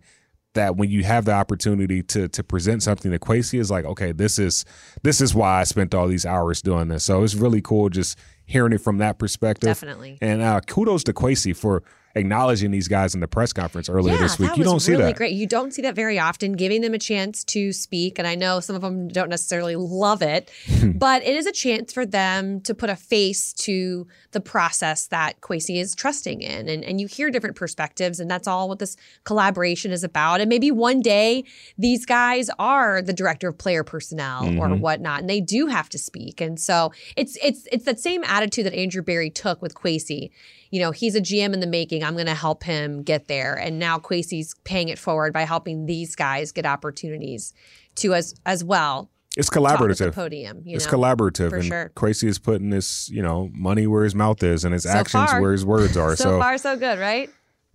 that 0.52 0.76
when 0.76 0.90
you 0.90 1.04
have 1.04 1.24
the 1.24 1.32
opportunity 1.32 2.02
to 2.02 2.28
to 2.28 2.44
present 2.44 2.82
something 2.82 3.10
to 3.10 3.18
Kwesi 3.18 3.58
is 3.58 3.70
like, 3.70 3.86
okay, 3.86 4.12
this 4.12 4.38
is 4.38 4.66
this 5.04 5.22
is 5.22 5.34
why 5.34 5.60
I 5.60 5.64
spent 5.64 5.94
all 5.94 6.06
these 6.06 6.26
hours 6.26 6.60
doing 6.60 6.88
this. 6.88 7.04
So 7.04 7.22
it's 7.22 7.34
really 7.34 7.62
cool 7.62 7.88
just 7.88 8.18
hearing 8.44 8.74
it 8.74 8.82
from 8.82 8.98
that 8.98 9.18
perspective. 9.18 9.68
Definitely. 9.68 10.18
And 10.20 10.42
uh, 10.42 10.60
kudos 10.60 11.02
to 11.04 11.14
Kwesi 11.14 11.56
for 11.56 11.82
acknowledging 12.14 12.70
these 12.70 12.88
guys 12.88 13.14
in 13.14 13.20
the 13.20 13.28
press 13.28 13.52
conference 13.52 13.88
earlier 13.88 14.14
yeah, 14.14 14.20
this 14.20 14.38
week. 14.38 14.56
You 14.56 14.64
don't 14.64 14.80
see 14.80 14.92
really 14.92 15.04
that. 15.04 15.16
Great. 15.16 15.34
You 15.34 15.46
don't 15.46 15.72
see 15.72 15.82
that 15.82 15.94
very 15.94 16.18
often, 16.18 16.52
giving 16.52 16.80
them 16.80 16.94
a 16.94 16.98
chance 16.98 17.44
to 17.44 17.72
speak. 17.72 18.18
And 18.18 18.26
I 18.26 18.34
know 18.34 18.60
some 18.60 18.76
of 18.76 18.82
them 18.82 19.08
don't 19.08 19.28
necessarily 19.28 19.76
love 19.76 20.22
it, 20.22 20.50
but 20.94 21.22
it 21.22 21.36
is 21.36 21.46
a 21.46 21.52
chance 21.52 21.92
for 21.92 22.04
them 22.04 22.60
to 22.62 22.74
put 22.74 22.90
a 22.90 22.96
face 22.96 23.52
to 23.54 24.06
the 24.32 24.40
process 24.40 25.06
that 25.08 25.40
Kwesi 25.40 25.80
is 25.80 25.94
trusting 25.94 26.40
in. 26.40 26.68
And, 26.68 26.84
and 26.84 27.00
you 27.00 27.06
hear 27.06 27.30
different 27.30 27.56
perspectives, 27.56 28.20
and 28.20 28.30
that's 28.30 28.46
all 28.46 28.68
what 28.68 28.78
this 28.78 28.96
collaboration 29.24 29.92
is 29.92 30.04
about. 30.04 30.40
And 30.40 30.48
maybe 30.48 30.70
one 30.70 31.00
day 31.00 31.44
these 31.78 32.06
guys 32.06 32.50
are 32.58 33.02
the 33.02 33.12
director 33.12 33.48
of 33.48 33.58
player 33.58 33.84
personnel 33.84 34.42
mm-hmm. 34.42 34.58
or 34.58 34.74
whatnot, 34.76 35.20
and 35.20 35.30
they 35.30 35.40
do 35.40 35.66
have 35.66 35.88
to 35.90 35.98
speak. 35.98 36.40
And 36.40 36.58
so 36.58 36.92
it's 37.16 37.36
it's 37.42 37.66
it's 37.72 37.84
that 37.84 38.00
same 38.00 38.24
attitude 38.24 38.66
that 38.66 38.74
Andrew 38.74 39.02
Berry 39.02 39.30
took 39.30 39.62
with 39.62 39.74
Kwesi 39.74 40.30
you 40.70 40.80
know, 40.80 40.92
he's 40.92 41.16
a 41.16 41.20
GM 41.20 41.52
in 41.52 41.60
the 41.60 41.66
making. 41.66 42.04
I'm 42.04 42.14
going 42.14 42.26
to 42.26 42.34
help 42.34 42.62
him 42.62 43.02
get 43.02 43.28
there. 43.28 43.54
And 43.54 43.78
now 43.78 43.98
Kwesi's 43.98 44.54
paying 44.64 44.88
it 44.88 44.98
forward 44.98 45.32
by 45.32 45.42
helping 45.42 45.86
these 45.86 46.14
guys 46.14 46.52
get 46.52 46.64
opportunities 46.64 47.52
to 47.96 48.14
as 48.14 48.34
as 48.46 48.62
well. 48.64 49.10
It's 49.40 49.50
collaborative. 49.50 50.14
podium. 50.14 50.62
it's 50.66 50.86
know, 50.86 50.92
collaborative. 50.92 51.52
and 51.52 51.64
sure. 51.64 51.92
Kwesi 51.96 52.28
is 52.28 52.38
putting 52.38 52.70
his, 52.70 53.08
you 53.12 53.22
know, 53.22 53.50
money 53.52 53.86
where 53.86 54.04
his 54.04 54.14
mouth 54.14 54.42
is 54.42 54.64
and 54.64 54.72
his 54.72 54.84
so 54.84 54.90
actions 54.90 55.30
far. 55.30 55.40
where 55.40 55.52
his 55.52 55.64
words 55.64 55.96
are. 55.96 56.14
so, 56.16 56.24
so 56.24 56.38
far, 56.38 56.58
so 56.58 56.76
good, 56.76 56.98
right? 56.98 57.30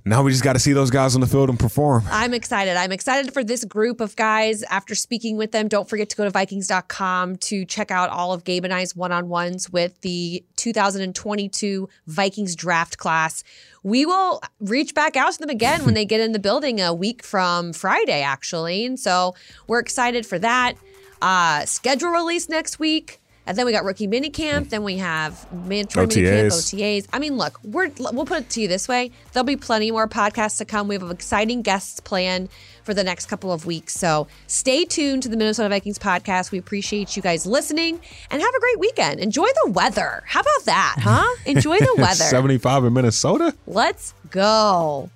now 0.07 0.21
we 0.21 0.29
just 0.29 0.43
got 0.43 0.53
to 0.53 0.59
see 0.59 0.71
those 0.71 0.91
guys 0.91 1.15
on 1.15 1.21
the 1.21 1.27
field 1.27 1.49
and 1.49 1.59
perform. 1.59 2.03
I'm 2.11 2.33
excited. 2.35 2.77
I'm 2.77 2.91
excited 2.91 3.33
for 3.33 3.43
this 3.43 3.65
group 3.65 3.99
of 3.99 4.15
guys. 4.15 4.61
After 4.63 4.93
speaking 4.93 5.35
with 5.35 5.51
them, 5.51 5.67
don't 5.67 5.89
forget 5.89 6.09
to 6.11 6.15
go 6.15 6.23
to 6.25 6.29
Vikings.com 6.29 7.37
to 7.37 7.65
check 7.65 7.89
out 7.89 8.11
all 8.11 8.31
of 8.31 8.43
Gabe 8.43 8.65
and 8.65 8.73
I's 8.73 8.95
one 8.95 9.11
on 9.11 9.27
ones 9.29 9.67
with 9.71 9.99
the 10.01 10.45
2022 10.57 11.89
Vikings 12.05 12.55
draft 12.55 12.99
class. 12.99 13.43
We 13.81 14.05
will 14.05 14.41
reach 14.59 14.93
back 14.93 15.17
out 15.17 15.33
to 15.33 15.39
them 15.39 15.49
again 15.49 15.83
when 15.85 15.95
they 15.95 16.05
get 16.05 16.21
in 16.21 16.33
the 16.33 16.39
building 16.39 16.79
a 16.79 16.93
week 16.93 17.23
from 17.23 17.73
Friday, 17.73 18.21
actually. 18.21 18.85
And 18.85 18.99
so 18.99 19.33
we're 19.67 19.79
excited 19.79 20.27
for 20.27 20.37
that. 20.37 20.75
Uh, 21.25 21.65
schedule 21.65 22.09
release 22.09 22.47
next 22.49 22.77
week. 22.77 23.19
And 23.47 23.57
then 23.57 23.65
we 23.65 23.71
got 23.71 23.83
rookie 23.83 24.07
minicamp. 24.07 24.69
Then 24.69 24.83
we 24.83 24.97
have 24.97 25.51
mandatory 25.51 26.07
minicamp, 26.07 26.47
OTAs. 26.47 27.07
I 27.13 27.19
mean, 27.19 27.37
look, 27.37 27.59
we're 27.63 27.91
we'll 27.99 28.25
put 28.25 28.39
it 28.41 28.49
to 28.51 28.61
you 28.61 28.67
this 28.67 28.87
way: 28.87 29.11
there'll 29.33 29.43
be 29.45 29.55
plenty 29.55 29.91
more 29.91 30.07
podcasts 30.07 30.57
to 30.59 30.65
come. 30.65 30.87
We 30.87 30.95
have 30.95 31.09
exciting 31.11 31.61
guests 31.61 31.99
planned 31.99 32.49
for 32.83 32.93
the 32.95 33.03
next 33.03 33.27
couple 33.27 33.51
of 33.51 33.65
weeks. 33.65 33.93
So 33.93 34.27
stay 34.47 34.83
tuned 34.85 35.23
to 35.23 35.29
the 35.29 35.37
Minnesota 35.37 35.69
Vikings 35.69 35.99
podcast. 35.99 36.51
We 36.51 36.57
appreciate 36.57 37.15
you 37.15 37.21
guys 37.21 37.45
listening 37.45 37.99
and 38.31 38.41
have 38.41 38.53
a 38.55 38.59
great 38.59 38.79
weekend. 38.79 39.19
Enjoy 39.19 39.47
the 39.63 39.71
weather. 39.71 40.23
How 40.25 40.41
about 40.41 40.65
that, 40.65 40.95
huh? 40.99 41.35
Enjoy 41.45 41.77
the 41.77 41.95
weather. 41.97 42.15
75 42.15 42.85
in 42.85 42.93
Minnesota. 42.93 43.55
Let's 43.67 44.13
go. 44.31 45.11